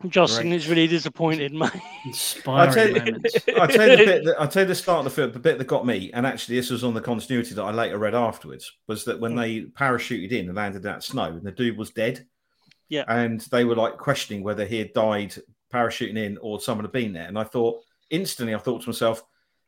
Justin 0.10 0.50
Great. 0.50 0.56
is 0.58 0.68
really 0.68 0.88
disappointed, 0.88 1.54
mate. 1.54 1.72
Inspiring 2.06 2.70
I 2.70 2.74
tell 2.74 2.88
you- 2.90 2.96
moments. 2.96 3.36
I 3.48 3.68
tell 3.68 3.90
you 3.90 3.98
the 3.98 4.06
bit. 4.06 4.26
That, 4.26 4.36
I 4.42 4.46
tell 4.46 4.64
you 4.64 4.68
the 4.68 4.76
start 4.76 5.00
of 5.00 5.04
the 5.06 5.10
film. 5.10 5.32
The 5.32 5.40
bit 5.40 5.58
that 5.58 5.68
got 5.68 5.86
me, 5.86 6.12
and 6.14 6.26
actually 6.28 6.58
this 6.58 6.70
was 6.70 6.84
on 6.84 6.94
the 6.94 7.02
continuity 7.02 7.54
that 7.56 7.64
I 7.64 7.72
later 7.72 7.98
read 7.98 8.14
afterwards, 8.14 8.72
was 8.88 9.06
that 9.06 9.20
when 9.20 9.32
Hmm. 9.32 9.38
they 9.40 9.62
parachuted 9.62 10.32
in 10.32 10.48
and 10.48 10.56
landed 10.56 10.78
in 10.80 10.84
that 10.92 11.04
snow, 11.04 11.26
and 11.26 11.44
the 11.44 11.52
dude 11.52 11.78
was 11.78 11.92
dead. 11.92 12.26
Yeah. 12.90 13.06
And 13.08 13.40
they 13.52 13.66
were 13.66 13.76
like 13.76 13.98
questioning 13.98 14.44
whether 14.44 14.66
he 14.66 14.78
had 14.78 14.94
died 14.94 15.34
parachuting 15.74 16.18
in 16.18 16.38
or 16.40 16.60
someone 16.62 16.86
had 16.86 16.92
been 16.92 17.14
there. 17.14 17.28
And 17.28 17.40
I 17.40 17.44
thought 17.44 17.82
instantly, 18.12 18.54
I 18.54 18.60
thought 18.60 18.82
to 18.84 18.90
myself, 18.90 19.24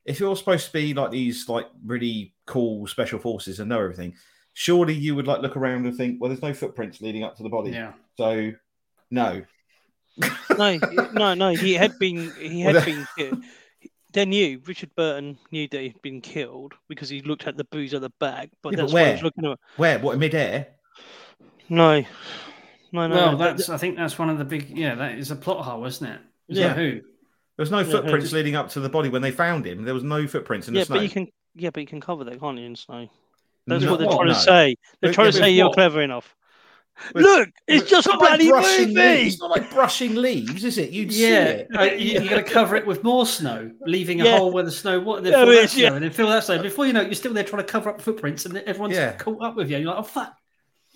if 0.06 0.20
you're 0.20 0.36
supposed 0.36 0.68
to 0.68 0.74
be 0.74 0.94
like 0.94 1.10
these 1.12 1.50
like 1.50 1.66
really 1.84 2.36
cool 2.46 2.86
special 2.86 3.18
forces 3.18 3.60
and 3.60 3.70
know 3.70 3.80
everything, 3.82 4.14
surely 4.54 4.94
you 4.94 5.16
would 5.16 5.26
like 5.26 5.42
look 5.42 5.58
around 5.58 5.86
and 5.88 5.98
think, 5.98 6.22
well, 6.22 6.30
there's 6.30 6.44
no 6.44 6.54
footprints 6.54 7.02
leading 7.02 7.24
up 7.24 7.36
to 7.38 7.44
the 7.44 7.50
body. 7.50 7.72
Yeah. 7.72 7.94
So 8.18 8.52
no. 9.10 9.42
No, 10.58 10.78
no, 11.14 11.34
no. 11.34 11.50
He 11.50 11.74
had 11.74 11.98
been. 12.00 12.32
He 12.40 12.62
had 12.62 12.84
been. 12.86 13.08
ki- 13.18 13.32
They 14.14 14.26
knew 14.26 14.62
Richard 14.66 14.96
Burton 14.96 15.38
knew 15.52 15.68
that 15.70 15.80
he'd 15.82 16.02
been 16.02 16.22
killed 16.22 16.74
because 16.90 17.10
he 17.10 17.22
looked 17.22 17.46
at 17.46 17.58
the 17.58 17.66
booze 17.66 17.94
at 17.94 18.02
the 18.02 18.10
back. 18.20 18.50
But 18.64 18.72
Yeah, 18.74 18.78
but 18.78 18.82
that's 18.84 18.94
why 18.94 19.06
he 19.06 19.12
was 19.12 19.22
where? 19.22 19.24
looking 19.24 19.46
at. 19.52 19.60
Where? 19.78 20.00
What? 20.00 20.18
Mid 20.18 20.34
air? 20.34 20.68
No, 21.70 22.02
no, 22.92 23.08
no. 23.08 23.10
well, 23.16 23.32
no, 23.34 23.38
that's. 23.38 23.70
I 23.70 23.78
think 23.78 23.98
that's 23.98 24.18
one 24.18 24.30
of 24.30 24.38
the 24.38 24.46
big. 24.46 24.76
Yeah, 24.78 24.96
that 24.96 25.18
is 25.18 25.32
a 25.32 25.36
plot 25.36 25.64
hole, 25.66 25.86
isn't 25.86 26.08
it? 26.08 26.22
Is 26.48 26.58
Yeah. 26.58 26.74
who? 26.74 26.92
There 26.94 27.64
was 27.64 27.72
no 27.72 27.80
Yeah, 27.80 27.92
footprints 27.92 28.32
leading 28.32 28.56
up 28.56 28.70
to 28.70 28.80
the 28.80 28.90
body 28.90 29.10
when 29.10 29.22
they 29.22 29.32
found 29.32 29.66
him. 29.66 29.84
There 29.84 29.94
was 29.94 30.04
no 30.04 30.28
footprints 30.28 30.68
in 30.68 30.76
yeah, 30.76 30.82
the 30.82 30.86
snow. 30.86 30.96
but 30.98 31.04
you 31.04 31.10
can. 31.10 31.28
Yeah, 31.56 31.72
but 31.72 31.82
you 31.82 31.88
can 31.88 32.00
cover 32.02 32.24
that, 32.24 32.40
can't 32.40 32.58
you? 32.58 32.66
In 32.66 32.76
snow. 32.76 33.10
That's 33.66 33.84
No, 33.84 33.92
what 33.92 33.98
they're 33.98 34.08
what? 34.08 34.16
trying 34.16 34.28
No. 34.30 34.34
to 34.34 34.40
say. 34.40 34.76
They're 35.02 35.10
But- 35.10 35.14
trying 35.16 35.26
yeah, 35.26 35.32
to 35.32 35.38
say 35.38 35.52
you're 35.52 35.66
what? 35.68 35.74
clever 35.74 36.02
enough. 36.02 36.34
But- 37.14 37.22
Look, 37.22 37.50
it's 37.68 37.90
just 37.90 38.08
a 38.08 38.10
not 38.12 38.20
like 38.20 38.30
bloody 38.30 38.50
brushing 38.50 38.88
movie. 38.94 39.00
leaves. 39.02 39.34
It's 39.36 39.42
not 39.42 39.52
like 39.52 39.70
brushing 39.72 40.16
leaves, 40.16 40.64
is 40.64 40.78
it? 40.78 40.90
You'd 40.92 41.14
see 41.14 41.30
Yeah, 41.30 41.46
it. 41.46 41.68
uh, 41.78 41.84
you, 41.84 42.22
you 42.22 42.30
got 42.30 42.38
to 42.38 42.44
cover 42.44 42.76
it 42.76 42.86
with 42.88 43.04
more 43.04 43.26
snow, 43.26 43.72
leaving 43.86 44.22
a 44.22 44.26
Yeah. 44.26 44.38
hole 44.38 44.52
where 44.52 44.64
the 44.64 44.72
snow. 44.72 45.00
What? 45.00 45.24
Then 45.24 45.34
Yeah, 45.34 45.40
fill 45.44 45.52
it 45.52 45.56
that 45.56 45.64
is, 45.64 45.72
snow, 45.72 45.82
yeah. 45.84 45.94
and 45.94 46.04
then 46.04 46.12
fill 46.12 46.28
that 46.30 46.44
snow. 46.44 46.62
Before 46.62 46.86
you 46.88 46.94
know, 46.94 47.02
it, 47.02 47.06
you're 47.08 47.14
still 47.16 47.34
there 47.34 47.44
trying 47.44 47.64
to 47.64 47.72
cover 47.72 47.90
up 47.90 48.02
footprints, 48.02 48.46
and 48.46 48.58
everyone's 48.58 48.96
Yeah. 48.96 49.14
caught 49.14 49.42
up 49.44 49.56
with 49.56 49.70
you. 49.70 49.78
You're 49.78 49.88
like, 49.90 50.00
oh 50.00 50.04
fuck. 50.04 50.34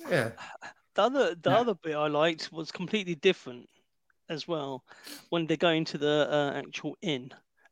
Yeah. 0.10 0.32
The 0.96 1.02
other, 1.04 1.36
the 1.36 1.50
Yeah. 1.52 1.58
other 1.60 1.74
bit 1.76 1.96
I 1.96 2.08
liked 2.08 2.52
was 2.52 2.72
completely 2.72 3.16
different 3.16 3.70
as 4.30 4.48
well. 4.48 4.84
When 5.30 5.46
they 5.46 5.56
go 5.58 5.70
into 5.70 5.98
the 5.98 6.28
uh, 6.32 6.58
actual 6.58 6.98
inn 7.02 7.30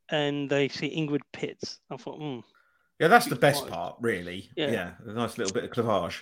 and 0.09 0.49
they 0.49 0.67
see 0.69 0.95
Ingrid 0.95 1.21
Pitts, 1.33 1.79
I 1.89 1.97
thought, 1.97 2.17
hmm. 2.19 2.39
Yeah, 2.99 3.07
that's 3.07 3.25
the 3.27 3.35
best 3.35 3.63
Right. 3.63 3.71
part, 3.71 3.95
really. 4.01 4.49
Yeah. 4.55 4.71
Yeah. 4.71 4.91
a 5.07 5.13
nice 5.13 5.37
little 5.37 5.53
bit 5.53 5.63
of 5.63 5.71
clavage. 5.71 6.21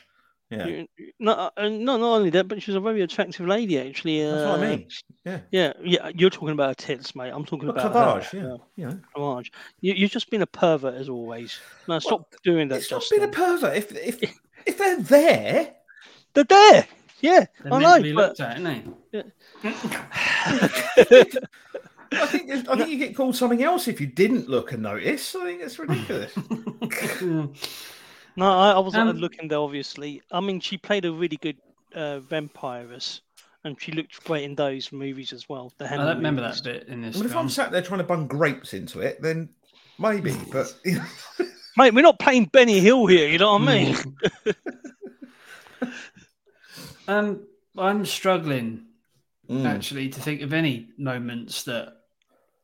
Yeah. 0.49 0.83
Not, 1.19 1.53
uh, 1.57 1.67
not 1.67 1.99
not 1.99 2.15
only 2.15 2.29
that, 2.29 2.47
but 2.47 2.61
she's 2.61 2.75
a 2.75 2.79
very 2.79 3.01
attractive 3.01 3.45
lady, 3.47 3.77
actually. 3.79 4.23
Uh, 4.23 4.31
That's 4.35 4.49
what 4.49 4.59
I 4.63 4.69
mean. 4.77 4.87
Yeah. 5.25 5.39
Yeah, 5.51 5.73
yeah. 5.83 6.11
You're 6.15 6.29
talking 6.29 6.51
about 6.51 6.69
her 6.69 6.73
tits, 6.75 7.15
mate. 7.15 7.31
I'm 7.31 7.43
talking 7.43 7.67
But 7.67 7.83
about 7.85 8.21
clavage, 8.23 8.29
her. 8.29 8.37
yeah. 8.37 8.53
uh, 8.53 8.57
You 8.77 8.85
know. 8.87 8.99
clavage. 9.15 9.51
You, 9.81 9.93
you've 9.93 10.11
just 10.11 10.29
been 10.29 10.41
a 10.41 10.47
pervert 10.47 10.93
as 10.95 11.09
always. 11.09 11.59
No, 11.89 11.99
stop 11.99 12.33
doing 12.43 12.69
that, 12.69 12.77
It's 12.77 12.89
not 12.91 13.03
being 13.11 13.23
a 13.23 13.27
pervert. 13.27 13.75
If 13.75 13.91
if 13.93 14.21
if 14.65 14.77
they're 14.77 15.01
there, 15.01 15.73
They're 16.33 16.43
there. 16.45 16.87
Yeah, 17.19 17.45
They're 17.63 17.73
I 17.73 17.79
know. 17.81 17.97
to 17.97 18.03
be 18.03 18.13
But 18.13 18.27
looked 18.27 18.39
at, 18.39 18.63
aren't 18.63 18.93
they? 19.11 19.23
I 22.09 22.25
think 22.25 22.49
I 22.69 22.75
think 22.77 22.89
you 22.89 22.97
get 22.97 23.15
called 23.17 23.35
something 23.35 23.61
else 23.63 23.87
if 23.89 23.99
you 23.99 24.07
didn't 24.07 24.47
look 24.47 24.71
and 24.71 24.83
notice. 24.83 25.35
I 25.35 25.43
think 25.43 25.61
it's 25.61 25.77
ridiculous. 25.77 26.31
no, 28.37 28.49
I, 28.49 28.71
I 28.71 28.79
wasn't 28.79 29.09
Um, 29.09 29.17
looking 29.17 29.47
there. 29.47 29.59
Obviously, 29.59 30.21
I 30.31 30.39
mean, 30.39 30.59
she 30.59 30.77
played 30.77 31.05
a 31.05 31.11
really 31.11 31.37
good 31.37 31.57
uh, 31.93 32.19
vampiress, 32.19 33.21
and 33.63 33.79
she 33.81 33.91
looked 33.91 34.23
great 34.23 34.43
in 34.43 34.55
those 34.55 34.91
movies 34.91 35.33
as 35.33 35.49
well. 35.49 35.73
The 35.77 35.91
I 35.91 35.97
don't 35.97 36.17
remember 36.17 36.41
that 36.41 36.63
bit 36.63 36.87
in 36.87 37.01
this 37.01 37.15
well, 37.15 37.25
if. 37.25 37.35
I'm 37.35 37.49
sat 37.49 37.71
there 37.71 37.81
trying 37.81 37.99
to 37.99 38.05
bung 38.05 38.27
grapes 38.27 38.73
into 38.73 39.01
it, 39.01 39.21
then 39.21 39.49
maybe. 39.99 40.33
But 40.51 40.73
Mate, 41.75 41.93
we're 41.93 42.01
not 42.01 42.19
playing 42.19 42.45
Benny 42.45 42.79
Hill 42.79 43.05
here. 43.05 43.27
You 43.27 43.37
know 43.37 43.53
what 43.53 43.67
I 43.67 43.83
mean? 43.83 43.95
um, 47.07 47.47
I'm 47.77 48.05
struggling 48.05 48.83
Mm. 49.49 49.65
actually 49.65 50.09
to 50.09 50.19
think 50.19 50.41
of 50.41 50.51
any 50.51 50.89
moments 50.97 51.63
that 51.63 51.93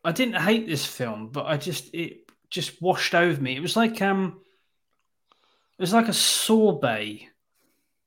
I 0.04 0.12
didn't 0.12 0.36
hate 0.42 0.68
this 0.68 0.86
film, 0.86 1.30
but 1.30 1.46
I 1.46 1.56
just 1.56 1.94
it 1.96 2.30
just 2.50 2.82
washed 2.82 3.16
over 3.16 3.42
me. 3.42 3.56
It 3.56 3.62
was 3.62 3.78
like 3.78 4.02
um, 4.02 4.42
it 4.42 4.43
was 5.82 5.94
like 5.94 6.08
a 6.08 6.14
sorbet. 6.14 7.28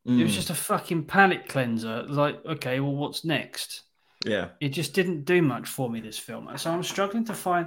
It 0.05 0.11
was 0.23 0.31
Mm. 0.33 0.35
just 0.35 0.51
a 0.51 0.55
fucking 0.55 1.05
palate 1.07 1.49
cleanser. 1.49 2.05
Like, 2.05 2.45
okay, 2.47 2.79
well, 2.81 2.95
what's 2.95 3.25
next? 3.25 3.83
yeah. 4.25 4.49
It 4.61 4.71
just 4.71 4.95
didn't 4.95 5.25
do 5.25 5.43
much 5.43 5.69
for 5.69 5.89
me. 5.91 6.01
This 6.01 6.19
film, 6.19 6.49
so 6.57 6.71
I'm 6.71 6.83
struggling 6.83 7.25
to 7.27 7.35
find. 7.35 7.67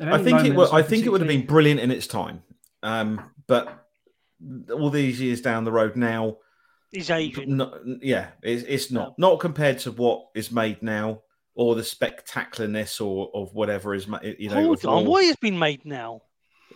I 0.00 0.18
think 0.18 0.40
it 0.40 0.52
moments 0.54 0.56
would. 0.56 0.68
I 0.72 0.82
that 0.82 0.88
think 0.90 1.04
it 1.06 1.10
would 1.10 1.20
have 1.20 1.28
been 1.28 1.46
brilliant 1.46 1.78
in 1.80 1.90
its 1.90 2.06
time. 2.06 2.42
Um, 2.82 3.30
but 3.46 3.86
all 4.72 4.90
these 4.90 5.20
years 5.20 5.40
down 5.40 5.64
the 5.64 5.72
road 5.72 5.94
now, 5.96 6.38
He's 6.90 7.10
Asian. 7.10 7.56
no, 7.56 7.78
yeah, 8.02 8.30
it's, 8.42 8.62
it's 8.64 8.90
not 8.90 9.18
not 9.18 9.40
compared 9.40 9.78
to 9.80 9.92
what 9.92 10.26
is 10.34 10.50
made 10.52 10.82
now 10.82 11.22
or 11.54 11.74
the 11.76 11.82
spectacularness 11.82 13.00
or 13.04 13.30
of 13.34 13.54
whatever 13.54 13.94
is 13.94 14.06
ma- 14.08 14.20
you 14.22 14.48
know. 14.48 14.62
Hold 14.62 14.84
on, 14.86 15.04
war. 15.04 15.12
what 15.14 15.24
has 15.24 15.36
been 15.36 15.58
made 15.58 15.84
now? 15.84 16.22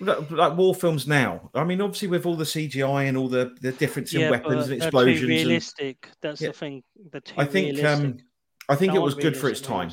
Like, 0.01 0.31
like 0.31 0.57
war 0.57 0.75
films 0.75 1.07
now. 1.07 1.51
I 1.55 1.65
mean, 1.65 1.81
obviously 1.81 2.09
with 2.09 2.27
all 2.27 2.37
the 2.37 2.45
CGI 2.45 3.09
and 3.09 3.17
all 3.17 3.29
the 3.29 3.57
the 3.61 3.73
difference 3.73 4.13
in 4.15 4.31
weapons 4.31 4.69
and 4.69 4.81
they're 4.81 4.91
too 4.91 4.97
explosions. 4.97 5.21
And, 5.21 5.29
realistic. 5.29 6.09
That's 6.21 6.41
Yeah. 6.41 6.49
the 6.49 6.53
thing. 6.55 6.83
They're 7.11 7.21
too 7.21 7.35
I 7.37 7.45
think 7.45 7.77
realistic. 7.77 7.87
um, 8.07 8.19
I 8.69 8.75
think 8.77 8.93
That 8.93 8.99
it 8.99 9.03
was 9.03 9.15
good 9.15 9.37
for 9.37 9.49
its 9.49 9.61
time. 9.61 9.91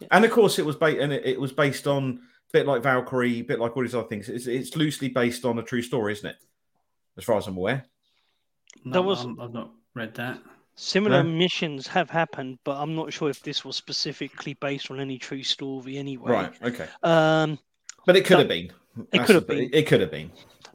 Yeah. 0.00 0.08
And 0.10 0.24
of 0.24 0.30
course, 0.30 0.58
it 0.58 0.66
was 0.66 0.76
based 0.76 0.98
and 1.00 1.12
it, 1.12 1.24
it 1.24 1.40
was 1.40 1.52
based 1.52 1.86
on 1.86 2.20
a 2.48 2.52
bit 2.52 2.66
like 2.66 2.82
Valkyrie, 2.82 3.40
a 3.40 3.42
bit 3.42 3.60
like 3.60 3.76
all 3.76 3.82
these 3.82 3.94
other 3.94 4.08
things. 4.08 4.28
It's, 4.28 4.46
it's 4.46 4.76
loosely 4.76 5.08
based 5.08 5.44
on 5.44 5.58
a 5.58 5.62
true 5.62 5.82
story, 5.82 6.12
isn't 6.12 6.28
it? 6.28 6.36
As 7.16 7.24
far 7.24 7.38
as 7.38 7.46
I'm 7.46 7.56
aware. 7.56 7.84
No, 8.84 8.92
There 8.92 9.02
was- 9.02 9.24
I'm- 9.24 9.38
I've 9.40 9.52
not 9.54 9.70
read 9.94 10.14
that. 10.14 10.38
Similar 10.78 11.22
No? 11.22 11.30
missions 11.30 11.86
have 11.86 12.10
happened, 12.10 12.58
but 12.62 12.76
I'm 12.76 12.94
not 12.94 13.10
sure 13.10 13.30
if 13.30 13.42
this 13.42 13.64
was 13.64 13.76
specifically 13.76 14.52
based 14.60 14.90
on 14.90 15.00
any 15.00 15.16
true 15.18 15.42
story 15.42 15.96
anyway. 15.96 16.30
Right. 16.32 16.52
Okay. 16.62 16.86
Um, 17.02 17.58
But 18.04 18.16
it 18.16 18.20
could 18.26 18.34
So- 18.34 18.38
have 18.40 18.48
been. 18.48 18.70
That's 19.12 19.26
could 19.26 19.34
have 19.36 19.46
been. 19.46 19.70
It 19.72 19.86
could 19.86 20.00
have 20.00 20.10
been. 20.10 20.30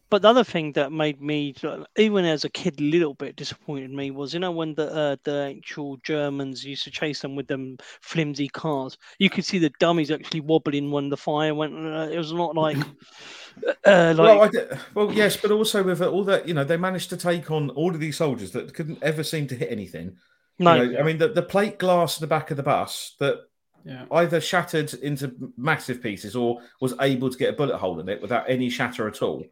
but 0.10 0.22
the 0.22 0.28
other 0.28 0.44
thing 0.44 0.74
that 0.74 0.92
made 0.92 1.22
me, 1.22 1.56
even 1.98 2.26
as 2.26 2.44
a 2.44 2.50
kid, 2.50 2.80
a 2.80 2.84
little 2.84 3.14
bit 3.14 3.36
disappointed 3.38 3.92
me 3.92 4.12
was, 4.12 4.34
you 4.34 4.40
know, 4.42 4.52
when 4.52 4.74
the 4.76 4.94
uh, 4.94 5.16
the 5.24 5.56
actual 5.58 5.98
Germans 6.04 6.64
used 6.66 6.84
to 6.84 6.92
chase 6.92 7.22
them 7.22 7.36
with 7.36 7.48
them 7.48 7.78
flimsy 8.02 8.50
cars, 8.50 8.98
you 9.20 9.30
could 9.30 9.46
see 9.46 9.58
the 9.58 9.72
dummies 9.80 10.12
actually 10.12 10.42
wobbling 10.42 10.92
when 10.92 11.10
the 11.10 11.18
fire 11.18 11.56
went. 11.56 11.74
Uh, 11.74 12.10
it 12.12 12.18
was 12.18 12.34
not 12.34 12.56
like, 12.56 12.78
uh, 13.86 14.14
like 14.16 14.18
well, 14.18 14.42
I 14.42 14.48
d- 14.50 14.78
well, 14.94 15.12
yes, 15.14 15.38
but 15.38 15.52
also 15.52 15.82
with 15.82 16.02
all 16.02 16.24
that, 16.26 16.48
you 16.48 16.54
know, 16.54 16.64
they 16.64 16.78
managed 16.78 17.10
to 17.12 17.18
take 17.18 17.50
on 17.50 17.70
all 17.72 17.92
of 17.92 18.00
these 18.00 18.18
soldiers 18.18 18.52
that 18.52 18.74
couldn't 18.74 19.02
ever 19.02 19.24
seem 19.24 19.48
to 19.48 19.56
hit 19.56 19.72
anything. 19.72 20.18
You 20.58 20.66
no, 20.66 20.86
know, 20.86 21.00
I 21.00 21.04
mean, 21.04 21.18
the, 21.18 21.30
the 21.30 21.42
plate 21.42 21.80
glass 21.80 22.20
in 22.20 22.24
the 22.24 22.28
back 22.28 22.52
of 22.52 22.58
the 22.58 22.64
bus 22.64 23.16
that 23.20 23.40
Yeah. 23.84 24.06
either 24.12 24.40
shattered 24.42 24.94
into 24.96 25.54
massive 25.58 26.02
pieces 26.02 26.36
or 26.36 26.62
was 26.80 26.94
able 27.02 27.30
to 27.30 27.38
get 27.38 27.50
a 27.50 27.54
bullet 27.54 27.78
hole 27.78 28.00
in 28.00 28.10
it 28.10 28.22
without 28.22 28.50
any 28.50 28.70
shatter 28.70 29.08
at 29.08 29.22
all. 29.22 29.44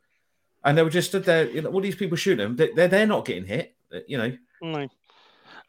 And 0.63 0.77
they 0.77 0.83
were 0.83 0.89
just 0.89 1.09
stood 1.09 1.23
there, 1.23 1.49
you 1.49 1.61
know, 1.61 1.69
all 1.71 1.81
these 1.81 1.95
people 1.95 2.17
shooting 2.17 2.45
them, 2.45 2.55
they, 2.55 2.71
they're, 2.73 2.87
they're 2.87 3.07
not 3.07 3.25
getting 3.25 3.45
hit, 3.45 3.75
you 4.07 4.17
know. 4.17 4.37
no. 4.61 4.87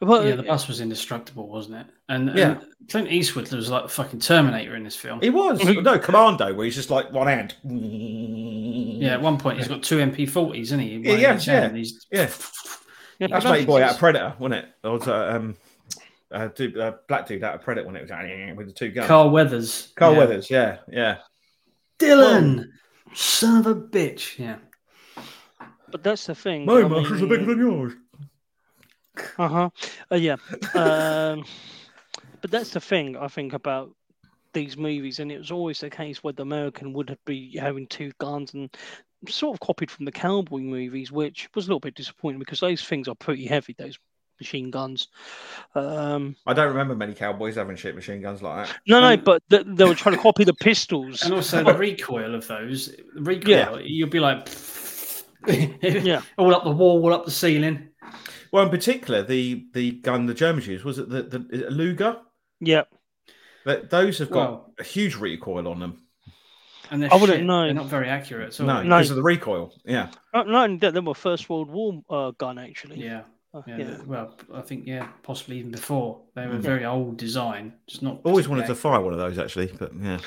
But 0.03 0.25
yeah, 0.25 0.35
the 0.35 0.41
bus 0.41 0.67
was 0.67 0.81
indestructible, 0.81 1.47
wasn't 1.47 1.75
it? 1.75 1.85
And, 2.09 2.29
and 2.29 2.37
Yeah. 2.39 2.57
Clint 2.89 3.11
Eastwood 3.11 3.51
was 3.51 3.69
like 3.69 3.83
a 3.83 3.87
fucking 3.87 4.19
Terminator 4.19 4.75
in 4.75 4.83
this 4.83 4.95
film. 4.95 5.21
He 5.21 5.29
was. 5.29 5.63
No, 5.81 5.99
Commando, 5.99 6.55
where 6.55 6.65
he's 6.65 6.73
just 6.75 6.89
like 6.89 7.11
one 7.11 7.27
hand. 7.27 7.55
Yeah, 7.63 9.13
at 9.13 9.21
one 9.21 9.37
point 9.37 9.59
he's 9.59 9.67
got 9.67 9.83
two 9.83 9.97
MP40s, 9.97 10.59
isn't 10.61 10.79
he? 10.79 10.97
One 10.97 11.19
Yeah, 11.19 11.33
in 11.33 11.39
yeah, 11.41 11.61
yeah. 11.61 11.69
He's, 11.73 12.05
Yeah. 12.11 12.29
Yeah, 13.19 13.27
That's 13.29 13.43
but 13.45 13.51
Matey 13.51 13.65
Boy 13.65 13.83
out 13.83 13.91
of 13.91 13.99
Predator, 13.99 14.33
wasn't 14.39 14.65
it? 14.65 14.69
Or 14.83 14.93
was 14.93 15.07
uh, 15.07 15.33
um, 15.35 15.55
uh, 16.31 16.47
dude, 16.47 16.77
uh, 16.77 16.93
black 17.07 17.27
dude 17.27 17.43
out 17.43 17.55
of 17.55 17.61
Predator 17.61 17.87
when 17.87 17.95
it 17.95 18.01
was 18.01 18.11
with 18.57 18.67
the 18.67 18.73
two 18.73 18.89
guns. 18.89 19.07
Carl 19.07 19.29
Weathers. 19.29 19.93
Carl 19.95 20.13
yeah. 20.13 20.17
Weathers, 20.17 20.49
yeah, 20.49 20.77
yeah. 20.91 21.17
Dillon, 21.99 22.71
son 23.13 23.59
of 23.59 23.67
a 23.67 23.75
bitch. 23.75 24.39
Yeah. 24.39 24.57
But 25.91 26.03
that's 26.03 26.25
the 26.25 26.35
thing. 26.35 26.65
My 26.65 26.81
I 26.81 26.87
muscles 26.87 27.21
are 27.21 27.27
bigger 27.27 27.45
than 27.45 27.59
yours. 27.59 27.93
Uh-huh. 29.37 29.69
Uh 30.11 30.15
Yeah. 30.15 30.37
Um, 30.73 31.43
but 32.41 32.49
that's 32.49 32.71
the 32.71 32.79
thing 32.79 33.17
I 33.17 33.27
think 33.27 33.53
about 33.53 33.91
these 34.53 34.77
movies, 34.77 35.19
and 35.19 35.31
it 35.31 35.37
was 35.37 35.51
always 35.51 35.79
the 35.79 35.89
case 35.89 36.23
where 36.23 36.33
the 36.33 36.41
American 36.41 36.93
would 36.93 37.17
be 37.25 37.57
having 37.57 37.87
two 37.87 38.11
guns 38.19 38.53
and 38.53 38.69
sort 39.29 39.55
of 39.55 39.59
copied 39.59 39.91
from 39.91 40.05
the 40.05 40.11
cowboy 40.11 40.59
movies, 40.59 41.11
which 41.11 41.49
was 41.55 41.65
a 41.65 41.69
little 41.69 41.79
bit 41.79 41.95
disappointing 41.95 42.39
because 42.39 42.59
those 42.59 42.83
things 42.83 43.07
are 43.07 43.15
pretty 43.15 43.45
heavy. 43.45 43.75
Those 43.77 43.97
machine 44.41 44.71
guns. 44.71 45.07
Um, 45.75 46.35
I 46.47 46.53
don't 46.53 46.67
remember 46.67 46.95
many 46.95 47.13
cowboys 47.13 47.55
having 47.55 47.75
shit 47.75 47.95
machine 47.95 48.21
guns 48.21 48.41
like 48.41 48.65
that. 48.67 48.77
no, 48.87 48.99
no, 48.99 49.13
Um, 49.13 49.21
but 49.23 49.41
th- 49.49 49.63
they 49.67 49.85
were 49.85 49.95
trying 49.95 50.15
to 50.15 50.21
copy 50.21 50.43
the 50.43 50.53
pistols. 50.53 51.21
And 51.23 51.33
also 51.33 51.63
the 51.63 51.73
recoil 51.77 52.35
of 52.35 52.47
those. 52.47 52.87
The 53.15 53.21
recoil, 53.21 53.49
Yeah. 53.49 53.77
you'll 53.83 54.09
be 54.09 54.19
like, 54.19 54.49
Yeah. 55.47 56.21
all 56.37 56.53
up 56.55 56.63
the 56.63 56.71
wall, 56.71 57.01
all 57.03 57.13
up 57.13 57.25
the 57.25 57.31
ceiling. 57.31 57.89
Well, 58.51 58.63
in 58.65 58.69
particular, 58.69 59.23
the 59.23 59.65
the 59.73 59.91
gun 59.91 60.25
the 60.25 60.33
Germans 60.33 60.67
used 60.67 60.83
was 60.83 60.99
it 60.99 61.07
the, 61.09 61.23
the 61.23 61.47
it 61.51 61.71
Luger? 61.71 62.17
Yeah. 62.59 62.83
That 63.65 63.89
those 63.89 64.17
have 64.19 64.29
got 64.31 64.49
Well- 64.51 64.73
a 64.79 64.83
huge 64.83 65.15
recoil 65.15 65.67
on 65.67 65.79
them. 65.79 66.03
And 66.89 67.01
they're 67.01 67.13
I 67.13 67.15
wouldn't 67.15 67.37
shit. 67.37 67.45
know. 67.45 67.63
They're 67.63 67.73
not 67.73 67.85
very 67.85 68.09
accurate 68.09 68.49
at 68.49 68.59
all. 68.59 68.67
No, 68.67 68.83
No. 68.83 68.97
because 68.97 69.11
of 69.11 69.15
the 69.15 69.23
recoil. 69.23 69.73
Yeah, 69.85 70.09
Not, 70.33 70.47
not 70.49 70.63
only 70.65 70.77
that, 70.79 70.93
they 70.93 70.99
were 70.99 71.13
First 71.15 71.49
World 71.49 71.69
War 71.69 72.01
uh, 72.09 72.31
gun 72.31 72.59
actually. 72.59 73.01
Yeah. 73.01 73.21
Uh, 73.53 73.61
Yeah, 73.67 73.77
yeah. 73.77 73.97
well, 74.05 74.35
I 74.53 74.61
think 74.61 74.87
yeah, 74.87 75.07
possibly 75.23 75.59
even 75.59 75.71
before 75.71 76.21
they 76.35 76.47
were 76.47 76.55
Mm. 76.55 76.61
very 76.61 76.85
old 76.85 77.17
design, 77.17 77.73
just 77.87 78.01
not. 78.01 78.21
always 78.23 78.47
wanted 78.47 78.67
to 78.67 78.75
fire 78.75 79.01
one 79.01 79.13
of 79.13 79.19
those 79.19 79.37
actually, 79.37 79.67
but 79.77 79.91
yeah, 79.99 80.19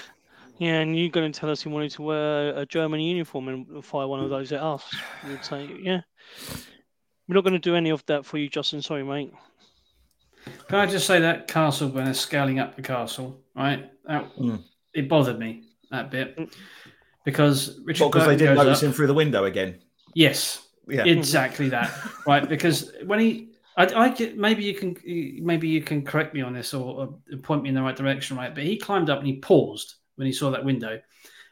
Yeah, 0.59 0.81
and 0.81 0.97
you're 0.99 1.09
going 1.09 1.33
to 1.33 1.39
tell 1.41 1.51
us 1.51 1.63
he 1.63 1.69
wanted 1.69 1.91
to 1.93 2.03
wear 2.03 2.57
a 2.57 2.65
German 2.67 3.01
uniform 3.01 3.49
and 3.49 3.85
fire 3.85 4.07
one 4.07 4.21
of 4.21 4.31
those 4.31 4.53
at 4.53 4.61
us. 4.63 4.85
You'd 5.29 5.45
say, 5.45 5.69
yeah. 5.83 6.03
We're 7.27 7.35
not 7.35 7.43
going 7.45 7.55
to 7.55 7.59
do 7.59 7.75
any 7.75 7.91
of 7.91 8.05
that 8.07 8.25
for 8.27 8.37
you, 8.39 8.49
Justin. 8.49 8.81
Sorry, 8.83 9.03
mate. 9.03 9.33
Can 10.69 10.79
I 10.79 10.87
just 10.87 11.07
say 11.07 11.19
that 11.21 11.49
castle 11.49 11.89
when 11.89 12.05
they're 12.05 12.15
scaling 12.15 12.59
up 12.61 12.77
the 12.77 12.83
castle, 12.83 13.41
right? 13.57 13.91
That, 14.05 14.31
Mm. 14.37 14.63
It 14.93 15.09
bothered 15.09 15.39
me 15.41 15.65
that 15.91 16.11
bit 16.11 16.39
because 17.25 17.81
Richard 17.85 18.03
Well, 18.05 18.11
because 18.11 18.27
they 18.29 18.37
didn't 18.37 18.57
notice 18.57 18.79
up- 18.79 18.85
him 18.85 18.93
through 18.93 19.09
the 19.09 19.15
window 19.15 19.45
again. 19.45 19.81
Yes, 20.15 20.69
Yeah. 20.89 21.05
exactly 21.05 21.69
that, 21.71 21.91
right? 22.27 22.49
Because 22.49 22.93
when 23.07 23.21
he, 23.21 23.51
I, 23.77 23.87
I 23.87 24.09
get 24.11 24.37
maybe 24.37 24.65
you 24.65 24.75
can 24.75 24.97
maybe 25.45 25.69
you 25.69 25.83
can 25.83 26.05
correct 26.05 26.35
me 26.35 26.43
on 26.43 26.53
this 26.53 26.75
or, 26.75 27.09
or 27.31 27.37
point 27.39 27.63
me 27.63 27.71
in 27.71 27.75
the 27.75 27.83
right 27.83 27.97
direction, 27.97 28.37
right? 28.37 28.55
But 28.55 28.65
he 28.65 28.77
climbed 28.77 29.11
up 29.11 29.19
and 29.19 29.27
he 29.27 29.37
paused 29.37 29.95
when 30.17 30.27
he 30.27 30.33
saw 30.33 30.51
that 30.51 30.65
window. 30.65 31.01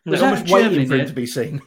Was 0.07 0.21
that 0.21 0.27
almost 0.27 0.45
a 0.45 0.49
German 0.49 0.71
waiting 0.71 0.89
for 0.89 0.97
him 0.97 1.07
to 1.07 1.13
be 1.13 1.27
seen. 1.27 1.63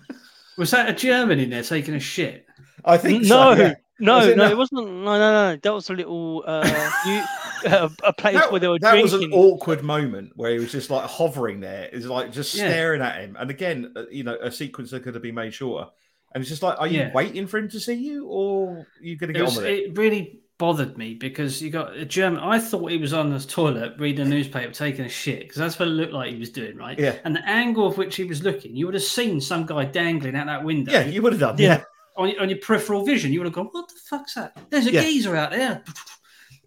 Was 0.57 0.71
that 0.71 0.89
a 0.89 0.93
German 0.93 1.39
in 1.39 1.49
there 1.49 1.63
taking 1.63 1.95
a 1.95 1.99
shit? 1.99 2.45
I 2.85 2.97
think 2.97 3.23
No, 3.23 3.27
so. 3.27 3.61
yeah. 3.61 3.73
no, 3.99 4.17
Was 4.17 4.25
no, 4.27 4.31
it 4.31 4.37
not? 4.37 4.51
it 4.51 4.57
wasn't. 4.57 4.87
No, 4.87 5.17
no, 5.17 5.51
no. 5.51 5.59
That 5.61 5.73
was 5.73 5.89
a 5.89 5.93
little, 5.93 6.43
uh, 6.45 6.91
you, 7.05 7.23
uh, 7.71 7.89
a 8.03 8.13
place 8.13 8.35
That, 8.35 8.51
where 8.51 8.59
they 8.59 8.67
were 8.67 8.79
that 8.79 9.01
was 9.01 9.13
an 9.13 9.31
awkward 9.33 9.83
moment 9.83 10.31
where 10.35 10.51
he 10.51 10.59
was 10.59 10.71
just 10.71 10.89
like 10.89 11.09
hovering 11.09 11.59
there. 11.61 11.89
It's 11.91 12.05
like 12.05 12.31
just 12.31 12.53
Yeah. 12.55 12.69
staring 12.69 13.01
at 13.01 13.19
him. 13.19 13.35
And 13.39 13.49
again, 13.49 13.91
uh, 13.95 14.03
you 14.11 14.23
know, 14.23 14.37
a 14.41 14.51
sequence 14.51 14.91
that 14.91 15.03
could 15.03 15.13
have 15.15 15.23
been 15.23 15.35
made 15.35 15.53
shorter. 15.53 15.89
And 16.35 16.41
it's 16.41 16.49
just 16.49 16.61
like, 16.61 16.77
are 16.79 16.87
you 16.87 16.99
Yeah. 16.99 17.13
waiting 17.13 17.47
for 17.47 17.57
him 17.57 17.69
to 17.69 17.79
see 17.79 17.93
you, 17.93 18.27
or 18.27 18.79
are 18.79 18.87
you 19.01 19.15
going 19.15 19.33
to 19.33 19.39
It, 19.39 19.41
get 19.41 19.45
was, 19.45 19.57
on 19.57 19.63
with 19.63 19.71
it? 19.71 19.79
it 19.79 19.97
really 19.97 20.41
bothered 20.57 20.97
me 20.97 21.13
because 21.13 21.61
you 21.61 21.69
got 21.69 21.95
a 21.95 22.03
German. 22.05 22.41
I 22.41 22.59
thought 22.59 22.91
he 22.91 22.97
was 22.97 23.13
on 23.13 23.29
the 23.31 23.39
toilet 23.39 23.93
reading 23.99 24.25
a 24.25 24.29
newspaper, 24.29 24.71
taking 24.73 25.05
a 25.05 25.09
shit 25.09 25.39
because 25.39 25.55
that's 25.57 25.79
what 25.79 25.87
it 25.87 25.91
looked 25.91 26.11
like 26.13 26.33
he 26.33 26.37
was 26.39 26.49
doing, 26.49 26.75
right? 26.75 26.99
Yeah, 26.99 27.15
And 27.23 27.33
the 27.35 27.47
angle 27.49 27.87
of 27.87 27.97
which 27.97 28.17
he 28.17 28.25
was 28.25 28.43
looking, 28.43 28.75
you 28.75 28.85
would 28.85 28.93
have 28.95 29.03
seen 29.03 29.39
some 29.39 29.65
guy 29.65 29.85
dangling 29.85 30.35
out 30.35 30.47
that 30.47 30.63
window. 30.65 30.91
yeah, 30.91 31.05
you 31.05 31.21
would 31.21 31.31
have 31.31 31.39
done. 31.39 31.55
Yeah. 31.57 31.67
Yeah, 31.77 31.83
on, 32.17 32.29
your- 32.29 32.41
on 32.41 32.49
your 32.49 32.59
peripheral 32.59 33.05
vision, 33.05 33.31
you 33.31 33.39
would 33.39 33.45
have 33.47 33.53
gone, 33.53 33.67
"What 33.71 33.87
the 33.87 33.95
fuck's 34.09 34.33
that? 34.35 34.57
There's 34.69 34.87
a 34.87 34.91
Yeah. 34.91 35.01
geezer 35.03 35.35
out 35.37 35.51
there." 35.51 35.83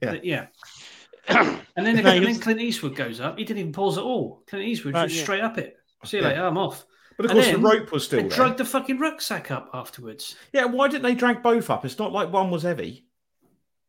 Yeah. 0.03 0.11
But 0.13 0.25
yeah. 0.25 0.47
And 1.77 1.87
then, 1.87 2.03
No, 2.03 2.11
and 2.11 2.25
then 2.27 2.41
Clint 2.41 2.61
Eastwood 2.61 2.97
goes 2.97 3.21
up. 3.21 3.39
He 3.39 3.45
didn't 3.45 3.61
even 3.61 3.73
pause 3.73 3.99
at 3.99 4.03
all. 4.05 4.43
Clint 4.49 4.65
Eastwood 4.67 4.95
Right, 4.95 5.05
just 5.09 5.17
yeah. 5.19 5.23
straight 5.23 5.43
up 5.43 5.59
it. 5.59 5.77
See 6.05 6.17
you 6.17 6.23
Yeah. 6.23 6.31
later. 6.31 6.47
I'm 6.47 6.57
off. 6.59 6.85
But 7.19 7.27
of 7.27 7.31
And 7.33 7.37
course 7.37 7.47
then- 7.53 7.61
the 7.63 7.69
rope 7.69 7.93
was 7.93 8.05
still 8.07 8.21
And 8.21 8.31
there. 8.31 8.37
dragged 8.37 8.57
the 8.59 8.65
fucking 8.65 8.99
rucksack 8.99 9.51
up 9.51 9.69
afterwards. 9.75 10.37
Yeah, 10.55 10.65
why 10.65 10.89
didn't 10.89 11.03
they 11.03 11.15
drag 11.15 11.43
both 11.43 11.69
up? 11.69 11.85
It's 11.85 11.99
not 11.99 12.13
like 12.13 12.33
one 12.33 12.51
was 12.51 12.63
heavy. 12.63 13.05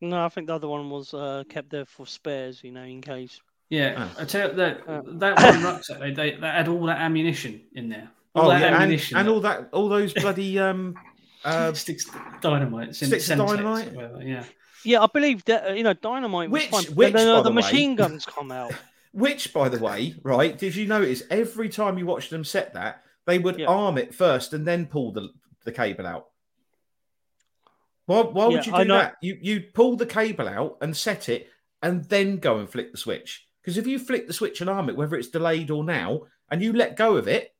No, 0.01 0.25
I 0.25 0.29
think 0.29 0.47
the 0.47 0.55
other 0.55 0.67
one 0.67 0.89
was 0.89 1.13
uh, 1.13 1.43
kept 1.49 1.69
there 1.69 1.85
for 1.85 2.05
spares, 2.05 2.61
you 2.63 2.71
know, 2.71 2.83
in 2.83 2.99
case. 3.01 3.39
Yeah, 3.69 4.09
Oh. 4.17 4.21
I 4.21 4.25
tell 4.25 4.49
you 4.49 4.55
that 4.55 4.81
Uh. 4.87 5.01
that 5.05 5.35
one 5.41 5.63
rucksack 5.63 5.99
they, 5.99 6.11
they, 6.11 6.31
they 6.31 6.47
had 6.47 6.67
all 6.67 6.85
that 6.87 6.99
ammunition 6.99 7.61
in 7.73 7.87
there. 7.89 8.09
All 8.35 8.45
Oh 8.45 8.49
that 8.49 8.61
yeah, 8.61 8.67
and, 8.67 8.75
ammunition, 8.75 9.17
and 9.17 9.29
all 9.29 9.39
that, 9.41 9.69
all 9.73 9.87
those 9.89 10.13
bloody 10.13 10.57
um, 10.59 10.95
uh, 11.45 11.73
sticks 11.73 12.05
dynamite, 12.41 12.95
sticks 12.95 13.29
of 13.29 13.37
dynamite? 13.39 13.93
whatever, 13.93 14.21
Yeah, 14.23 14.43
Yeah, 14.85 15.01
I 15.03 15.07
believe 15.07 15.43
that 15.45 15.69
uh, 15.69 15.73
you 15.73 15.83
know, 15.83 15.93
dynamite 15.93 16.49
was 16.49 16.61
Which- 16.63 16.69
fine. 16.69 16.95
which, 16.95 17.13
then, 17.13 17.27
uh, 17.27 17.35
by 17.35 17.37
the 17.37 17.43
the 17.43 17.49
way- 17.49 17.55
machine 17.55 17.95
guns 17.95 18.25
come 18.25 18.51
out. 18.51 18.71
Which, 19.11 19.53
by 19.53 19.69
the 19.69 19.79
way, 19.79 20.15
right? 20.23 20.55
Did 20.57 20.75
you 20.75 20.85
notice 20.87 21.23
every 21.31 21.67
time 21.69 21.97
you 21.97 22.05
watched 22.05 22.29
them 22.29 22.43
set 22.43 22.73
that 22.75 23.03
they 23.29 23.39
would 23.39 23.59
Yeah. 23.59 23.67
arm 23.67 23.97
it 23.97 24.13
first 24.13 24.53
and 24.53 24.65
then 24.67 24.87
pull 24.87 25.11
the 25.11 25.29
the 25.65 25.71
cable 25.71 26.07
out? 26.07 26.27
Why, 28.05 28.21
why 28.21 28.47
would 28.47 28.65
you 28.65 28.71
do 28.75 28.85
know- 28.85 28.97
that? 28.97 29.17
You 29.21 29.37
you 29.39 29.61
pull 29.73 29.95
the 29.95 30.05
cable 30.05 30.47
out 30.47 30.77
and 30.81 30.97
set 30.97 31.29
it, 31.29 31.47
and 31.83 32.03
then 32.05 32.37
go 32.37 32.57
and 32.57 32.69
flick 32.69 32.91
the 32.91 32.97
switch. 32.97 33.45
Because 33.61 33.77
if 33.77 33.85
you 33.85 33.99
flick 33.99 34.25
the 34.25 34.33
switch 34.33 34.61
and 34.61 34.69
arm 34.69 34.89
it, 34.89 34.95
whether 34.97 35.15
it's 35.15 35.27
delayed 35.29 35.69
or 35.69 35.83
now, 35.83 36.21
and 36.49 36.61
you 36.61 36.73
let 36.73 36.95
go 36.95 37.17
of 37.17 37.27
it, 37.27 37.53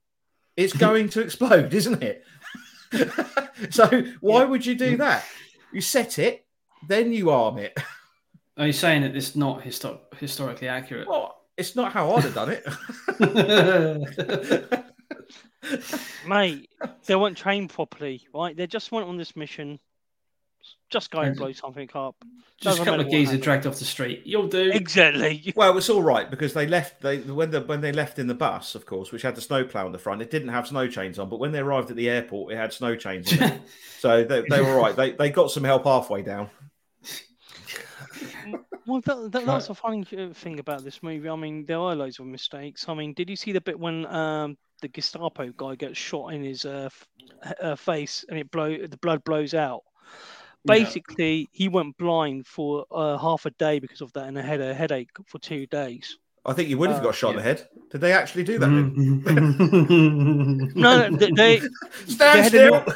it's 0.57 0.73
going 0.87 1.09
to 1.09 1.21
explode, 1.21 1.73
isn't 1.73 2.01
it? 2.01 2.23
so 3.69 3.85
why 4.21 4.39
Yeah. 4.39 4.45
would 4.45 4.65
you 4.65 4.75
do 4.75 4.95
mm. 4.95 4.99
that? 4.99 5.23
You 5.71 5.81
set 5.81 6.17
it, 6.17 6.47
then 6.87 7.13
you 7.13 7.29
arm 7.29 7.59
it. 7.59 7.77
are 8.57 8.65
you 8.65 8.73
saying 8.73 9.03
that 9.03 9.13
this 9.13 9.29
is 9.29 9.35
not 9.35 9.61
histo- 9.61 9.99
historically 10.17 10.67
accurate? 10.67 11.07
Well, 11.07 11.35
it's 11.57 11.75
not 11.75 11.91
how 11.91 12.11
I'd 12.15 12.23
have 12.23 12.33
done 12.33 12.57
it. 13.19 14.85
Mate, 16.27 16.69
they 17.05 17.15
weren't 17.15 17.37
trained 17.37 17.69
properly, 17.69 18.25
right? 18.33 18.55
They 18.55 18.67
just 18.67 18.91
went 18.91 19.07
on 19.07 19.17
this 19.17 19.35
mission, 19.35 19.79
just 20.89 21.11
go 21.11 21.19
and 21.19 21.35
blow 21.35 21.51
something 21.51 21.89
up. 21.93 22.15
Just 22.59 22.61
a 22.61 22.63
Doesn't 22.63 22.85
couple 22.85 22.99
of 23.01 23.05
what 23.07 23.11
geezers 23.11 23.27
happened. 23.27 23.43
dragged 23.43 23.67
off 23.67 23.79
the 23.79 23.85
street. 23.85 24.23
You'll 24.25 24.47
do. 24.47 24.71
Exactly. 24.71 25.53
Well, 25.55 25.77
it's 25.77 25.89
all 25.89 26.01
right 26.01 26.29
because 26.29 26.53
they 26.53 26.67
left. 26.67 27.01
They 27.01 27.19
when 27.19 27.51
the 27.51 27.61
when 27.61 27.81
they 27.81 27.91
left 27.91 28.19
in 28.19 28.27
the 28.27 28.33
bus, 28.33 28.75
of 28.75 28.85
course, 28.85 29.11
which 29.11 29.21
had 29.21 29.35
the 29.35 29.41
snowplow 29.41 29.85
on 29.85 29.91
the 29.91 29.99
front. 29.99 30.21
It 30.21 30.31
didn't 30.31 30.49
have 30.49 30.67
snow 30.67 30.87
chains 30.87 31.19
on, 31.19 31.29
but 31.29 31.39
when 31.39 31.51
they 31.51 31.59
arrived 31.59 31.89
at 31.89 31.95
the 31.95 32.09
airport, 32.09 32.53
it 32.53 32.57
had 32.57 32.73
snow 32.73 32.95
chains 32.95 33.31
on. 33.33 33.43
It. 33.43 33.61
so 33.99 34.23
they, 34.23 34.43
they 34.49 34.61
were 34.61 34.75
right. 34.75 34.95
They 34.95 35.11
they 35.11 35.29
got 35.29 35.51
some 35.51 35.63
help 35.63 35.85
halfway 35.85 36.21
down. 36.21 36.49
Well, 38.85 39.01
that, 39.01 39.31
that, 39.31 39.45
that's 39.45 39.69
a 39.69 39.75
funny 39.75 40.03
uh, 40.17 40.33
thing 40.33 40.57
about 40.59 40.83
this 40.83 41.03
movie. 41.03 41.29
I 41.29 41.35
mean, 41.35 41.65
there 41.65 41.77
are 41.77 41.95
loads 41.95 42.19
of 42.19 42.25
mistakes. 42.25 42.89
I 42.89 42.95
mean, 42.95 43.13
did 43.13 43.29
you 43.29 43.35
see 43.35 43.51
the 43.51 43.61
bit 43.61 43.79
when 43.79 44.07
um, 44.07 44.57
the 44.81 44.87
Gestapo 44.87 45.51
guy 45.55 45.75
gets 45.75 45.97
shot 45.97 46.33
in 46.33 46.43
his 46.43 46.65
uh, 46.65 46.89
f- 46.91 47.07
uh, 47.61 47.75
face 47.75 48.25
and 48.29 48.37
it 48.39 48.49
blow 48.51 48.77
the 48.85 48.97
blood 48.97 49.23
blows 49.23 49.53
out? 49.53 49.83
Yeah. 50.65 50.73
Basically, 50.75 51.47
he 51.51 51.67
went 51.69 51.97
blind 51.97 52.45
for 52.47 52.85
uh, 52.91 53.17
half 53.17 53.45
a 53.45 53.51
day 53.51 53.79
because 53.79 54.01
of 54.01 54.11
that, 54.13 54.27
and 54.27 54.37
had 54.37 54.61
a 54.61 54.73
headache 54.73 55.09
for 55.25 55.39
two 55.39 55.65
days. 55.67 56.17
I 56.45 56.53
think 56.53 56.69
you 56.69 56.77
would 56.77 56.89
have 56.89 56.99
Uh, 56.99 57.03
got 57.03 57.15
shot 57.15 57.31
in 57.31 57.35
the 57.37 57.41
head. 57.43 57.67
Did 57.91 58.01
they 58.01 58.11
actually 58.13 58.43
do 58.43 58.59
that? 58.59 58.69
Mm-hmm. 58.69 60.79
No, 60.79 61.09
no, 61.09 61.17
they 61.17 61.31
they, 61.31 61.59
Stand 62.07 62.39
had 62.39 62.45
a 62.45 62.49
still. 62.49 62.71
little- 62.71 62.93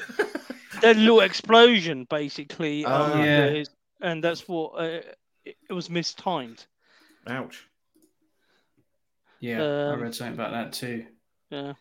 they 0.81 0.91
a 0.91 0.93
little 0.95 1.19
explosion 1.21 2.05
basically, 2.09 2.86
Oh, 2.86 3.13
um, 3.13 3.19
yeah. 3.19 3.47
his- 3.49 3.69
and 4.01 4.23
that's 4.23 4.47
what 4.47 4.71
uh, 4.77 5.01
it, 5.45 5.55
it 5.69 5.73
was 5.73 5.89
mistimed. 5.89 6.65
Ouch. 7.27 7.67
yeah, 9.39 9.61
I 9.61 9.93
Um, 9.93 10.01
read 10.01 10.15
something 10.15 10.34
about 10.34 10.51
that 10.51 10.73
too. 10.73 11.05
Yeah, 11.54 11.74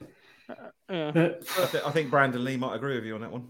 Uh, 0.49 0.55
yeah. 0.91 1.11
But 1.13 1.45
I, 1.59 1.67
th- 1.67 1.85
I 1.85 1.91
think 1.91 2.11
Brandon 2.11 2.45
Lee 2.45 2.57
might 2.59 2.75
agree 2.77 2.95
with 2.97 3.05
you 3.05 3.15
on 3.15 3.23
that 3.23 3.33
one. 3.33 3.49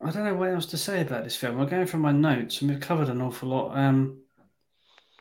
I 0.00 0.10
don't 0.10 0.24
know 0.24 0.34
what 0.34 0.48
else 0.48 0.64
to 0.66 0.78
say 0.78 1.02
about 1.02 1.24
this 1.24 1.36
film. 1.36 1.58
We're 1.58 1.66
going 1.66 1.86
through 1.86 2.00
my 2.00 2.12
notes 2.12 2.62
and 2.62 2.70
we've 2.70 2.80
covered 2.80 3.10
an 3.10 3.20
awful 3.20 3.50
lot. 3.50 3.76
Um, 3.76 4.22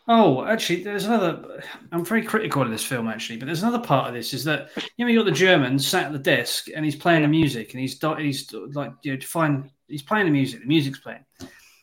oh, 0.08 0.46
actually, 0.46 0.84
there's 0.84 1.04
another. 1.04 1.62
I'm 1.92 2.06
very 2.06 2.24
critical 2.24 2.62
of 2.62 2.70
this 2.70 2.86
film, 2.86 3.10
actually, 3.10 3.38
but 3.38 3.48
there's 3.48 3.64
another 3.64 3.84
part 3.84 4.08
of 4.08 4.14
this 4.14 4.34
is 4.34 4.46
that 4.46 4.70
you 4.96 5.06
know 5.06 5.12
you 5.12 5.20
got 5.20 5.26
the 5.26 5.32
German 5.32 5.78
sat 5.78 6.06
at 6.06 6.14
the 6.14 6.20
desk 6.20 6.68
and 6.74 6.86
he's 6.86 6.96
playing 6.96 7.24
the 7.24 7.28
music 7.28 7.74
and 7.74 7.82
he's 7.82 8.00
di- 8.00 8.24
he's 8.24 8.54
like 8.54 8.94
you 9.02 9.14
know 9.16 9.22
fine 9.22 9.70
he's 9.90 10.02
playing 10.04 10.28
the 10.28 10.32
music, 10.32 10.62
the 10.62 10.68
music's 10.68 11.00
playing, 11.00 11.26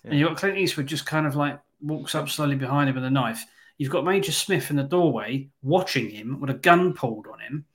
and 0.04 0.18
you 0.18 0.26
got 0.26 0.38
Clint 0.38 0.56
Eastwood 0.56 0.86
just 0.86 1.04
kind 1.04 1.26
of 1.26 1.36
like 1.36 1.60
walks 1.82 2.14
up 2.14 2.30
slowly 2.30 2.56
behind 2.56 2.88
him 2.88 2.94
with 2.94 3.04
a 3.04 3.10
knife. 3.10 3.44
You've 3.76 3.92
got 3.92 4.06
Major 4.06 4.32
Smith 4.32 4.70
in 4.70 4.76
the 4.76 4.84
doorway 4.84 5.50
watching 5.62 6.08
him 6.08 6.40
with 6.40 6.48
a 6.48 6.54
gun 6.54 6.94
pulled 6.94 7.26
on 7.26 7.40
him. 7.40 7.66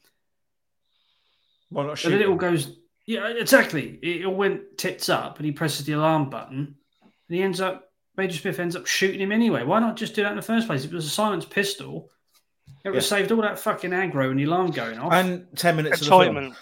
Why 1.71 1.85
not 1.85 2.03
And 2.03 2.13
then 2.13 2.21
it 2.21 2.27
all 2.27 2.35
goes, 2.35 2.75
yeah, 3.07 3.27
exactly. 3.27 3.97
It 4.03 4.25
all 4.25 4.35
went 4.35 4.77
tits 4.77 5.09
up, 5.09 5.37
and 5.37 5.45
he 5.45 5.51
presses 5.51 5.85
the 5.85 5.93
alarm 5.93 6.29
button, 6.29 6.75
and 7.01 7.35
he 7.35 7.41
ends 7.41 7.61
up, 7.61 7.89
Major 8.17 8.37
Smith 8.37 8.59
ends 8.59 8.75
up 8.75 8.85
shooting 8.85 9.21
him 9.21 9.31
anyway. 9.31 9.63
Why 9.63 9.79
not 9.79 9.95
just 9.95 10.13
do 10.13 10.21
that 10.23 10.31
in 10.31 10.35
the 10.35 10.41
first 10.41 10.67
place? 10.67 10.83
If 10.83 10.91
it 10.91 10.95
was 10.95 11.07
a 11.07 11.09
silenced 11.09 11.49
pistol, 11.49 12.09
it 12.83 12.89
would 12.89 12.95
have 12.95 13.05
saved 13.05 13.31
all 13.31 13.41
that 13.41 13.57
fucking 13.57 13.91
aggro 13.91 14.29
and 14.29 14.39
the 14.39 14.43
alarm 14.43 14.71
going 14.71 14.99
off. 14.99 15.13
And 15.13 15.47
ten 15.55 15.77
minutes 15.77 16.01
of 16.01 16.07
the 16.07 16.23
film. 16.23 16.55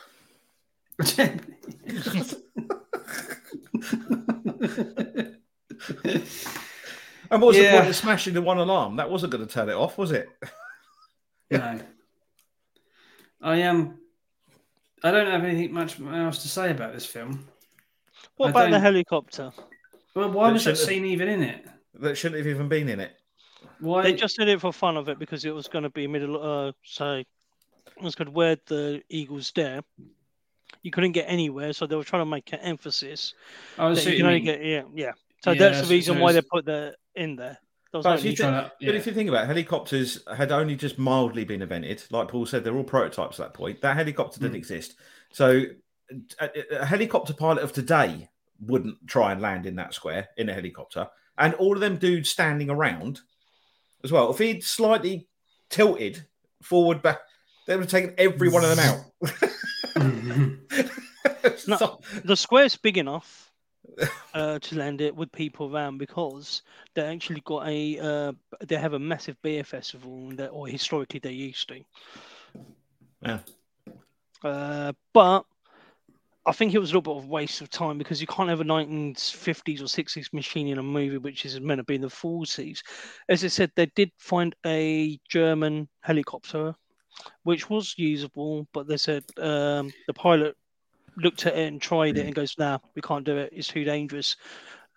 And 7.31 7.41
what 7.41 7.49
was 7.49 7.57
Yeah. 7.57 7.71
the 7.73 7.77
point 7.77 7.89
of 7.89 7.95
smashing 7.95 8.33
the 8.33 8.41
one 8.41 8.57
alarm? 8.57 8.95
That 8.95 9.09
wasn't 9.09 9.31
going 9.31 9.45
to 9.45 9.51
turn 9.53 9.69
it 9.69 9.75
off, 9.75 9.97
was 9.97 10.11
it? 10.11 10.29
no. 11.51 11.79
I 13.41 13.57
am. 13.57 13.77
Um, 13.77 13.98
I 15.03 15.11
don't 15.11 15.27
have 15.27 15.43
anything 15.43 15.73
much 15.73 15.99
else 15.99 16.41
to 16.43 16.47
say 16.49 16.71
about 16.71 16.93
this 16.93 17.05
film. 17.05 17.47
What 18.37 18.47
I 18.47 18.49
about 18.51 18.63
the 18.65 18.71
don't- 18.71 18.81
helicopter? 18.81 19.51
Well, 20.15 20.31
why 20.31 20.47
That 20.47 20.53
was 20.53 20.63
that 20.65 20.77
shouldn't 20.77 20.79
have- 20.79 20.87
scene 20.87 21.05
even 21.05 21.27
in 21.29 21.43
it? 21.43 21.65
That 21.95 22.17
shouldn't 22.17 22.37
have 22.39 22.47
even 22.47 22.67
been 22.67 22.89
in 22.89 22.99
it. 22.99 23.11
Why? 23.79 24.03
They 24.03 24.13
just 24.13 24.37
did 24.37 24.47
it 24.47 24.59
for 24.61 24.73
fun 24.73 24.97
of 24.97 25.07
it 25.09 25.19
because 25.19 25.45
it 25.45 25.51
was 25.53 25.67
going 25.67 25.83
to 25.83 25.89
be 25.89 26.07
middle. 26.07 26.41
Uh, 26.41 26.71
so 26.83 27.15
it 27.15 27.27
was 28.01 28.15
good 28.15 28.29
where 28.29 28.57
the 28.67 29.01
Eagles 29.09 29.51
there. 29.55 29.81
You 30.81 30.91
couldn't 30.91 31.11
get 31.13 31.25
anywhere, 31.27 31.73
so 31.73 31.85
they 31.85 31.95
were 31.95 32.03
trying 32.03 32.21
to 32.21 32.29
make 32.29 32.51
an 32.53 32.59
emphasis 32.59 33.33
Oh, 33.77 33.93
so 33.93 34.01
that 34.03 34.11
you 34.11 34.17
can 34.17 34.25
only 34.27 34.39
get 34.41 34.63
yeah, 34.63 34.83
yeah. 34.93 35.11
So 35.43 35.51
Yeah, 35.51 35.59
that's 35.59 35.79
so- 35.79 35.85
the 35.85 35.89
reason 35.95 36.15
so 36.15 36.21
why 36.21 36.31
they 36.33 36.41
put 36.41 36.65
that 36.65 36.95
in 37.15 37.35
there. 37.35 37.57
But 37.91 38.03
no 38.03 38.13
if 38.13 38.23
you 38.23 38.35
think- 38.35 38.37
to, 38.39 38.71
But 38.81 38.95
if 38.95 39.07
you 39.07 39.13
think 39.13 39.29
about 39.29 39.45
it, 39.45 39.47
helicopters 39.47 40.19
had 40.35 40.51
only 40.51 40.75
just 40.75 40.97
mildly 40.99 41.43
been 41.43 41.61
invented. 41.61 42.03
Like 42.11 42.27
Paul 42.27 42.45
said, 42.45 42.63
they're 42.63 42.75
all 42.75 42.83
prototypes 42.83 43.39
at 43.39 43.47
that 43.47 43.53
point. 43.53 43.81
That 43.81 43.95
helicopter 43.97 44.39
didn't 44.39 44.53
Mm. 44.53 44.57
exist. 44.59 44.95
So 45.31 45.63
a, 46.39 46.49
a 46.81 46.85
helicopter 46.85 47.33
pilot 47.33 47.63
of 47.63 47.73
today 47.73 48.29
wouldn't 48.61 49.07
try 49.07 49.31
and 49.31 49.41
land 49.41 49.65
in 49.65 49.75
that 49.77 49.93
square 49.93 50.29
in 50.37 50.49
a 50.49 50.53
helicopter. 50.53 51.07
And 51.37 51.53
all 51.55 51.73
of 51.73 51.79
them 51.81 51.97
dudes 51.97 52.29
standing 52.29 52.69
around 52.69 53.21
as 54.03 54.11
well. 54.11 54.29
If 54.31 54.37
he'd 54.39 54.63
slightly 54.63 55.27
tilted 55.69 56.25
forward 56.61 57.01
back, 57.01 57.19
They 57.67 57.75
would 57.75 57.83
have 57.85 57.91
taken 57.91 58.13
every 58.17 58.49
one 58.49 58.63
of 58.63 58.75
them 58.75 58.79
out. 58.79 59.05
No. 61.67 61.99
The 62.25 62.35
square's 62.35 62.75
big 62.75 62.97
enough 62.97 63.48
uh, 64.33 64.59
to 64.59 64.75
land 64.77 65.01
it 65.01 65.15
with 65.15 65.31
people 65.31 65.73
around 65.73 65.97
because 65.97 66.61
they 66.95 67.01
actually 67.01 67.41
got 67.45 67.67
a 67.67 67.99
uh, 67.99 68.31
they 68.65 68.75
have 68.75 68.93
a 68.93 68.99
massive 68.99 69.35
beer 69.41 69.63
festival 69.63 70.31
that 70.35 70.49
or 70.49 70.67
historically 70.67 71.19
they 71.19 71.31
used 71.31 71.67
to. 71.69 71.81
Yeah. 73.21 73.39
Uh, 74.43 74.93
but 75.13 75.45
I 76.45 76.51
think 76.51 76.73
it 76.73 76.79
was 76.79 76.91
a 76.91 76.95
little 76.97 77.13
bit 77.13 77.23
of 77.23 77.29
a 77.29 77.33
waste 77.33 77.61
of 77.61 77.69
time 77.69 77.97
because 77.97 78.21
you 78.21 78.27
can't 78.27 78.49
have 78.49 78.61
a 78.61 78.63
1950s 78.63 79.81
or 79.81 79.85
60s 79.85 80.33
machine 80.33 80.67
in 80.67 80.79
a 80.79 80.83
movie 80.83 81.17
which 81.17 81.45
is 81.45 81.59
meant 81.59 81.79
to 81.79 81.83
be 81.83 81.95
in 81.95 82.01
the 82.01 82.07
40s. 82.07 82.79
As 83.27 83.43
I 83.43 83.47
said, 83.49 83.71
they 83.75 83.87
did 83.95 84.11
find 84.17 84.55
a 84.65 85.19
German 85.29 85.89
helicopter 86.01 86.73
which 87.43 87.69
was 87.69 87.93
usable, 87.97 88.67
but 88.73 88.87
they 88.87 88.97
said 88.97 89.23
um, 89.37 89.91
the 90.07 90.13
pilot 90.13 90.55
looked 91.21 91.45
at 91.45 91.55
it 91.57 91.67
and 91.67 91.81
tried 91.81 92.17
it 92.17 92.25
and 92.25 92.35
goes, 92.35 92.55
"Nah, 92.57 92.79
we 92.95 93.01
can't 93.01 93.25
do 93.25 93.37
it. 93.37 93.51
It's 93.53 93.67
too 93.67 93.83
dangerous." 93.83 94.35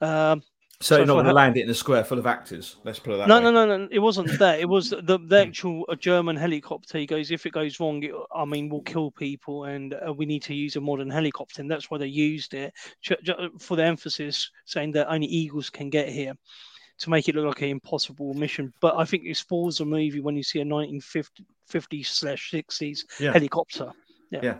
Um, 0.01 0.43
So, 0.81 0.97
So 0.97 0.99
you're 0.99 1.07
not 1.07 1.13
going 1.15 1.27
to 1.27 1.33
land 1.33 1.57
it 1.57 1.63
in 1.63 1.71
a 1.71 1.75
square 1.75 2.03
full 2.03 2.19
of 2.19 2.27
actors. 2.27 2.77
Let's 2.83 2.99
put 2.99 3.15
it 3.15 3.19
that 3.19 3.29
no, 3.29 3.37
way. 3.37 3.45
no, 3.45 3.51
no, 3.53 3.77
no. 3.77 3.89
It 3.93 4.01
wasn't 4.01 4.27
that. 4.41 4.59
It 4.59 4.69
was 4.69 4.91
the, 4.91 5.17
the 5.29 5.39
actual 5.39 5.85
German 6.01 6.35
helicopter. 6.35 6.99
He 6.99 7.07
goes, 7.07 7.31
if 7.31 7.47
it 7.47 7.53
goes 7.53 7.79
wrong, 7.79 8.03
it, 8.03 8.11
I 8.35 8.45
mean, 8.45 8.69
we'll 8.69 8.81
kill 8.83 9.13
people, 9.13 9.63
and 9.65 9.95
uh, 9.95 10.13
we 10.13 10.27
need 10.27 10.43
to 10.43 10.55
use 10.55 10.75
a 10.75 10.81
modern 10.81 11.09
helicopter, 11.09 11.63
and 11.63 11.71
that's 11.71 11.89
why 11.89 11.99
they 11.99 12.09
used 12.09 12.55
it 12.55 12.75
for 13.61 13.77
the 13.77 13.85
emphasis, 13.85 14.51
saying 14.65 14.91
that 14.93 15.09
only 15.09 15.29
Eagles 15.29 15.71
can 15.71 15.89
get 15.89 16.09
here, 16.09 16.35
to 16.99 17.11
make 17.11 17.29
it 17.29 17.37
look 17.37 17.47
like 17.47 17.63
an 17.63 17.69
impossible 17.69 18.35
mission. 18.35 18.73
But 18.81 18.97
I 18.97 19.05
think 19.05 19.23
it 19.25 19.37
spoils 19.37 19.79
the 19.79 19.85
movie 19.85 20.19
when 20.21 20.37
you 20.37 20.43
see 20.43 20.61
a 20.63 20.65
1950s 20.65 22.07
slash 22.07 22.51
60s 22.51 23.05
Yeah. 23.21 23.33
helicopter. 23.33 23.93
Yeah. 24.31 24.59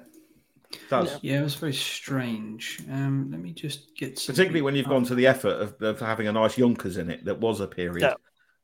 It 0.73 0.81
does. 0.91 1.19
Yeah, 1.23 1.41
it 1.41 1.43
was 1.43 1.55
very 1.55 1.73
strange. 1.75 2.81
Um, 2.91 3.29
let 3.31 3.41
me 3.41 3.53
just 3.53 3.97
get 3.97 4.19
some 4.19 4.35
Particularly 4.35 4.63
when 4.63 4.75
you've 4.75 4.89
gone 4.89 5.05
to 5.05 5.15
the 5.15 5.27
effort 5.27 5.61
of, 5.61 5.81
of 5.83 6.01
having 6.01 6.29
a 6.29 6.33
nice 6.33 6.57
Junkers 6.57 6.97
in 6.97 7.11
it 7.11 7.25
that 7.25 7.39
was 7.41 7.61
a 7.61 7.67
period 7.67 8.03
Yeah. 8.03 8.15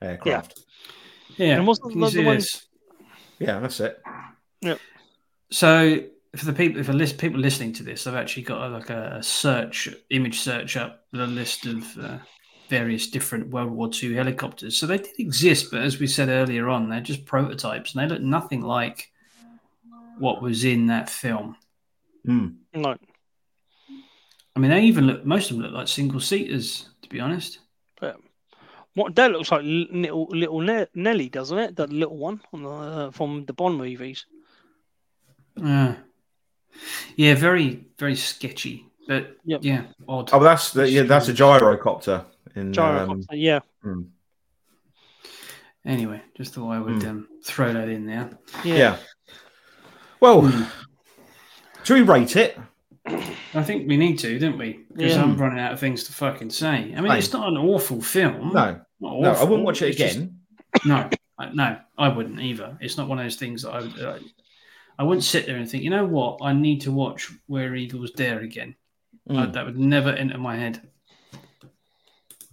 aircraft. 0.09 0.61
Yeah, 1.37 1.47
yeah. 1.47 1.57
And 1.57 1.67
wasn't 1.67 1.93
can 1.93 2.01
you 2.01 2.05
that 2.07 2.13
the 2.13 2.19
see 2.19 2.25
one- 2.25 2.37
this? 2.37 2.67
Yeah. 3.39 3.59
that's 3.61 3.81
it. 3.81 4.01
Yeah. 4.61 4.75
So 5.51 6.03
for 6.37 6.45
the 6.45 6.53
people, 6.53 6.83
for 6.83 6.93
list, 6.93 7.19
people 7.19 7.41
listening 7.41 7.73
to 7.75 7.83
this, 7.83 8.07
I've 8.07 8.15
actually 8.15 8.43
got 8.43 8.67
a, 8.67 8.69
like 8.71 8.91
a, 8.91 9.17
a 9.19 9.23
search, 9.23 9.89
image 10.11 10.41
search 10.41 10.77
up 10.77 11.05
with 11.13 11.21
a 11.21 11.27
list 11.27 11.67
of 11.67 11.85
uh, 11.99 12.19
various 12.69 13.07
different 13.09 13.49
World 13.49 13.71
War 13.71 13.89
II 14.03 14.15
helicopters. 14.15 14.79
So 14.79 14.87
they 14.87 14.99
did 14.99 15.19
exist, 15.19 15.71
but 15.71 15.83
as 15.83 15.99
we 15.99 16.07
said 16.07 16.29
earlier 16.29 16.69
on, 16.69 16.89
they're 16.89 17.01
just 17.01 17.25
prototypes, 17.25 17.95
and 17.95 18.03
they 18.03 18.13
look 18.15 18.23
nothing 18.23 18.61
like 18.63 19.11
what 20.19 20.43
was 20.43 20.65
in 20.65 20.87
that 20.89 21.09
film. 21.09 21.57
Hmm. 22.29 22.49
No. 22.75 22.95
I 24.55 24.61
mean, 24.61 24.71
they 24.71 24.83
even 24.83 25.07
look. 25.07 25.25
Most 25.25 25.51
of 25.51 25.57
them 25.57 25.65
look 25.65 25.73
like 25.75 25.89
single 25.89 26.21
seaters, 26.21 26.91
to 27.03 27.09
be 27.09 27.21
honest. 27.21 27.61
But 28.01 28.17
What 28.95 29.15
that 29.17 29.31
looks 29.31 29.51
like 29.51 29.63
little 29.65 30.27
little 30.31 30.61
Ne- 30.61 30.87
Nellie, 30.95 31.29
doesn't 31.31 31.59
it? 31.59 31.77
That 31.77 31.91
little 31.93 32.17
one 32.19 32.41
on 32.53 32.63
the, 32.63 32.69
uh, 32.71 33.11
from 33.13 33.45
the 33.47 33.53
Bond 33.53 33.79
movies. 33.79 34.27
Uh, 35.57 35.95
yeah, 37.17 37.35
very, 37.35 37.87
very 37.99 38.15
sketchy, 38.17 38.85
but 39.07 39.37
Yep. 39.45 39.61
yeah, 39.65 39.83
odd. 40.07 40.31
Oh, 40.33 40.43
that's 40.43 40.73
the, 40.73 40.89
yeah, 40.91 41.03
that's 41.05 41.29
a 41.29 41.33
gyrocopter. 41.33 42.25
In, 42.55 42.73
Gyrocopter, 42.73 43.11
um, 43.31 43.39
yeah, 43.39 43.61
hmm. 43.83 44.03
Anyway, 45.85 46.21
just 46.37 46.55
thought 46.55 46.71
I 46.71 46.81
would 46.81 47.03
Hmm. 47.03 47.09
um, 47.09 47.29
throw 47.45 47.73
that 47.73 47.89
in 47.89 48.05
there. 48.07 48.31
yeah. 48.65 48.75
yeah. 48.77 48.97
Well, 50.21 50.43
Hmm. 50.43 50.65
Should 51.89 51.95
we 51.95 52.03
rate 52.03 52.37
it? 52.37 52.59
I 53.55 53.63
think 53.63 53.89
we 53.89 53.97
need 53.97 54.19
to, 54.19 54.39
don't 54.39 54.59
we? 54.59 54.81
Because 54.95 55.15
Yeah. 55.15 55.23
I'm 55.23 55.39
running 55.39 55.59
out 55.59 55.73
of 55.73 55.81
things 55.81 56.05
to 56.05 56.13
fucking 56.13 56.51
say. 56.51 56.67
I 56.67 56.83
mean, 57.01 57.05
Right. 57.05 57.19
it's 57.19 57.33
not 57.33 57.49
an 57.49 57.57
awful 57.57 58.03
film. 58.03 58.49
No, 58.53 58.83
Not 59.01 59.21
no, 59.21 59.33
I 59.33 59.43
wouldn't 59.45 59.65
watch 59.65 59.81
it 59.81 59.89
It's 59.89 59.97
just- 59.97 60.17
again. 60.17 60.39
no, 60.85 61.09
I, 61.39 61.49
no, 61.55 61.79
I 61.97 62.09
wouldn't 62.09 62.41
either. 62.41 62.77
It's 62.83 62.99
not 62.99 63.09
one 63.09 63.19
of 63.19 63.25
those 63.25 63.37
things 63.37 63.63
that 63.63 63.71
I 63.71 63.81
would. 63.81 63.99
Uh, 63.99 64.19
I 64.99 65.03
wouldn't 65.05 65.25
sit 65.25 65.47
there 65.47 65.57
and 65.57 65.67
think, 65.71 65.83
you 65.83 65.89
know 65.89 66.05
what, 66.05 66.41
I 66.43 66.53
need 66.53 66.83
to 66.83 66.93
watch 66.93 67.31
Where 67.47 67.75
Eagles 67.75 68.11
Dare 68.11 68.41
again. 68.41 68.75
I- 69.31 69.33
Mm. 69.47 69.53
that 69.55 69.65
would 69.65 69.79
never 69.79 70.11
enter 70.11 70.37
my 70.37 70.57
head. 70.57 70.83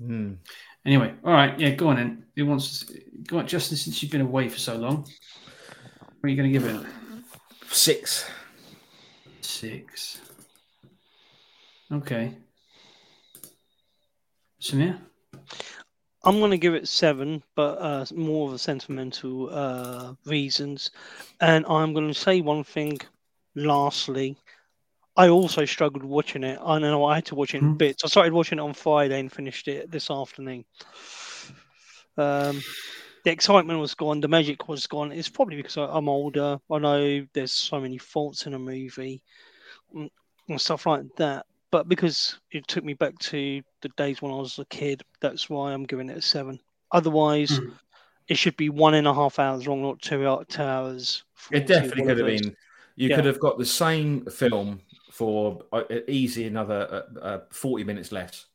Mm. 0.01 0.37
Anyway, 0.85 1.13
all 1.25 1.33
right, 1.33 1.59
yeah, 1.59 1.71
go 1.71 1.89
on 1.89 1.97
then. 1.97 2.23
Who 2.37 2.45
wants? 2.45 2.85
To, 2.85 3.01
go 3.27 3.39
on, 3.39 3.47
Justin. 3.47 3.75
Since 3.75 4.01
you've 4.01 4.13
been 4.13 4.21
away 4.21 4.47
for 4.47 4.59
so 4.59 4.77
long, 4.77 4.97
what 5.01 6.23
are 6.23 6.29
you 6.29 6.37
going 6.37 6.49
to 6.53 6.57
give 6.57 6.65
it? 6.65 6.85
Six. 7.69 8.29
Six. 9.45 10.21
Okay. 11.91 12.35
Samir? 14.59 14.97
I'm 16.23 16.39
going 16.39 16.51
to 16.51 16.57
give 16.57 16.73
it 16.73 16.87
seven, 16.87 17.43
but 17.55 17.77
uh, 17.79 18.05
more 18.15 18.47
of 18.47 18.55
a 18.55 18.57
sentimental 18.57 19.49
uh, 19.53 20.13
reasons. 20.25 20.89
And 21.41 21.63
I'm 21.67 21.93
going 21.93 22.07
to 22.07 22.13
say 22.13 22.41
one 22.41 22.63
thing. 22.63 22.99
Lastly, 23.55 24.35
I 25.15 25.29
also 25.29 25.63
struggled 25.63 26.03
watching 26.03 26.43
it. 26.43 26.59
I 26.61 26.79
know 26.79 27.05
I 27.05 27.15
had 27.15 27.25
to 27.27 27.35
watch 27.35 27.53
it 27.53 27.59
in 27.59 27.73
Hmm. 27.73 27.77
bits. 27.77 28.03
I 28.03 28.07
started 28.07 28.33
watching 28.33 28.57
it 28.57 28.63
on 28.63 28.73
Friday 28.73 29.19
and 29.19 29.31
finished 29.31 29.67
it 29.67 29.91
this 29.91 30.09
afternoon. 30.09 30.65
Um, 32.17 32.61
the 33.25 33.31
excitement 33.31 33.79
was 33.79 33.95
gone. 33.95 34.21
The 34.21 34.27
magic 34.27 34.69
was 34.69 34.85
gone. 34.85 35.11
It's 35.11 35.27
probably 35.27 35.55
because 35.57 35.77
I- 35.77 35.89
I'm 35.91 36.07
older. 36.07 36.59
I 36.71 36.77
know 36.77 37.25
there's 37.33 37.51
so 37.51 37.81
many 37.81 37.97
faults 37.97 38.45
in 38.45 38.53
a 38.53 38.59
movie 38.59 39.23
mm, 39.93 40.09
and 40.47 40.61
stuff 40.61 40.85
like 40.85 41.03
that. 41.17 41.47
But 41.71 41.89
because 41.89 42.39
it 42.51 42.67
took 42.67 42.83
me 42.83 42.93
back 42.93 43.17
to 43.19 43.63
the 43.81 43.89
days 43.97 44.21
when 44.21 44.31
I 44.31 44.35
was 44.35 44.59
a 44.59 44.65
kid, 44.65 45.01
that's 45.21 45.49
why 45.49 45.73
I'm 45.73 45.83
giving 45.85 46.09
it 46.09 46.17
a 46.17 46.21
seven. 46.21 46.59
Otherwise, 46.91 47.57
Hmm. 47.57 47.69
it 48.27 48.37
should 48.37 48.55
be 48.57 48.69
one 48.69 48.93
and 48.93 49.07
a 49.07 49.13
half 49.13 49.39
hours 49.39 49.67
long, 49.67 49.81
not 49.81 49.99
two, 50.03 50.45
two 50.47 50.61
hours. 50.61 51.23
It 51.51 51.65
definitely 51.65 52.03
could 52.03 52.09
have 52.09 52.17
whatever 52.19 52.29
it 52.29 52.35
is. 52.35 52.41
been. 52.41 52.55
You 52.95 53.09
Yeah. 53.09 53.15
could 53.15 53.25
have 53.25 53.39
got 53.39 53.57
the 53.57 53.65
same 53.65 54.25
film 54.27 54.81
for 55.11 55.63
uh, 55.73 55.83
easy 56.07 56.45
another 56.45 57.05
uh, 57.17 57.19
uh, 57.19 57.39
40 57.49 57.83
minutes 57.83 58.11
less. 58.11 58.45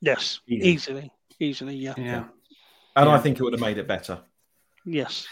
Yes, 0.00 0.40
Easy. 0.46 0.68
easily, 0.68 1.12
easily, 1.40 1.74
yeah, 1.74 1.94
Yeah. 1.98 2.24
And 2.96 3.08
I 3.08 3.18
think 3.18 3.38
it 3.38 3.42
would 3.42 3.52
have 3.52 3.60
made 3.60 3.78
it 3.78 3.86
better. 3.86 4.20
yes, 4.84 5.26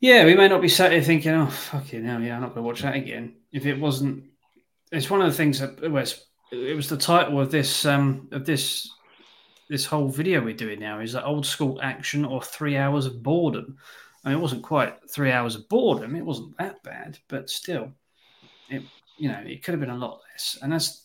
Yeah, 0.00 0.24
we 0.24 0.34
may 0.34 0.48
not 0.48 0.60
be 0.60 0.68
sat 0.68 0.92
here 0.92 1.02
thinking, 1.02 1.32
oh, 1.32 1.46
fucking 1.46 2.04
hell, 2.04 2.20
yeah, 2.20 2.34
I'm 2.36 2.42
not 2.42 2.54
going 2.54 2.62
to 2.62 2.66
watch 2.66 2.82
that 2.82 2.96
again. 2.96 3.36
If 3.52 3.66
it 3.66 3.78
wasn't, 3.78 4.24
it's 4.92 5.10
one 5.10 5.22
of 5.22 5.30
the 5.30 5.36
things 5.36 5.60
that 5.60 5.82
it 5.82 5.90
was, 5.90 6.26
it 6.52 6.76
was 6.76 6.88
the 6.88 6.96
title 6.96 7.40
of 7.40 7.50
this, 7.50 7.86
um, 7.86 8.28
of 8.32 8.44
this, 8.44 8.90
this 9.70 9.86
whole 9.86 10.08
video 10.08 10.42
we're 10.42 10.54
doing 10.54 10.80
now 10.80 11.00
is 11.00 11.12
that 11.12 11.24
old 11.24 11.46
school 11.46 11.80
action 11.82 12.24
or 12.24 12.42
three 12.42 12.76
hours 12.76 13.06
of 13.06 13.22
boredom. 13.22 13.78
I 14.24 14.28
mean, 14.28 14.38
it 14.38 14.42
wasn't 14.42 14.62
quite 14.62 14.96
three 15.10 15.32
hours 15.32 15.54
of 15.54 15.68
boredom. 15.68 16.16
It 16.16 16.24
wasn't 16.24 16.56
that 16.58 16.82
bad, 16.82 17.18
but 17.28 17.48
still, 17.48 17.92
it, 18.68 18.82
you 19.16 19.28
know, 19.28 19.42
it 19.46 19.62
could 19.62 19.72
have 19.72 19.80
been 19.80 19.90
a 19.90 19.96
lot 19.96 20.20
less. 20.32 20.58
And 20.60 20.72
that's, 20.72 21.03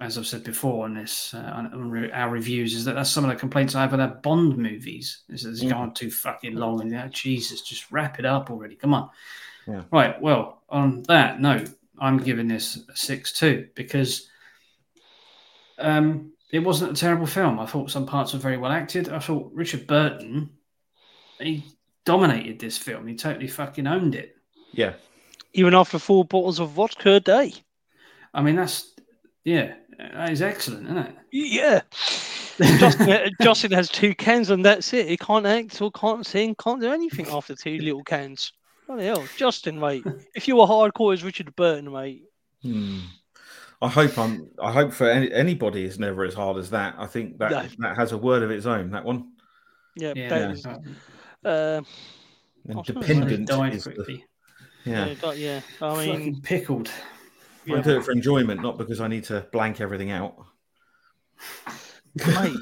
as 0.00 0.18
I've 0.18 0.26
said 0.26 0.44
before 0.44 0.84
on 0.84 0.94
this, 0.94 1.32
uh, 1.32 1.52
on, 1.54 1.66
on 1.72 2.10
our 2.12 2.28
reviews, 2.30 2.74
is 2.74 2.84
that 2.84 2.94
that's 2.94 3.10
some 3.10 3.24
of 3.24 3.30
the 3.30 3.36
complaints 3.36 3.74
I 3.74 3.80
have 3.80 3.94
about 3.94 4.22
Bond 4.22 4.56
movies. 4.58 5.22
Is 5.30 5.42
that 5.42 5.50
it's 5.50 5.64
Mm. 5.64 5.70
gone 5.70 5.94
too 5.94 6.10
fucking 6.10 6.54
long, 6.54 6.80
and 6.82 6.90
yeah, 6.90 7.08
Jesus, 7.08 7.62
just 7.62 7.90
wrap 7.90 8.18
it 8.18 8.26
up 8.26 8.50
already. 8.50 8.76
Come 8.76 8.92
on. 8.94 9.08
Yeah. 9.66 9.82
Right. 9.90 10.20
Well, 10.20 10.62
on 10.68 11.02
that 11.04 11.40
note, 11.40 11.70
I'm 11.98 12.18
giving 12.18 12.46
this 12.46 12.78
a 12.92 12.96
six 12.96 13.32
two 13.32 13.68
because 13.74 14.28
um, 15.78 16.32
it 16.50 16.60
wasn't 16.60 16.92
a 16.92 17.00
terrible 17.00 17.26
film. 17.26 17.58
I 17.58 17.66
thought 17.66 17.90
some 17.90 18.06
parts 18.06 18.32
were 18.32 18.38
very 18.38 18.56
well 18.56 18.72
acted. 18.72 19.08
I 19.08 19.18
thought 19.18 19.50
Richard 19.52 19.86
Burton, 19.86 20.50
he 21.40 21.64
dominated 22.04 22.58
this 22.58 22.78
film. 22.78 23.06
He 23.06 23.14
totally 23.16 23.48
fucking 23.48 23.86
owned 23.86 24.14
it. 24.14 24.36
Yeah. 24.72 24.94
even 25.54 25.74
after 25.74 25.98
four 25.98 26.24
bottles 26.24 26.58
of 26.60 26.70
vodka 26.70 27.14
a 27.14 27.20
day. 27.20 27.54
I 28.34 28.42
mean, 28.42 28.56
that's 28.56 28.92
yeah, 29.44 29.74
that 29.98 30.30
is 30.30 30.42
excellent, 30.42 30.84
isn't 30.86 30.98
it? 30.98 31.14
Yeah. 31.32 31.80
Justin, 32.78 33.30
Justin 33.40 33.72
has 33.72 33.88
two 33.88 34.14
cans 34.14 34.50
and 34.50 34.64
that's 34.64 34.92
it. 34.94 35.08
He 35.08 35.16
can't 35.16 35.44
act 35.46 35.80
or 35.82 35.90
can't 35.92 36.24
sing, 36.24 36.54
can't 36.54 36.80
do 36.80 36.90
anything 36.90 37.28
after 37.28 37.54
two 37.54 37.78
little 37.80 38.02
cans. 38.04 38.52
Bloody 38.86 39.04
hell, 39.06 39.24
Justin, 39.36 39.78
mate. 39.80 40.04
If 40.34 40.46
you 40.48 40.56
were 40.56 40.66
hardcore 40.66 41.12
as 41.12 41.24
Richard 41.24 41.54
Burton, 41.56 41.92
mate. 41.92 42.22
Hmm. 42.62 43.00
I 43.82 43.88
hope 43.88 44.16
I'm. 44.16 44.48
I 44.62 44.72
hope 44.72 44.92
for 44.92 45.10
any, 45.10 45.30
anybody 45.32 45.84
is 45.84 45.98
never 45.98 46.24
as 46.24 46.32
hard 46.32 46.56
as 46.56 46.70
that. 46.70 46.94
I 46.96 47.06
think 47.06 47.36
that 47.38 47.50
No. 47.50 47.66
that 47.80 47.96
has 47.96 48.12
a 48.12 48.16
word 48.18 48.42
of 48.42 48.50
its 48.50 48.64
own. 48.64 48.90
That 48.92 49.04
one. 49.04 49.32
Yeah, 49.96 50.12
Yeah, 50.16 50.28
that 50.30 50.50
is, 50.52 50.64
uh, 50.66 50.78
And 51.44 51.44
I 51.44 52.74
was 52.74 52.86
gonna 52.88 53.02
say- 53.02 53.14
He 53.14 53.20
dependent 53.20 53.48
died 53.48 53.74
is 53.74 53.84
the, 53.84 54.20
yeah. 54.84 55.06
yeah. 55.06 55.14
but 55.20 55.36
yeah. 55.36 55.60
I 55.82 56.06
mean, 56.06 56.12
Fucking 56.16 56.40
pickled. 56.42 56.90
I 57.68 57.80
do 57.80 57.98
it 57.98 58.04
for 58.04 58.12
enjoyment, 58.12 58.62
not 58.62 58.78
because 58.78 59.00
I 59.00 59.08
need 59.08 59.24
to 59.24 59.46
blank 59.52 59.80
everything 59.80 60.10
out. 60.10 60.36
mate, 62.26 62.56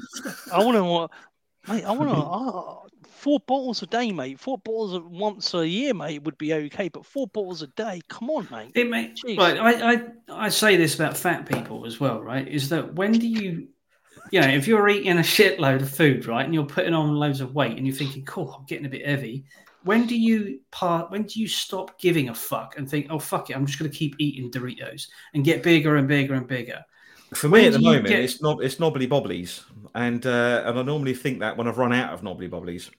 I 0.53 0.63
want 0.63 0.75
to, 0.75 1.71
mate, 1.71 1.83
I 1.83 1.91
want 1.91 2.09
to, 2.09 2.15
oh, 2.17 2.87
four 3.25 3.39
bottles 3.47 3.81
a 3.81 3.87
day, 3.87 4.11
mate. 4.11 4.39
Four 4.39 4.59
bottles 4.59 5.01
once 5.09 5.53
a 5.55 5.67
year, 5.67 5.95
mate, 5.95 6.23
would 6.23 6.37
be 6.37 6.53
okay. 6.53 6.89
But 6.89 7.05
four 7.05 7.27
bottles 7.27 7.63
a 7.63 7.67
day, 7.67 8.01
come 8.07 8.29
on, 8.29 8.47
mate. 8.51 8.71
It 8.75 8.89
may, 8.89 9.13
right. 9.35 9.57
I, 9.57 9.93
I 9.93 10.01
I 10.29 10.49
say 10.49 10.75
this 10.77 10.93
about 10.95 11.17
fat 11.17 11.47
people 11.47 11.85
as 11.85 11.99
well, 11.99 12.21
right? 12.21 12.47
Is 12.47 12.69
that 12.69 12.93
when 12.93 13.13
do 13.13 13.27
you, 13.27 13.67
you 14.31 14.41
know, 14.41 14.47
if 14.47 14.67
you're 14.67 14.87
eating 14.89 15.17
a 15.17 15.21
shitload 15.21 15.81
of 15.81 15.89
food, 15.89 16.27
right, 16.27 16.45
and 16.45 16.53
you're 16.53 16.65
putting 16.65 16.93
on 16.93 17.15
loads 17.15 17.41
of 17.41 17.55
weight, 17.55 17.77
and 17.77 17.87
you're 17.87 17.95
thinking, 17.95 18.25
cool, 18.25 18.53
I'm 18.53 18.65
getting 18.65 18.85
a 18.85 18.89
bit 18.89 19.07
heavy. 19.07 19.45
When 19.85 20.07
do 20.07 20.17
you 20.17 20.61
part? 20.71 21.11
When 21.11 21.23
do 21.23 21.39
you 21.39 21.47
stop 21.47 21.99
giving 21.99 22.29
a 22.29 22.33
fuck 22.33 22.75
and 22.75 22.89
think, 22.89 23.05
oh 23.11 23.19
fuck 23.19 23.51
it, 23.51 23.55
I'm 23.55 23.67
just 23.67 23.77
going 23.77 23.89
to 23.89 23.95
keep 23.95 24.15
eating 24.17 24.49
Doritos 24.49 25.07
and 25.35 25.45
get 25.45 25.61
bigger 25.61 25.95
and 25.97 26.07
bigger 26.07 26.33
and 26.33 26.47
bigger? 26.47 26.83
For 27.35 27.49
me 27.49 27.67
at 27.67 27.73
the 27.73 27.79
moment, 27.79 28.07
get... 28.07 28.19
it's 28.19 28.41
not 28.41 28.63
it's 28.63 28.79
knobbly 28.79 29.05
bobblies, 29.05 29.63
and 29.93 30.25
uh, 30.25 30.63
and 30.65 30.79
I 30.79 30.81
normally 30.81 31.13
think 31.13 31.39
that 31.41 31.55
when 31.55 31.67
I've 31.67 31.77
run 31.77 31.93
out 31.93 32.13
of 32.13 32.23
knobbly 32.23 32.47
bobblies. 32.47 32.89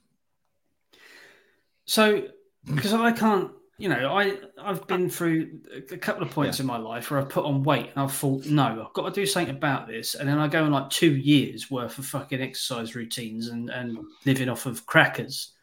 So, 1.86 2.28
because 2.72 2.92
I 2.92 3.10
can't, 3.10 3.50
you 3.78 3.88
know, 3.88 4.16
I 4.16 4.38
I've 4.56 4.86
been 4.86 5.10
through 5.10 5.58
a 5.90 5.96
couple 5.96 6.22
of 6.22 6.30
points 6.30 6.58
yeah. 6.58 6.62
in 6.62 6.66
my 6.68 6.78
life 6.78 7.10
where 7.10 7.18
I've 7.18 7.28
put 7.28 7.44
on 7.44 7.64
weight 7.64 7.90
and 7.90 7.98
I've 8.04 8.14
thought, 8.14 8.46
no, 8.46 8.84
I've 8.86 8.92
got 8.92 9.12
to 9.12 9.20
do 9.20 9.26
something 9.26 9.56
about 9.56 9.88
this, 9.88 10.14
and 10.14 10.28
then 10.28 10.38
I 10.38 10.46
go 10.46 10.62
on 10.62 10.70
like 10.70 10.90
two 10.90 11.16
years 11.16 11.68
worth 11.68 11.98
of 11.98 12.06
fucking 12.06 12.40
exercise 12.40 12.94
routines 12.94 13.48
and 13.48 13.70
and 13.70 13.98
living 14.24 14.48
off 14.48 14.66
of 14.66 14.86
crackers 14.86 15.55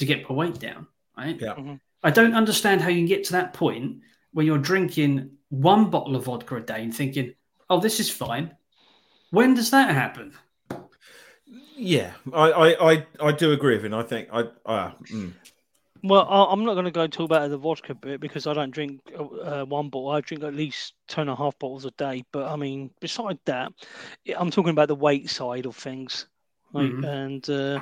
to 0.00 0.06
get 0.06 0.28
my 0.28 0.34
weight 0.34 0.58
down. 0.58 0.88
Right? 1.16 1.40
Yeah. 1.40 1.54
Mm-hmm. 1.54 1.74
I 2.02 2.10
don't 2.10 2.34
understand 2.34 2.80
how 2.80 2.88
you 2.88 2.98
can 2.98 3.06
get 3.06 3.24
to 3.24 3.32
that 3.32 3.52
point 3.52 4.00
where 4.32 4.44
you're 4.44 4.58
drinking 4.58 5.30
one 5.50 5.90
bottle 5.90 6.16
of 6.16 6.24
vodka 6.24 6.56
a 6.56 6.60
day 6.60 6.82
and 6.82 6.94
thinking, 6.94 7.34
oh, 7.68 7.80
this 7.80 8.00
is 8.00 8.10
fine. 8.10 8.56
When 9.30 9.54
does 9.54 9.70
that 9.70 9.94
happen? 9.94 10.32
Yeah, 11.76 12.12
I 12.32 12.50
I, 12.50 12.92
I, 12.92 13.06
I 13.20 13.32
do 13.32 13.52
agree 13.52 13.76
with 13.76 13.84
him. 13.84 13.94
I 13.94 14.02
think 14.02 14.28
I. 14.32 14.40
Uh, 14.66 14.92
mm. 15.10 15.32
Well, 16.02 16.26
I'm 16.26 16.64
not 16.64 16.74
going 16.74 16.86
to 16.86 16.90
go 16.90 17.06
talk 17.06 17.26
about 17.26 17.50
the 17.50 17.58
vodka 17.58 17.94
bit 17.94 18.20
because 18.20 18.46
I 18.46 18.54
don't 18.54 18.70
drink 18.70 19.02
uh, 19.14 19.64
one 19.66 19.90
bottle. 19.90 20.10
I 20.10 20.22
drink 20.22 20.42
at 20.44 20.54
least 20.54 20.94
two 21.08 21.20
and 21.20 21.28
a 21.28 21.36
half 21.36 21.58
bottles 21.58 21.84
a 21.84 21.90
day. 21.90 22.24
But 22.32 22.48
I 22.48 22.56
mean, 22.56 22.90
beside 23.00 23.38
that, 23.44 23.72
I'm 24.36 24.50
talking 24.50 24.70
about 24.70 24.88
the 24.88 24.94
weight 24.94 25.28
side 25.28 25.66
of 25.66 25.76
things. 25.76 26.26
Right? 26.72 26.90
Mm-hmm. 26.90 27.04
And 27.04 27.50
uh, 27.50 27.80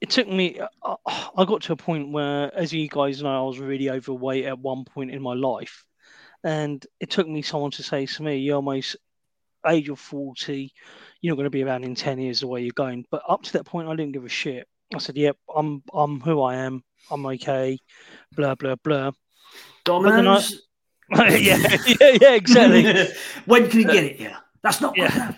it 0.00 0.10
took 0.10 0.28
me, 0.28 0.60
uh, 0.82 0.96
I 1.36 1.44
got 1.44 1.62
to 1.62 1.72
a 1.72 1.76
point 1.76 2.10
where, 2.10 2.54
as 2.54 2.72
you 2.72 2.88
guys 2.88 3.22
know, 3.22 3.44
I 3.44 3.46
was 3.46 3.58
really 3.58 3.90
overweight 3.90 4.46
at 4.46 4.58
one 4.58 4.84
point 4.84 5.10
in 5.10 5.20
my 5.20 5.34
life. 5.34 5.84
And 6.42 6.84
it 7.00 7.10
took 7.10 7.28
me 7.28 7.42
someone 7.42 7.70
to 7.72 7.82
say 7.82 8.06
to 8.06 8.22
me, 8.22 8.38
You're 8.38 8.56
almost 8.56 8.96
age 9.66 9.90
of 9.90 10.00
40, 10.00 10.72
you're 11.20 11.32
not 11.32 11.36
going 11.36 11.44
to 11.44 11.50
be 11.50 11.62
around 11.62 11.84
in 11.84 11.94
10 11.94 12.18
years 12.18 12.40
the 12.40 12.46
way 12.46 12.62
you're 12.62 12.72
going. 12.74 13.04
But 13.10 13.22
up 13.28 13.42
to 13.42 13.52
that 13.54 13.66
point, 13.66 13.88
I 13.88 13.94
didn't 13.94 14.12
give 14.12 14.24
a 14.24 14.28
shit. 14.28 14.66
I 14.94 14.98
said, 14.98 15.16
Yep, 15.16 15.36
I'm 15.54 15.82
I'm 15.92 16.20
who 16.20 16.40
I 16.42 16.56
am. 16.56 16.82
I'm 17.10 17.26
okay. 17.26 17.78
Blah, 18.34 18.54
blah, 18.54 18.76
blah. 18.76 19.12
Domino's? 19.84 20.62
I, 21.12 21.36
yeah, 21.36 21.76
yeah, 21.86 22.16
yeah, 22.20 22.34
exactly. 22.34 23.08
when 23.44 23.68
can 23.68 23.80
you 23.80 23.86
get 23.86 24.04
it? 24.04 24.20
Yeah, 24.20 24.36
that's 24.62 24.80
not 24.80 24.96
yeah. 24.96 25.34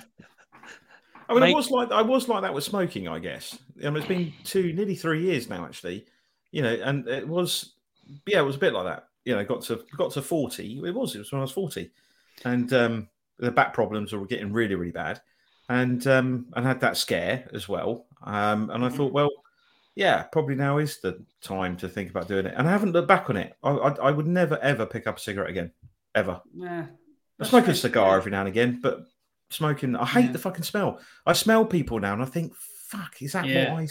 I 1.33 1.41
mean, 1.41 1.41
Mate, 1.41 1.53
I 1.53 1.57
was 1.57 1.71
like 1.71 1.93
I 1.93 2.03
was 2.03 2.29
like 2.29 2.43
that 2.43 2.55
with 2.55 2.65
smoking. 2.65 3.09
I 3.09 3.19
guess. 3.19 3.59
I 3.83 3.91
mean, 3.91 3.97
it's 3.97 4.07
been 4.07 4.33
two, 4.45 4.73
nearly 4.73 4.95
three 4.95 5.23
years 5.23 5.49
now, 5.49 5.65
actually. 5.65 6.07
You 6.51 6.63
know, 6.63 6.75
and 6.85 7.09
it 7.09 7.27
was, 7.27 7.75
yeah, 8.27 8.41
it 8.41 8.45
was 8.45 8.57
a 8.57 8.59
bit 8.59 8.75
like 8.75 8.85
that 8.85 9.09
you 9.25 9.35
know, 9.35 9.45
got 9.45 9.63
to 9.63 9.85
got 9.97 10.13
to 10.13 10.23
forty. 10.23 10.81
It 10.85 10.95
was 10.95 11.15
it 11.15 11.19
was 11.19 11.33
when 11.33 11.41
I 11.41 11.43
was 11.43 11.53
forty, 11.53 11.91
and 12.45 12.73
um, 12.73 13.09
the 13.39 13.51
back 13.51 13.73
problems 13.73 14.13
were 14.13 14.27
getting 14.27 14.53
really 14.53 14.75
really 14.75 14.93
bad, 14.93 15.21
and 15.69 16.05
um, 16.07 16.47
and 16.55 16.67
had 16.67 16.81
that 16.81 16.97
scare 16.97 17.49
as 17.53 17.69
well. 17.69 18.07
Um, 18.25 18.71
and 18.71 18.85
I 18.85 18.89
mm. 18.89 18.95
thought, 18.95 19.13
well, 19.13 19.31
yeah, 19.95 20.23
probably 20.25 20.55
now 20.55 20.79
is 20.79 21.01
the 21.01 21.25
time 21.41 21.77
to 21.79 21.89
think 21.89 22.11
about 22.11 22.29
doing 22.29 22.47
it. 22.47 22.55
And 22.57 22.69
I 22.69 22.71
haven't 22.71 22.93
looked 22.93 23.09
back 23.09 23.31
on 23.31 23.37
it. 23.37 23.57
I, 23.63 23.71
I, 23.71 23.95
I 23.95 24.11
would 24.11 24.27
never 24.27 24.59
ever 24.59 24.87
pick 24.87 25.07
up 25.07 25.19
a 25.19 25.21
cigarette 25.21 25.51
again, 25.51 25.73
ever. 26.15 26.41
Yeah, 26.55 26.87
I 27.41 27.45
smoke 27.45 27.69
a 27.69 27.75
cigar 27.75 28.17
every 28.17 28.33
now 28.33 28.41
and 28.41 28.49
again, 28.49 28.81
but 28.83 29.07
smoking, 29.53 29.97
I 29.97 30.07
hate 30.07 30.27
yeah. 30.27 30.33
the 30.33 30.39
fucking 30.39 30.65
smell. 30.65 31.01
I 31.27 31.33
smell 31.33 31.65
people 31.65 32.01
now, 32.01 32.13
and 32.13 32.23
I 32.23 32.27
think, 32.27 32.55
fuck, 32.57 33.21
is 33.21 33.33
that 33.33 33.47
yeah. 33.47 33.73
what 33.73 33.83
I 33.83 33.87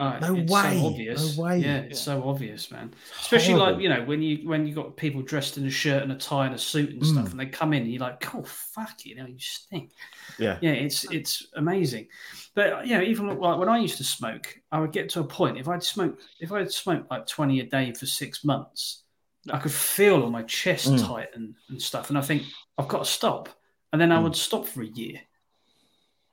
Oh, 0.00 0.16
no 0.20 0.34
way! 0.34 0.46
So 0.46 0.86
obvious. 0.86 1.36
No 1.36 1.42
way! 1.42 1.58
Yeah, 1.58 1.78
it's 1.78 2.00
so 2.00 2.22
obvious, 2.22 2.70
man. 2.70 2.94
Especially 3.18 3.54
Horrible. 3.54 3.72
like 3.74 3.82
you 3.82 3.88
know 3.88 4.04
when 4.04 4.22
you 4.22 4.48
when 4.48 4.64
you 4.64 4.72
got 4.72 4.96
people 4.96 5.22
dressed 5.22 5.58
in 5.58 5.66
a 5.66 5.70
shirt 5.70 6.04
and 6.04 6.12
a 6.12 6.14
tie 6.14 6.46
and 6.46 6.54
a 6.54 6.58
suit 6.58 6.90
and 6.90 7.02
mm. 7.02 7.06
stuff, 7.06 7.32
and 7.32 7.40
they 7.40 7.46
come 7.46 7.72
in 7.72 7.82
and 7.82 7.90
you're 7.90 8.00
like, 8.00 8.32
oh 8.32 8.44
fuck 8.44 9.04
you 9.04 9.16
know, 9.16 9.26
you 9.26 9.40
stink. 9.40 9.90
Yeah, 10.38 10.58
yeah, 10.60 10.70
it's 10.70 11.02
it's 11.10 11.48
amazing. 11.56 12.06
But 12.54 12.86
you 12.86 12.96
know, 12.96 13.02
even 13.02 13.26
like 13.40 13.58
when 13.58 13.68
I 13.68 13.78
used 13.78 13.96
to 13.96 14.04
smoke, 14.04 14.56
I 14.70 14.78
would 14.78 14.92
get 14.92 15.08
to 15.10 15.20
a 15.20 15.24
point 15.24 15.58
if 15.58 15.66
I'd 15.66 15.82
smoke 15.82 16.20
if 16.38 16.52
I'd 16.52 16.70
smoked 16.70 17.10
like 17.10 17.26
twenty 17.26 17.58
a 17.58 17.64
day 17.64 17.92
for 17.92 18.06
six 18.06 18.44
months, 18.44 19.02
I 19.50 19.58
could 19.58 19.72
feel 19.72 20.22
on 20.22 20.30
my 20.30 20.42
chest 20.42 20.92
mm. 20.92 21.04
tighten 21.04 21.56
and 21.70 21.82
stuff, 21.82 22.08
and 22.08 22.16
I 22.16 22.22
think 22.22 22.44
I've 22.78 22.88
got 22.88 23.04
to 23.04 23.10
stop, 23.10 23.48
and 23.92 24.00
then 24.00 24.12
I 24.12 24.18
mm. 24.18 24.24
would 24.24 24.36
stop 24.36 24.66
for 24.66 24.82
a 24.82 24.86
year 24.86 25.20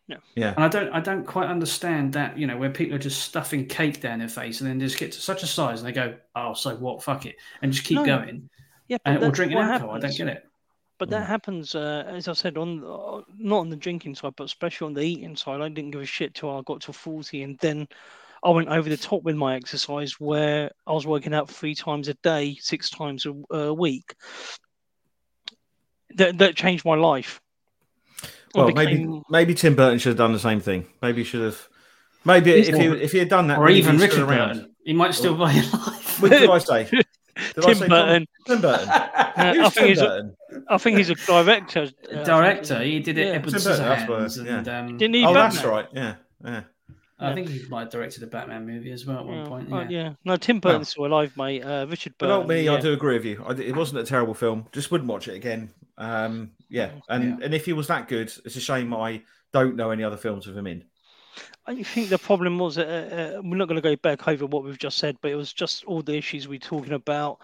yeah. 0.08 0.18
Yeah. 0.36 0.54
And 0.56 0.64
I 0.64 0.68
don't 0.68 0.90
I 0.90 1.00
don't 1.00 1.26
quite 1.26 1.50
understand 1.50 2.14
that, 2.14 2.38
you 2.38 2.46
know, 2.46 2.58
where 2.58 2.70
people 2.70 2.96
are 2.96 3.00
just 3.00 3.24
stuffing 3.24 3.66
cake 3.66 4.02
down 4.02 4.20
their 4.20 4.28
face 4.28 4.62
and 4.62 4.70
then 4.70 4.80
just 4.80 5.00
get 5.00 5.12
to 5.14 5.22
such 5.22 5.44
a 5.44 5.48
size 5.48 5.80
and 5.80 5.88
they 5.88 5.94
go, 5.94 6.16
Oh, 6.36 6.54
so 6.54 6.76
what, 6.76 7.02
fuck 7.02 7.26
it. 7.26 7.38
And 7.62 7.72
just 7.72 7.86
keep 7.86 7.96
no. 7.96 8.06
going. 8.06 8.50
Yeah, 8.88 8.98
and, 9.06 9.24
or 9.24 9.32
drinking 9.32 9.58
alcohol. 9.58 9.96
Happens. 9.96 10.04
I 10.04 10.08
don't 10.08 10.28
get 10.28 10.38
it. 10.38 10.44
But 11.00 11.10
that 11.10 11.24
mm. 11.24 11.28
happens, 11.28 11.74
uh, 11.74 12.04
as 12.08 12.28
I 12.28 12.34
said, 12.34 12.58
on 12.58 12.84
uh, 12.84 13.22
not 13.38 13.60
on 13.60 13.70
the 13.70 13.76
drinking 13.76 14.16
side, 14.16 14.34
but 14.38 14.44
especially 14.44 14.86
on 14.86 14.94
the 14.94 15.02
eating 15.02 15.36
side. 15.36 15.60
I 15.60 15.70
didn't 15.70 15.92
give 15.92 16.02
a 16.02 16.06
shit 16.06 16.36
till 16.36 16.56
I 16.56 16.62
got 16.62 16.82
to 16.82 16.94
forty, 16.94 17.42
and 17.42 17.58
then 17.60 17.88
I 18.44 18.52
went 18.52 18.70
over 18.70 18.88
the 18.88 18.96
top 18.96 19.24
with 19.24 19.36
my 19.36 19.56
exercise, 19.56 20.20
where 20.20 20.72
I 20.86 20.94
was 20.94 21.08
working 21.08 21.34
out 21.34 21.50
three 21.50 21.76
times 21.76 22.08
a 22.08 22.14
day, 22.14 22.58
six 22.62 22.92
times 22.92 23.26
a, 23.26 23.34
a 23.54 23.74
week. 23.74 24.14
That 26.16 26.38
that 26.38 26.56
changed 26.56 26.86
my 26.86 26.96
life. 26.96 27.42
Well, 28.56 28.68
became... 28.68 28.86
maybe 28.86 29.22
maybe 29.30 29.54
Tim 29.54 29.76
Burton 29.76 30.00
should 30.00 30.10
have 30.10 30.18
done 30.18 30.34
the 30.34 30.40
same 30.40 30.60
thing. 30.60 30.88
Maybe 31.02 31.24
he 31.24 31.24
should 31.24 31.42
have. 31.42 31.68
Maybe 32.24 32.52
if 32.52 32.76
he 32.76 32.86
if 32.86 33.12
he 33.12 33.20
had 33.20 33.30
done 33.30 33.48
that, 33.48 33.60
or 33.60 33.70
even 33.70 33.98
Richard 33.98 34.28
Burton, 34.28 34.74
he 34.84 34.94
might 34.94 35.14
still 35.14 35.36
be 35.36 35.44
alive. 35.44 36.22
What 36.22 36.32
did 36.32 36.50
I 36.50 36.58
say? 36.58 36.88
Did 37.36 37.64
Tim 37.64 37.70
I 37.70 37.74
say 37.74 37.88
Burton. 37.88 38.28
Tim, 38.28 38.28
Tim 38.48 38.62
Burton. 38.62 38.90
I, 38.90 39.70
think 39.70 39.88
he's 39.88 40.02
A, 40.02 40.32
I 40.70 40.78
think 40.78 40.98
he's 40.98 41.10
a 41.10 41.16
director. 41.16 41.90
Uh, 42.12 42.24
director. 42.24 42.82
He 42.82 43.00
did 43.00 43.18
it. 43.18 43.28
Yeah. 43.28 43.34
Edward 43.34 43.54
Scissorhands. 43.54 44.46
Yeah. 44.46 44.58
And, 44.58 44.68
um, 44.70 44.98
Didn't 44.98 45.16
he? 45.16 45.26
Oh, 45.26 45.34
Batman? 45.34 45.52
that's 45.52 45.66
right. 45.66 45.88
Yeah, 45.94 46.16
yeah. 46.44 46.62
I 47.18 47.34
think 47.34 47.50
he 47.50 47.66
might 47.70 47.82
have 47.82 47.90
directed 47.92 48.24
a 48.24 48.28
Batman 48.28 48.66
movie 48.66 48.92
as 48.92 49.06
well 49.06 49.20
at 49.20 49.26
one 49.26 49.48
point. 49.48 49.90
Yeah, 49.90 50.04
yeah. 50.04 50.14
no, 50.26 50.36
Tim 50.36 50.60
Burton's 50.60 50.90
still 50.90 51.06
alive, 51.06 51.36
mate. 51.38 51.64
Uh, 51.64 51.86
Richard 51.90 52.18
Burton. 52.18 52.36
But 52.36 52.40
not 52.40 52.48
me. 52.48 52.64
Yeah. 52.64 52.74
I 52.74 52.82
do 52.82 52.94
agree 52.94 53.16
with 53.16 53.26
you. 53.26 53.44
I, 53.46 53.52
it 53.54 53.76
wasn't 53.76 54.02
a 54.02 54.06
terrible 54.06 54.34
film. 54.34 54.68
Just 54.72 54.92
wouldn't 54.92 55.10
watch 55.10 55.28
it 55.28 55.36
again. 55.36 55.72
Um, 55.98 56.52
yeah, 56.70 56.92
and 57.10 57.24
yeah. 57.24 57.46
and 57.46 57.54
if 57.54 57.66
he 57.66 57.74
was 57.74 57.88
that 57.88 58.08
good, 58.08 58.32
it's 58.44 58.56
a 58.56 58.62
shame 58.62 58.94
I 58.94 59.22
don't 59.54 59.76
know 59.76 59.92
any 59.92 60.04
other 60.04 60.18
films 60.18 60.48
with 60.48 60.58
him 60.58 60.68
in. 60.68 60.84
I 61.66 61.82
think 61.82 62.10
the 62.10 62.18
problem 62.18 62.60
was 62.60 62.78
uh, 62.78 63.36
uh, 63.38 63.42
we're 63.42 63.58
not 63.58 63.68
going 63.68 63.82
to 63.82 63.90
go 63.90 63.96
back 63.96 64.28
over 64.28 64.46
what 64.46 64.64
we've 64.64 64.78
just 64.78 64.98
said, 64.98 65.18
but 65.22 65.32
it 65.32 65.36
was 65.36 65.52
just 65.54 65.84
all 65.86 66.02
the 66.02 66.16
issues 66.16 66.48
we're 66.48 66.60
talking 66.60 66.94
about. 66.94 67.40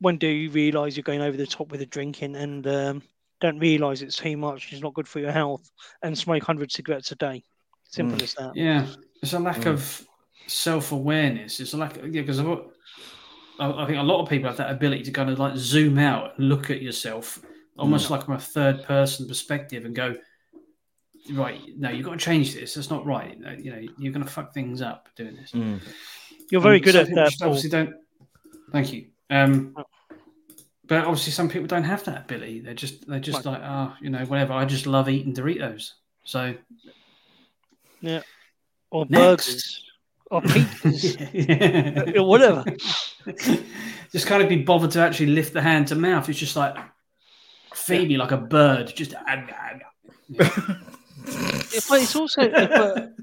When 0.00 0.18
do 0.18 0.26
you 0.26 0.50
realise 0.50 0.96
you're 0.96 1.04
going 1.04 1.22
over 1.22 1.36
the 1.36 1.46
top 1.46 1.70
with 1.70 1.80
the 1.80 1.86
drinking 1.86 2.36
and 2.36 2.66
um, 2.66 3.02
don't 3.40 3.58
realise 3.58 4.02
it's 4.02 4.16
too 4.16 4.36
much, 4.36 4.72
it's 4.72 4.82
not 4.82 4.94
good 4.94 5.08
for 5.08 5.20
your 5.20 5.32
health, 5.32 5.70
and 6.02 6.16
smoke 6.16 6.42
100 6.42 6.70
cigarettes 6.70 7.12
a 7.12 7.16
day? 7.16 7.42
Simple 7.84 8.18
mm. 8.18 8.22
as 8.22 8.34
that. 8.34 8.56
Yeah, 8.56 8.86
it's 9.22 9.32
a 9.32 9.38
lack 9.38 9.60
mm. 9.60 9.72
of 9.72 10.06
self 10.46 10.92
awareness. 10.92 11.60
It's 11.60 11.72
a 11.72 11.76
lack, 11.76 11.96
of, 11.96 12.14
yeah, 12.14 12.22
because 12.22 12.40
I, 12.40 12.56
I 13.60 13.86
think 13.86 13.98
a 13.98 14.02
lot 14.02 14.20
of 14.20 14.28
people 14.28 14.48
have 14.48 14.58
that 14.58 14.70
ability 14.70 15.04
to 15.04 15.12
kind 15.12 15.30
of 15.30 15.38
like 15.38 15.56
zoom 15.56 15.98
out 15.98 16.38
look 16.38 16.70
at 16.70 16.82
yourself 16.82 17.40
almost 17.78 18.08
mm. 18.08 18.10
like 18.10 18.24
from 18.24 18.34
a 18.34 18.40
third 18.40 18.84
person 18.84 19.26
perspective 19.26 19.84
and 19.84 19.94
go, 19.94 20.14
right, 21.32 21.60
no, 21.76 21.90
you've 21.90 22.04
got 22.04 22.12
to 22.12 22.24
change 22.24 22.54
this. 22.54 22.74
That's 22.74 22.90
not 22.90 23.06
right. 23.06 23.38
You 23.58 23.70
know, 23.70 23.82
you're 23.98 24.12
going 24.12 24.24
to 24.24 24.30
fuck 24.30 24.52
things 24.52 24.82
up 24.82 25.08
doing 25.16 25.36
this. 25.36 25.52
Mm. 25.52 25.80
You're 26.50 26.60
very 26.60 26.80
good 26.80 26.96
at 26.96 27.08
that. 27.14 27.34
Obviously, 27.42 27.70
don't. 27.70 27.94
Thank 28.72 28.92
you. 28.92 29.06
Um, 29.30 29.74
but 30.86 31.04
obviously, 31.04 31.32
some 31.32 31.48
people 31.48 31.66
don't 31.66 31.84
have 31.84 32.04
that 32.04 32.24
ability. 32.24 32.60
They're 32.60 32.74
just 32.74 33.06
they're 33.06 33.20
just 33.20 33.44
like, 33.44 33.60
oh, 33.62 33.94
you 34.00 34.10
know, 34.10 34.24
whatever. 34.26 34.52
I 34.52 34.64
just 34.64 34.86
love 34.86 35.08
eating 35.08 35.34
Doritos. 35.34 35.92
So, 36.24 36.54
yeah, 38.00 38.22
or 38.90 39.06
next. 39.08 39.14
burgers. 39.16 39.78
Or 40.30 40.40
pizzas, 40.42 42.26
whatever. 42.26 42.64
just 44.12 44.26
kind 44.26 44.42
of 44.42 44.48
be 44.48 44.62
bothered 44.62 44.90
to 44.92 45.00
actually 45.00 45.26
lift 45.26 45.52
the 45.52 45.60
hand 45.60 45.88
to 45.88 45.94
mouth. 45.94 46.26
It's 46.26 46.38
just 46.38 46.56
like, 46.56 46.74
Phoebe 47.74 48.16
like 48.16 48.32
a 48.32 48.36
bird, 48.36 48.92
just. 48.94 49.14
but 51.88 52.00
it's 52.00 52.16
also 52.16 52.50
but 52.50 53.14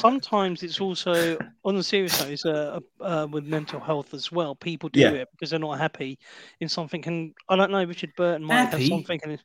sometimes 0.00 0.62
it's 0.62 0.80
also 0.80 1.38
on 1.64 1.76
the 1.76 1.82
serious 1.82 2.16
side, 2.16 2.32
it's 2.32 2.44
uh, 2.44 2.80
uh, 3.00 3.26
with 3.30 3.44
mental 3.44 3.80
health 3.80 4.14
as 4.14 4.32
well. 4.32 4.54
People 4.54 4.88
do 4.88 5.00
yeah. 5.00 5.10
it 5.10 5.28
because 5.32 5.50
they're 5.50 5.58
not 5.58 5.78
happy 5.78 6.18
in 6.60 6.68
something. 6.68 7.02
And 7.06 7.34
I 7.48 7.56
don't 7.56 7.70
know, 7.70 7.84
Richard 7.84 8.12
Burton 8.16 8.44
might 8.44 8.56
happy? 8.56 8.78
have 8.78 8.88
something. 8.88 9.20
And 9.24 9.38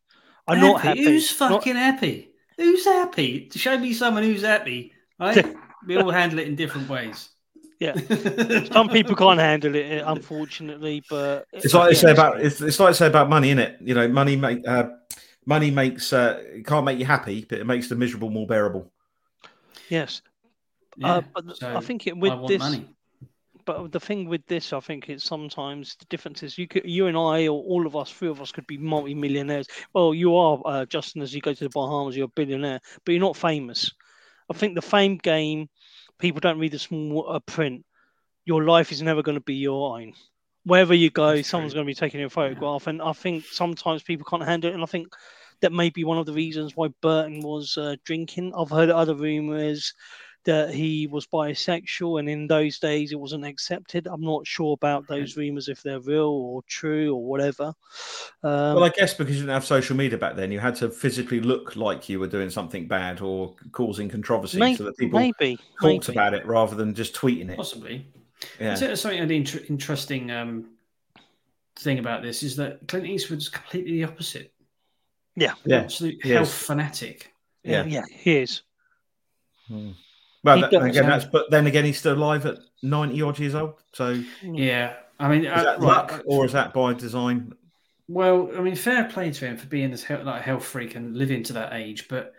I'm 0.47 0.60
not 0.60 0.82
happy. 0.82 1.03
Who's 1.03 1.30
fucking 1.32 1.74
not... 1.74 1.80
happy? 1.80 2.32
Who's 2.58 2.86
happy? 2.86 3.47
To 3.47 3.60
show 3.60 3.78
me 3.78 3.93
someone 3.93 4.24
who's 4.24 4.41
happy, 4.41 4.93
right? 5.20 5.55
we 5.88 5.97
all 5.97 6.10
handle 6.10 6.39
it 6.39 6.47
in 6.47 6.55
different 6.55 6.89
ways. 6.89 7.30
Yeah. 7.80 7.95
Some 8.71 8.89
people 8.89 9.15
can't 9.15 9.39
handle 9.39 9.75
it, 9.75 10.03
unfortunately. 10.05 11.03
But 11.09 11.45
it's 11.53 11.73
like 11.73 11.89
they 11.89 11.95
say 11.95 12.11
about 12.11 12.41
it's, 12.41 12.59
it's 12.61 12.80
like 12.80 12.89
they 12.89 12.97
say 12.97 13.07
about 13.07 13.30
money, 13.30 13.49
isn't 13.49 13.59
it? 13.59 13.78
You 13.82 13.93
know, 13.93 14.07
money 14.07 14.36
make 14.36 14.67
uh, 14.67 14.89
money 15.45 15.71
makes 15.71 16.11
uh, 16.11 16.41
it 16.43 16.65
can't 16.65 16.86
make 16.86 16.99
you 16.99 17.05
happy, 17.05 17.45
but 17.47 17.59
it 17.59 17.65
makes 17.65 17.88
the 17.88 17.95
miserable 17.95 18.30
more 18.30 18.47
bearable. 18.47 18.91
Yes. 19.89 20.21
Yeah, 20.97 21.15
uh, 21.15 21.21
but 21.34 21.57
so 21.57 21.75
I 21.75 21.80
think 21.80 22.07
it, 22.07 22.17
with 22.17 22.47
this, 22.47 22.59
money. 22.59 22.89
but 23.65 23.91
the 23.91 23.99
thing 23.99 24.28
with 24.28 24.45
this, 24.47 24.73
I 24.73 24.80
think 24.80 25.09
it's 25.09 25.23
sometimes 25.23 25.95
the 25.99 26.05
difference 26.05 26.41
is 26.41 26.57
you 26.57 26.67
could, 26.67 26.86
you 26.86 27.05
and 27.05 27.15
I, 27.15 27.47
or 27.47 27.61
all 27.61 27.86
of 27.86 27.95
us, 27.95 28.11
three 28.11 28.30
of 28.30 28.41
us, 28.41 28.51
could 28.51 28.65
be 28.65 28.80
multi-millionaires. 28.80 29.67
Well, 29.93 30.15
you 30.15 30.36
are, 30.36 30.59
uh, 30.65 30.86
Justin, 30.86 31.21
as 31.21 31.36
you 31.36 31.41
go 31.41 31.53
to 31.53 31.63
the 31.63 31.69
Bahamas, 31.69 32.17
you're 32.17 32.25
a 32.25 32.30
billionaire, 32.30 32.80
but 33.05 33.11
you're 33.11 33.21
not 33.21 33.38
famous. 33.38 33.91
I 34.49 34.53
think 34.53 34.73
the 34.73 34.82
fame 34.82 35.17
game, 35.17 35.69
people 36.20 36.39
don't 36.39 36.59
read 36.59 36.72
the 36.72 36.80
small 36.80 37.26
uh, 37.30 37.39
print. 37.39 37.86
Your 38.45 38.63
life 38.63 38.91
is 38.91 39.01
never 39.01 39.22
going 39.22 39.38
to 39.38 39.43
be 39.43 39.55
your 39.55 39.97
own. 39.97 40.13
Wherever 40.63 40.93
you 40.93 41.09
go, 41.09 41.36
That's 41.36 41.47
someone's 41.47 41.74
true. 41.74 41.80
going 41.80 41.86
to 41.88 41.91
be 41.91 41.95
taking 41.95 42.20
your 42.20 42.30
photograph, 42.30 42.88
and 42.88 43.01
I 43.01 43.13
think 43.13 43.45
sometimes 43.45 44.03
people 44.03 44.26
can't 44.30 44.43
handle 44.43 44.70
it. 44.70 44.74
And 44.74 44.84
I 44.84 44.88
think 44.88 45.07
that 45.61 45.72
may 45.72 45.89
be 45.89 46.03
one 46.03 46.18
of 46.18 46.26
the 46.26 46.34
reasons 46.34 46.76
why 46.76 46.89
Burton 47.01 47.41
was 47.41 47.78
uh, 47.78 47.95
drinking. 48.03 48.53
I've 48.55 48.70
heard 48.70 48.89
other 48.89 49.15
rumors 49.15 49.93
that 50.47 50.73
he 50.73 51.05
was 51.07 51.27
bisexual, 51.27 52.19
and 52.19 52.27
in 52.27 52.47
those 52.47 52.79
days 52.79 53.11
it 53.11 53.19
wasn't 53.19 53.45
accepted. 53.45 54.07
I'm 54.07 54.21
not 54.21 54.47
sure 54.47 54.73
about 54.73 55.07
those 55.07 55.37
rumors 55.37 55.67
if 55.69 55.83
they're 55.83 55.99
real 55.99 56.29
or 56.29 56.63
true 56.63 57.13
or 57.15 57.23
whatever. 57.23 57.73
Um, 58.43 58.75
Well, 58.75 58.83
I 58.83 58.89
guess 58.89 59.13
because 59.13 59.35
you 59.35 59.41
didn't 59.43 59.53
have 59.53 59.65
social 59.65 59.95
media 59.95 60.17
back 60.17 60.35
then, 60.35 60.51
you 60.51 60.59
had 60.59 60.75
to 60.77 60.89
physically 60.89 61.39
look 61.39 61.75
like 61.75 62.09
you 62.09 62.19
were 62.19 62.27
doing 62.27 62.49
something 62.49 62.87
bad 62.87 63.21
or 63.21 63.55
causing 63.71 64.09
controversy, 64.09 64.57
may- 64.57 64.75
so 64.75 64.85
that 64.85 64.97
people 64.97 65.19
maybe, 65.19 65.57
talked 65.81 66.07
maybe. 66.07 66.11
about 66.17 66.33
it 66.33 66.45
rather 66.45 66.75
than 66.75 66.93
just 66.95 67.13
tweeting 67.13 67.49
it. 67.51 67.57
Possibly. 67.57 68.07
Yeah. 68.59 68.73
Is 68.73 68.79
there 68.79 68.95
something 68.95 69.19
an 69.19 69.31
inter- 69.31 69.63
interesting 69.69 70.31
um, 70.31 70.71
thing 71.75 71.99
about 71.99 72.23
this 72.23 72.41
is 72.41 72.55
that 72.55 72.87
Clint 72.87 73.05
Eastwood's 73.05 73.49
completely 73.49 73.91
the 73.93 74.03
opposite. 74.05 74.51
Yeah. 75.35 75.53
Yeah. 75.65 75.81
Absolute 75.81 76.17
Yes. 76.23 76.33
health 76.37 76.53
fanatic. 76.53 77.31
Yeah, 77.63 77.83
Yeah. 77.85 77.99
yeah, 77.99 78.03
he 78.09 78.37
is. 78.37 78.61
Hmm. 79.67 79.91
Well, 80.43 80.55
He 80.57 80.61
that, 80.61 80.73
again, 80.73 81.07
that's 81.07 81.25
but 81.25 81.49
then 81.51 81.67
again, 81.67 81.85
he's 81.85 81.97
still 81.97 82.13
alive 82.13 82.45
at 82.45 82.59
ninety 82.83 83.21
odd 83.21 83.39
years 83.39 83.55
old. 83.55 83.75
So 83.93 84.21
Yeah. 84.43 84.95
I 85.19 85.29
mean, 85.29 85.47
uh, 85.47 85.63
that 85.63 85.79
right, 85.79 86.11
luck 86.11 86.23
or 86.27 86.45
is 86.45 86.53
that 86.53 86.73
by 86.73 86.93
design? 86.93 87.53
Well, 88.07 88.51
I 88.55 88.61
mean, 88.61 88.75
fair 88.75 89.05
play 89.05 89.31
to 89.31 89.45
him 89.45 89.57
for 89.57 89.67
being 89.67 89.91
this 89.91 90.03
he- 90.03 90.15
like 90.15 90.43
health 90.43 90.63
freak 90.63 90.95
and 90.95 91.17
living 91.17 91.43
to 91.43 91.53
that 91.53 91.73
age, 91.73 92.07
but 92.07 92.33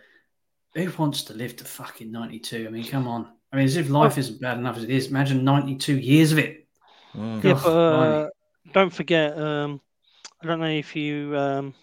who 0.75 0.91
wants 0.99 1.25
to 1.25 1.35
live 1.35 1.57
to 1.57 1.65
fucking 1.65 2.11
92? 2.11 2.67
I 2.67 2.71
mean, 2.71 2.85
come 2.85 3.09
on. 3.09 3.29
I 3.53 3.57
mean, 3.57 3.65
as 3.65 3.77
if 3.77 3.89
life 3.89 4.19
isn't 4.19 4.41
bad 4.41 4.59
enough 4.59 4.77
as 4.77 4.85
it 4.85 4.91
is. 4.91 5.09
Imagine 5.09 5.45
92 5.45 5.99
years 5.99 6.33
of 6.33 6.39
it. 6.39 6.67
Mm. 7.15 7.43
Yeah, 7.43 7.55
but 7.55 7.69
uh, 7.69 8.29
don't 8.73 8.93
forget. 8.93 9.37
Um, 9.39 9.81
I 10.43 10.47
don't 10.47 10.61
know 10.61 10.67
if 10.67 10.95
you 10.95 11.37
um, 11.37 11.75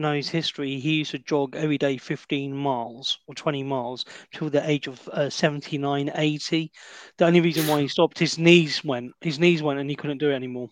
know 0.00 0.14
his 0.14 0.28
history. 0.28 0.80
He 0.80 0.94
used 0.94 1.12
to 1.12 1.18
jog 1.18 1.54
every 1.56 1.78
day 1.78 1.96
15 1.98 2.54
miles 2.54 3.18
or 3.26 3.34
20 3.34 3.62
miles 3.62 4.04
till 4.32 4.50
the 4.50 4.68
age 4.68 4.86
of 4.86 5.06
uh, 5.08 5.30
79, 5.30 6.10
80. 6.14 6.72
The 7.18 7.26
only 7.26 7.40
reason 7.40 7.66
why 7.66 7.80
he 7.80 7.88
stopped, 7.88 8.18
his 8.18 8.38
knees 8.38 8.82
went. 8.84 9.12
His 9.20 9.38
knees 9.38 9.62
went, 9.62 9.78
and 9.80 9.88
he 9.88 9.96
couldn't 9.96 10.18
do 10.18 10.30
it 10.30 10.34
anymore. 10.34 10.68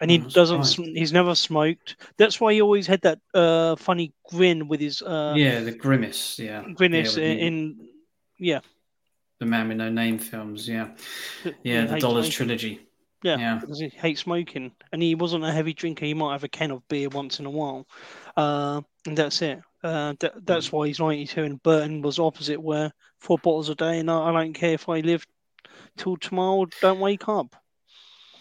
And 0.00 0.10
he 0.10 0.22
Oh, 0.24 0.28
doesn't. 0.28 0.64
sm- 0.64 0.94
He's 0.94 1.12
never 1.12 1.34
smoked. 1.34 1.96
That's 2.18 2.40
why 2.40 2.52
he 2.52 2.62
always 2.62 2.86
had 2.86 3.00
that 3.02 3.18
uh, 3.34 3.74
funny 3.76 4.12
grin 4.30 4.68
with 4.68 4.80
his 4.80 5.02
uh, 5.02 5.34
yeah, 5.36 5.60
the 5.60 5.72
grimace. 5.72 6.38
Yeah. 6.38 6.64
grimace 6.74 7.16
Yeah, 7.16 7.24
in, 7.24 7.38
in. 7.38 7.88
Yeah. 8.38 8.60
The 9.40 9.46
Man 9.46 9.68
with 9.68 9.76
No 9.76 9.88
Name 9.90 10.18
films. 10.18 10.68
Yeah. 10.68 10.88
Yeah, 11.62 11.86
the 11.86 11.98
Dollars 11.98 12.28
trilogy. 12.28 12.87
Yeah, 13.22 13.38
Yeah. 13.38 13.58
because 13.60 13.80
he 13.80 13.88
hates 13.88 14.20
smoking, 14.20 14.72
and 14.92 15.02
he 15.02 15.14
wasn't 15.14 15.44
a 15.44 15.52
heavy 15.52 15.74
drinker. 15.74 16.04
He 16.06 16.14
might 16.14 16.32
have 16.32 16.44
a 16.44 16.48
can 16.48 16.70
of 16.70 16.86
beer 16.88 17.08
once 17.08 17.40
in 17.40 17.46
a 17.46 17.50
while, 17.50 17.86
uh, 18.36 18.80
and 19.06 19.16
that's 19.18 19.42
it. 19.42 19.60
Uh, 19.82 20.14
that, 20.20 20.44
that's 20.46 20.70
why 20.72 20.86
he's 20.86 20.98
92. 21.00 21.42
And 21.42 21.62
Burton 21.62 22.02
was 22.02 22.18
opposite, 22.18 22.60
where 22.60 22.92
four 23.20 23.38
bottles 23.38 23.68
a 23.68 23.74
day, 23.74 23.98
and 23.98 24.10
I, 24.10 24.28
I 24.28 24.32
don't 24.32 24.52
care 24.52 24.72
if 24.74 24.88
I 24.88 25.00
live 25.00 25.26
till 25.96 26.16
tomorrow. 26.16 26.66
Don't 26.80 27.00
wake 27.00 27.28
up. 27.28 27.54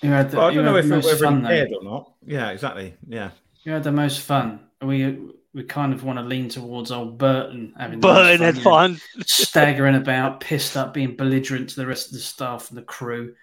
You 0.01 0.09
had 0.11 0.29
the, 0.31 0.37
Well, 0.37 0.47
I 0.47 0.53
don't 0.53 0.65
know 0.65 0.75
had 0.75 0.85
if 0.85 0.89
the 0.89 0.93
it 0.93 0.95
most 0.97 1.05
whether 1.05 1.25
fun, 1.25 1.41
though. 1.41 1.65
or 1.79 1.83
not. 1.83 2.13
Yeah, 2.25 2.49
exactly. 2.51 2.95
Yeah. 3.07 3.31
You 3.63 3.71
had 3.71 3.83
the 3.83 3.91
most 3.91 4.21
fun. 4.21 4.59
We 4.81 5.17
we 5.53 5.63
kind 5.63 5.91
of 5.91 6.03
want 6.03 6.19
to 6.19 6.23
lean 6.23 6.49
towards 6.49 6.91
old 6.91 7.17
Burton 7.17 7.73
having 7.79 7.99
Burton 7.99 8.39
most 8.41 8.55
had 8.57 8.63
fun. 8.63 8.99
staggering 9.25 9.95
about, 9.95 10.39
pissed 10.39 10.77
up, 10.77 10.93
being 10.93 11.15
belligerent 11.15 11.69
to 11.69 11.75
the 11.77 11.87
rest 11.87 12.07
of 12.07 12.13
the 12.13 12.19
staff 12.19 12.69
and 12.69 12.77
the 12.77 12.83
crew. 12.83 13.33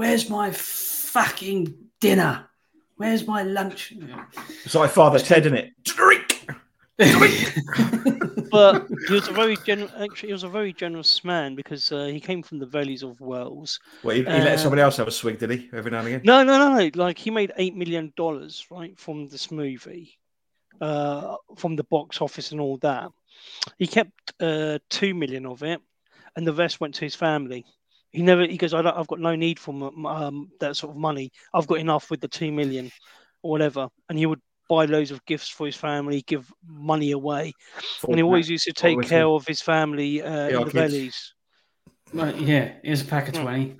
Where's 0.00 0.30
my 0.30 0.50
fucking 0.50 1.74
dinner? 2.00 2.46
Where's 2.96 3.26
my 3.26 3.42
lunch? 3.42 3.92
It's 4.64 4.74
like 4.74 4.92
Father 4.92 5.18
Ted 5.18 5.44
in 5.44 5.54
it. 5.54 5.72
Drink. 5.84 6.48
But 8.50 8.86
he 9.08 9.12
was 9.14 9.28
a 9.28 9.32
very 9.32 9.58
generous. 9.66 9.92
Actually, 9.98 10.28
he 10.28 10.32
was 10.32 10.42
a 10.42 10.48
very 10.48 10.72
generous 10.72 11.22
man 11.22 11.54
because 11.54 11.92
uh, 11.92 12.06
he 12.06 12.18
came 12.18 12.42
from 12.42 12.58
the 12.58 12.66
valleys 12.66 13.02
of 13.02 13.20
Wales. 13.20 13.78
Well, 14.02 14.16
he, 14.16 14.22
he 14.22 14.26
Uh, 14.26 14.42
let 14.42 14.58
somebody 14.58 14.80
else 14.80 14.96
have 14.96 15.06
a 15.06 15.10
swig, 15.10 15.38
did 15.38 15.50
he? 15.50 15.68
Every 15.74 15.90
now 15.90 15.98
and 15.98 16.08
again. 16.08 16.22
No, 16.24 16.42
no, 16.42 16.56
no, 16.58 16.78
no. 16.78 16.90
Like 16.94 17.18
he 17.18 17.30
made 17.30 17.52
eight 17.58 17.76
million 17.76 18.12
dollars 18.16 18.66
right 18.70 18.98
from 18.98 19.28
this 19.28 19.50
movie, 19.50 20.18
uh, 20.80 21.36
from 21.58 21.76
the 21.76 21.84
box 21.84 22.22
office 22.22 22.52
and 22.52 22.60
all 22.60 22.78
that. 22.78 23.10
He 23.76 23.86
kept 23.86 24.32
uh, 24.40 24.78
two 24.88 25.12
million 25.12 25.44
of 25.44 25.62
it, 25.62 25.80
and 26.36 26.46
the 26.46 26.54
rest 26.54 26.80
went 26.80 26.94
to 26.94 27.04
his 27.04 27.14
family. 27.14 27.66
He 28.12 28.22
never. 28.22 28.44
He 28.46 28.56
goes, 28.56 28.74
I 28.74 28.82
don't, 28.82 28.96
I've 28.96 29.06
got 29.06 29.20
no 29.20 29.36
need 29.36 29.58
for 29.58 29.72
um, 30.06 30.50
that 30.60 30.76
sort 30.76 30.90
of 30.90 30.96
money. 30.96 31.30
I've 31.54 31.66
got 31.66 31.78
enough 31.78 32.10
with 32.10 32.20
the 32.20 32.28
two 32.28 32.50
million, 32.52 32.90
or 33.42 33.50
whatever. 33.52 33.88
And 34.08 34.18
he 34.18 34.26
would 34.26 34.40
buy 34.68 34.84
loads 34.86 35.10
of 35.10 35.24
gifts 35.26 35.48
for 35.48 35.66
his 35.66 35.76
family, 35.76 36.22
give 36.26 36.50
money 36.66 37.10
away, 37.12 37.52
and 38.06 38.16
he 38.16 38.22
always 38.22 38.48
used 38.50 38.64
to 38.64 38.72
take 38.72 38.96
with 38.96 39.08
care 39.08 39.22
him. 39.22 39.28
of 39.30 39.46
his 39.46 39.60
family 39.60 40.22
uh, 40.22 40.48
in 40.48 40.56
our 40.56 40.64
the 40.64 40.70
kids. 40.70 40.92
valleys. 40.92 41.34
Well, 42.12 42.36
yeah, 42.36 42.72
here's 42.82 43.02
a 43.02 43.04
pack 43.04 43.28
of 43.28 43.34
Mm. 43.34 43.42
20. 43.42 43.76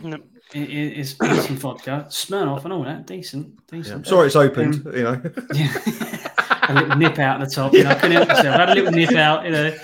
Mm. 0.00 0.22
It- 0.54 0.70
it- 0.70 0.98
It's 0.98 1.14
it's 1.20 1.46
some 1.46 1.56
vodka, 1.56 2.06
Smirnoff 2.08 2.64
and 2.64 2.72
all 2.72 2.84
that. 2.84 3.06
Decent, 3.06 3.58
Yeah. 3.72 3.78
decent. 3.78 4.06
Sorry, 4.06 4.26
it's 4.28 4.36
opened. 4.36 4.82
you 4.94 5.02
know. 5.04 5.20
Yeah. 5.54 5.72
a 6.68 6.74
little 6.74 6.96
nip 6.96 7.18
out 7.18 7.40
the 7.40 7.46
top. 7.46 7.72
You 7.74 7.84
know, 7.84 7.90
I 7.90 7.94
couldn't 7.94 8.12
help 8.16 8.28
myself. 8.28 8.54
I 8.56 8.58
had 8.58 8.70
a 8.70 8.74
little 8.74 8.92
nip 8.92 9.12
out, 9.12 9.44
you 9.44 9.50
know. 9.52 9.76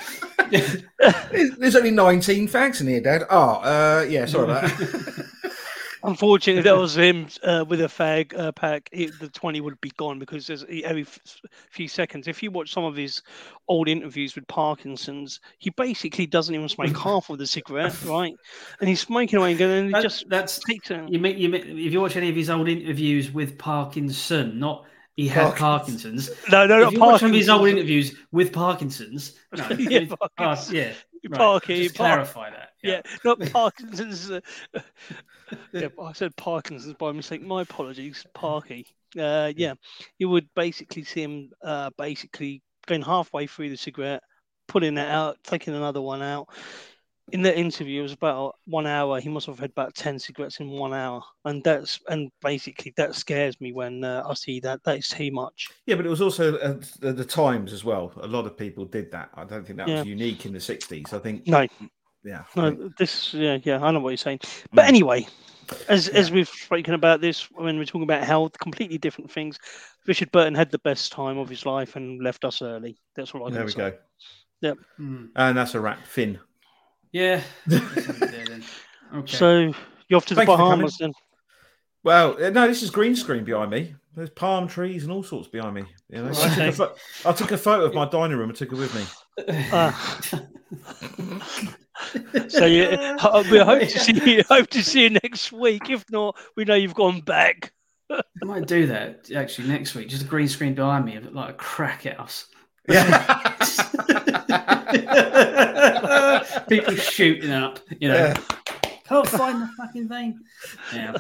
There's 1.59 1.77
only 1.77 1.91
19 1.91 2.49
fags 2.49 2.81
in 2.81 2.87
here, 2.89 3.01
Dad. 3.01 3.25
Oh, 3.31 3.57
uh, 3.63 4.07
yeah, 4.09 4.27
sorry 4.27 4.45
about 4.45 4.63
that. 4.79 5.27
Unfortunately, 6.07 6.61
that 6.61 6.77
was 6.77 6.99
him 6.99 7.29
uh, 7.45 7.65
with 7.67 7.81
a 7.81 7.85
fag 7.87 8.39
uh, 8.39 8.53
pack. 8.53 8.91
It, 8.93 9.19
the 9.21 9.29
twenty 9.31 9.63
would 9.63 9.81
be 9.81 9.91
gone 9.97 10.19
because 10.19 10.47
there's 10.47 10.63
every 10.85 11.01
f- 11.01 11.19
few 11.71 11.89
seconds. 11.89 12.29
If 12.29 12.43
you 12.43 12.51
watch 12.51 12.71
some 12.75 12.85
of 12.85 12.95
his 12.95 13.23
old 13.69 13.89
interviews 13.89 14.35
with 14.35 14.47
Parkinson's, 14.47 15.41
he 15.57 15.71
basically 15.71 16.27
doesn't 16.27 16.55
even 16.55 16.69
smoke 16.69 16.95
half 17.03 17.31
of 17.31 17.39
the 17.39 17.47
cigarette, 17.47 17.97
right? 18.05 18.35
And 18.81 18.89
he's 18.91 19.01
smoking 19.01 19.39
away 19.39 19.53
and 19.53 19.59
going, 19.59 19.85
and 19.87 19.95
That- 19.95 20.03
just 20.03 20.29
that's 20.29 20.59
takes 20.59 20.91
it. 20.91 21.09
you. 21.09 21.19
Make, 21.19 21.39
you 21.39 21.49
make, 21.49 21.65
if 21.65 21.91
you 21.95 22.03
watch 22.03 22.17
any 22.17 22.29
of 22.29 22.37
his 22.37 22.51
old 22.51 22.69
interviews 22.69 23.31
with 23.31 23.57
Parkinson, 23.57 24.59
not 24.59 24.85
he 25.17 25.29
had 25.29 25.55
Parkinson's. 25.57 26.29
Parkinson's. 26.29 26.53
No, 26.53 26.67
no, 26.67 26.79
if 26.79 26.85
not 26.85 26.93
you 26.93 27.01
watch 27.01 27.21
some 27.21 27.31
of 27.31 27.37
his 27.37 27.49
old 27.49 27.69
interviews 27.69 28.15
with 28.33 28.53
Parkinson's, 28.53 29.39
no, 29.57 29.67
Yeah, 29.79 30.01
with- 30.01 30.15
Parkinson's. 30.37 30.71
oh, 30.71 30.73
yeah, 30.75 30.93
right. 31.31 31.39
Parky, 31.39 31.83
Just 31.85 31.95
Park- 31.97 32.09
clarify 32.13 32.51
that. 32.51 32.71
Yeah, 32.83 33.01
not 33.25 33.41
Parkinson's. 33.53 34.31
Uh, 34.31 34.41
yeah, 35.73 35.89
I 36.03 36.13
said 36.13 36.35
Parkinson's 36.37 36.95
by 36.95 37.13
mistake. 37.13 37.43
My 37.43 37.63
apologies, 37.63 38.27
Parky. 38.35 38.87
Uh, 39.19 39.53
yeah, 39.57 39.75
you 40.19 40.29
would 40.29 40.49
basically 40.57 41.05
see 41.05 41.23
him 41.23 41.51
uh, 41.63 41.91
basically 41.97 42.63
going 42.87 43.03
halfway 43.03 43.47
through 43.47 43.71
the 43.71 43.77
cigarette, 43.77 44.23
pulling 44.67 44.99
it 44.99 45.09
out, 45.09 45.39
taking 45.45 45.75
another 45.75 46.03
one 46.03 46.21
out. 46.23 46.49
In 47.33 47.41
the 47.41 47.57
interview, 47.59 48.01
it 48.01 48.03
was 48.03 48.13
about 48.13 48.57
one 48.67 48.87
hour. 48.87 49.19
He 49.19 49.31
must 49.31 49.47
have 49.47 49.59
had 49.59 49.71
about 49.71 49.95
ten 49.95 50.19
cigarettes 50.19 50.61
in 50.61 50.69
one 50.69 50.93
hour, 50.93 51.23
and 51.47 51.65
that's 51.65 51.99
and 52.09 52.31
basically 52.43 52.93
that 52.99 53.15
scares 53.15 53.59
me 53.63 53.73
when 53.73 54.05
uh, 54.05 54.23
I 54.29 54.35
see 54.35 54.61
that. 54.61 54.85
That 54.85 54.99
is 54.99 55.09
too 55.09 55.31
much. 55.33 55.69
Yeah, 55.87 55.95
but 55.95 56.05
it 56.05 56.11
was 56.11 56.21
also 56.21 56.57
uh, 56.59 56.79
the, 57.01 57.15
the 57.15 57.25
times 57.25 57.73
as 57.73 57.83
well. 57.83 58.13
A 58.21 58.27
lot 58.27 58.45
of 58.45 58.59
people 58.59 58.85
did 58.85 59.11
that. 59.13 59.31
I 59.35 59.45
don't 59.45 59.67
think 59.67 59.79
that 59.79 59.89
Yeah. 59.89 60.01
was 60.01 60.07
unique 60.07 60.45
in 60.45 60.53
the 60.53 60.59
60s. 60.59 61.15
I 61.15 61.19
think, 61.19 61.47
No, 61.47 61.67
yeah. 62.25 62.41
I 62.57 62.61
think- 62.61 62.79
no, 62.79 62.91
this 62.99 63.33
yeah, 63.33 63.57
yeah, 63.63 63.83
I 63.83 63.91
know 63.91 64.01
what 64.01 64.11
you're 64.11 64.17
saying. 64.19 64.41
But 64.75 64.85
Mm. 64.85 64.89
anyway, 64.89 65.27
as 65.89 66.09
as 66.09 66.31
we've 66.31 66.49
spoken 66.49 66.93
about 66.93 67.23
this 67.23 67.51
when 67.53 67.79
we're 67.79 67.87
talking 67.87 68.03
about 68.03 68.25
health, 68.25 68.53
completely 68.59 68.99
different 68.99 69.31
things. 69.31 69.59
Richard 70.07 70.31
Burton 70.31 70.55
had 70.55 70.71
the 70.71 70.79
best 70.81 71.11
time 71.13 71.39
of 71.39 71.49
his 71.49 71.65
life 71.65 71.97
and 71.97 72.23
left 72.23 72.45
us 72.45 72.61
early. 72.61 72.99
That's 73.17 73.33
what 73.33 73.45
I 73.47 73.51
there 73.51 73.61
can 73.61 73.67
we 73.67 73.73
say. 73.73 73.97
go. 74.63 74.75
Hmm. 74.99 75.25
And 75.37 75.57
that's 75.57 75.75
a 75.75 75.81
wrap. 75.81 76.07
Finn. 76.07 76.39
Yeah. 77.15 77.43
Let's 77.69 77.97
leave 77.97 78.23
it 78.23 78.31
there 78.33 78.45
then. 78.45 78.65
Okay. 79.15 79.37
So 79.37 79.73
you're 80.09 80.17
off 80.17 80.27
to 80.27 80.35
the 80.35 80.41
Thanks 80.41 80.51
for 80.51 80.57
coming. 80.57 80.71
Bahamas 80.79 80.99
then. 80.99 81.13
Well, 82.03 82.37
uh, 82.45 82.51
no, 82.51 82.67
this 82.67 82.83
is 82.83 82.91
green 82.91 83.15
screen 83.15 83.45
behind 83.45 83.71
me. 83.71 83.95
There's 84.17 84.31
palm 84.31 84.67
trees 84.67 85.05
and 85.05 85.13
all 85.13 85.23
sorts 85.23 85.47
behind 85.47 85.77
me. 85.77 85.85
You 86.11 86.23
know, 86.23 86.29
I, 86.29 86.33
took 86.33 86.59
Okay. 86.59 86.83
a 86.83 87.29
I 87.29 87.33
took 87.33 87.53
a 87.53 87.57
photo 87.57 87.85
of 87.85 87.95
my 87.95 88.09
dining 88.09 88.37
room 88.37 88.51
and 88.51 88.59
took 88.59 88.73
it 88.73 88.77
with 88.77 88.95
me. 88.95 89.05
Ah. 89.73 90.21
So 92.49 92.67
yeah, 92.67 93.17
we 93.51 93.59
hope 93.59 93.89
to 93.89 93.99
see 93.99 94.37
you. 94.37 94.43
Hope 94.49 94.69
to 94.71 94.83
see 94.83 95.05
you 95.05 95.11
next 95.11 95.53
week. 95.53 95.91
If 95.91 96.05
not, 96.11 96.37
we 96.57 96.65
know 96.65 96.75
you've 96.75 96.95
gone 96.95 97.21
back. 97.21 97.73
I 98.11 98.23
might 98.43 98.67
do 98.67 98.87
that 98.89 99.31
actually 99.35 99.69
next 99.69 99.95
week. 99.95 100.09
Just 100.09 100.25
a 100.25 100.27
green 100.27 100.49
screen 100.49 100.75
behind 100.75 101.05
me, 101.05 101.17
of 101.17 101.33
like 101.33 101.51
a 101.51 101.55
crack 101.55 102.07
at 102.07 102.19
us. 102.21 102.47
Yeah. 102.89 103.51
People 106.69 106.95
shooting 106.97 107.51
up, 107.51 107.79
you 108.01 108.09
know. 108.09 108.15
Yeah. 108.15 108.35
Can't 109.07 109.29
find 109.29 109.63
the 109.63 109.69
fucking 109.77 110.09
thing. 110.09 110.41
Yeah. 110.95 111.19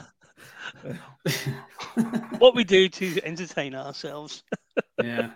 What 2.38 2.54
we 2.54 2.64
do 2.64 2.88
to 2.88 3.24
entertain 3.24 3.74
ourselves. 3.74 4.42
yeah. 5.02 5.30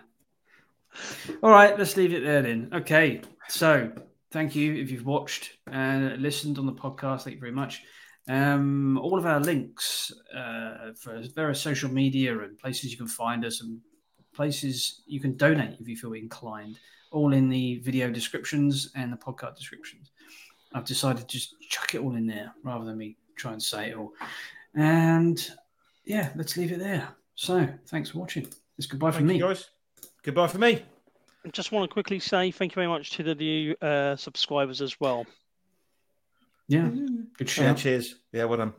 All 1.41 1.51
right, 1.51 1.77
let's 1.77 1.95
leave 1.95 2.13
it 2.13 2.23
there 2.23 2.41
then. 2.41 2.69
Okay, 2.73 3.21
so 3.47 3.91
thank 4.31 4.55
you 4.55 4.75
if 4.75 4.91
you've 4.91 5.05
watched 5.05 5.57
and 5.71 6.21
listened 6.21 6.57
on 6.57 6.65
the 6.65 6.73
podcast. 6.73 7.23
Thank 7.23 7.35
you 7.35 7.39
very 7.39 7.51
much. 7.51 7.83
Um, 8.27 8.99
all 8.99 9.17
of 9.17 9.25
our 9.25 9.39
links 9.39 10.11
uh, 10.35 10.91
for 10.99 11.21
various 11.33 11.61
social 11.61 11.89
media 11.89 12.37
and 12.39 12.57
places 12.59 12.91
you 12.91 12.97
can 12.97 13.07
find 13.07 13.45
us 13.45 13.61
and 13.61 13.79
places 14.33 15.01
you 15.05 15.19
can 15.19 15.35
donate 15.37 15.77
if 15.79 15.87
you 15.87 15.95
feel 15.97 16.13
inclined, 16.13 16.79
all 17.11 17.33
in 17.33 17.49
the 17.49 17.77
video 17.79 18.09
descriptions 18.09 18.91
and 18.95 19.11
the 19.11 19.17
podcast 19.17 19.57
descriptions. 19.57 20.11
I've 20.73 20.85
decided 20.85 21.27
to 21.27 21.29
just 21.37 21.59
chuck 21.61 21.95
it 21.95 22.01
all 22.01 22.15
in 22.15 22.27
there 22.27 22.53
rather 22.63 22.85
than 22.85 22.97
me 22.97 23.17
try 23.35 23.51
and 23.53 23.61
say 23.61 23.89
it 23.89 23.97
all. 23.97 24.13
And 24.75 25.39
yeah, 26.05 26.29
let's 26.35 26.55
leave 26.57 26.71
it 26.71 26.79
there. 26.79 27.07
So 27.35 27.67
thanks 27.87 28.11
for 28.11 28.19
watching. 28.19 28.47
It's 28.77 28.87
goodbye 28.87 29.11
from 29.11 29.27
Thank 29.27 29.29
me. 29.29 29.37
you, 29.39 29.47
guys. 29.47 29.69
Goodbye 30.23 30.47
for 30.47 30.59
me. 30.59 30.83
I 31.45 31.49
just 31.49 31.71
want 31.71 31.89
to 31.89 31.93
quickly 31.93 32.19
say 32.19 32.51
thank 32.51 32.73
you 32.73 32.75
very 32.75 32.87
much 32.87 33.11
to 33.11 33.23
the 33.23 33.33
new 33.33 33.75
uh, 33.81 34.15
subscribers 34.15 34.81
as 34.81 34.99
well. 34.99 35.25
Yeah, 36.67 36.87
good 37.37 37.57
Yeah, 37.57 37.73
cheers. 37.73 38.15
Yeah, 38.31 38.45
well 38.45 38.57
done. 38.57 38.73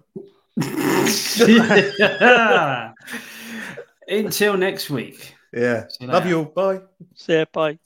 Until 4.09 4.57
next 4.57 4.91
week. 4.91 5.35
Yeah. 5.53 5.87
You 6.01 6.07
Love 6.09 6.27
you 6.27 6.39
all. 6.39 6.45
Bye. 6.45 6.81
See 7.15 7.35
ya, 7.35 7.45
bye. 7.53 7.79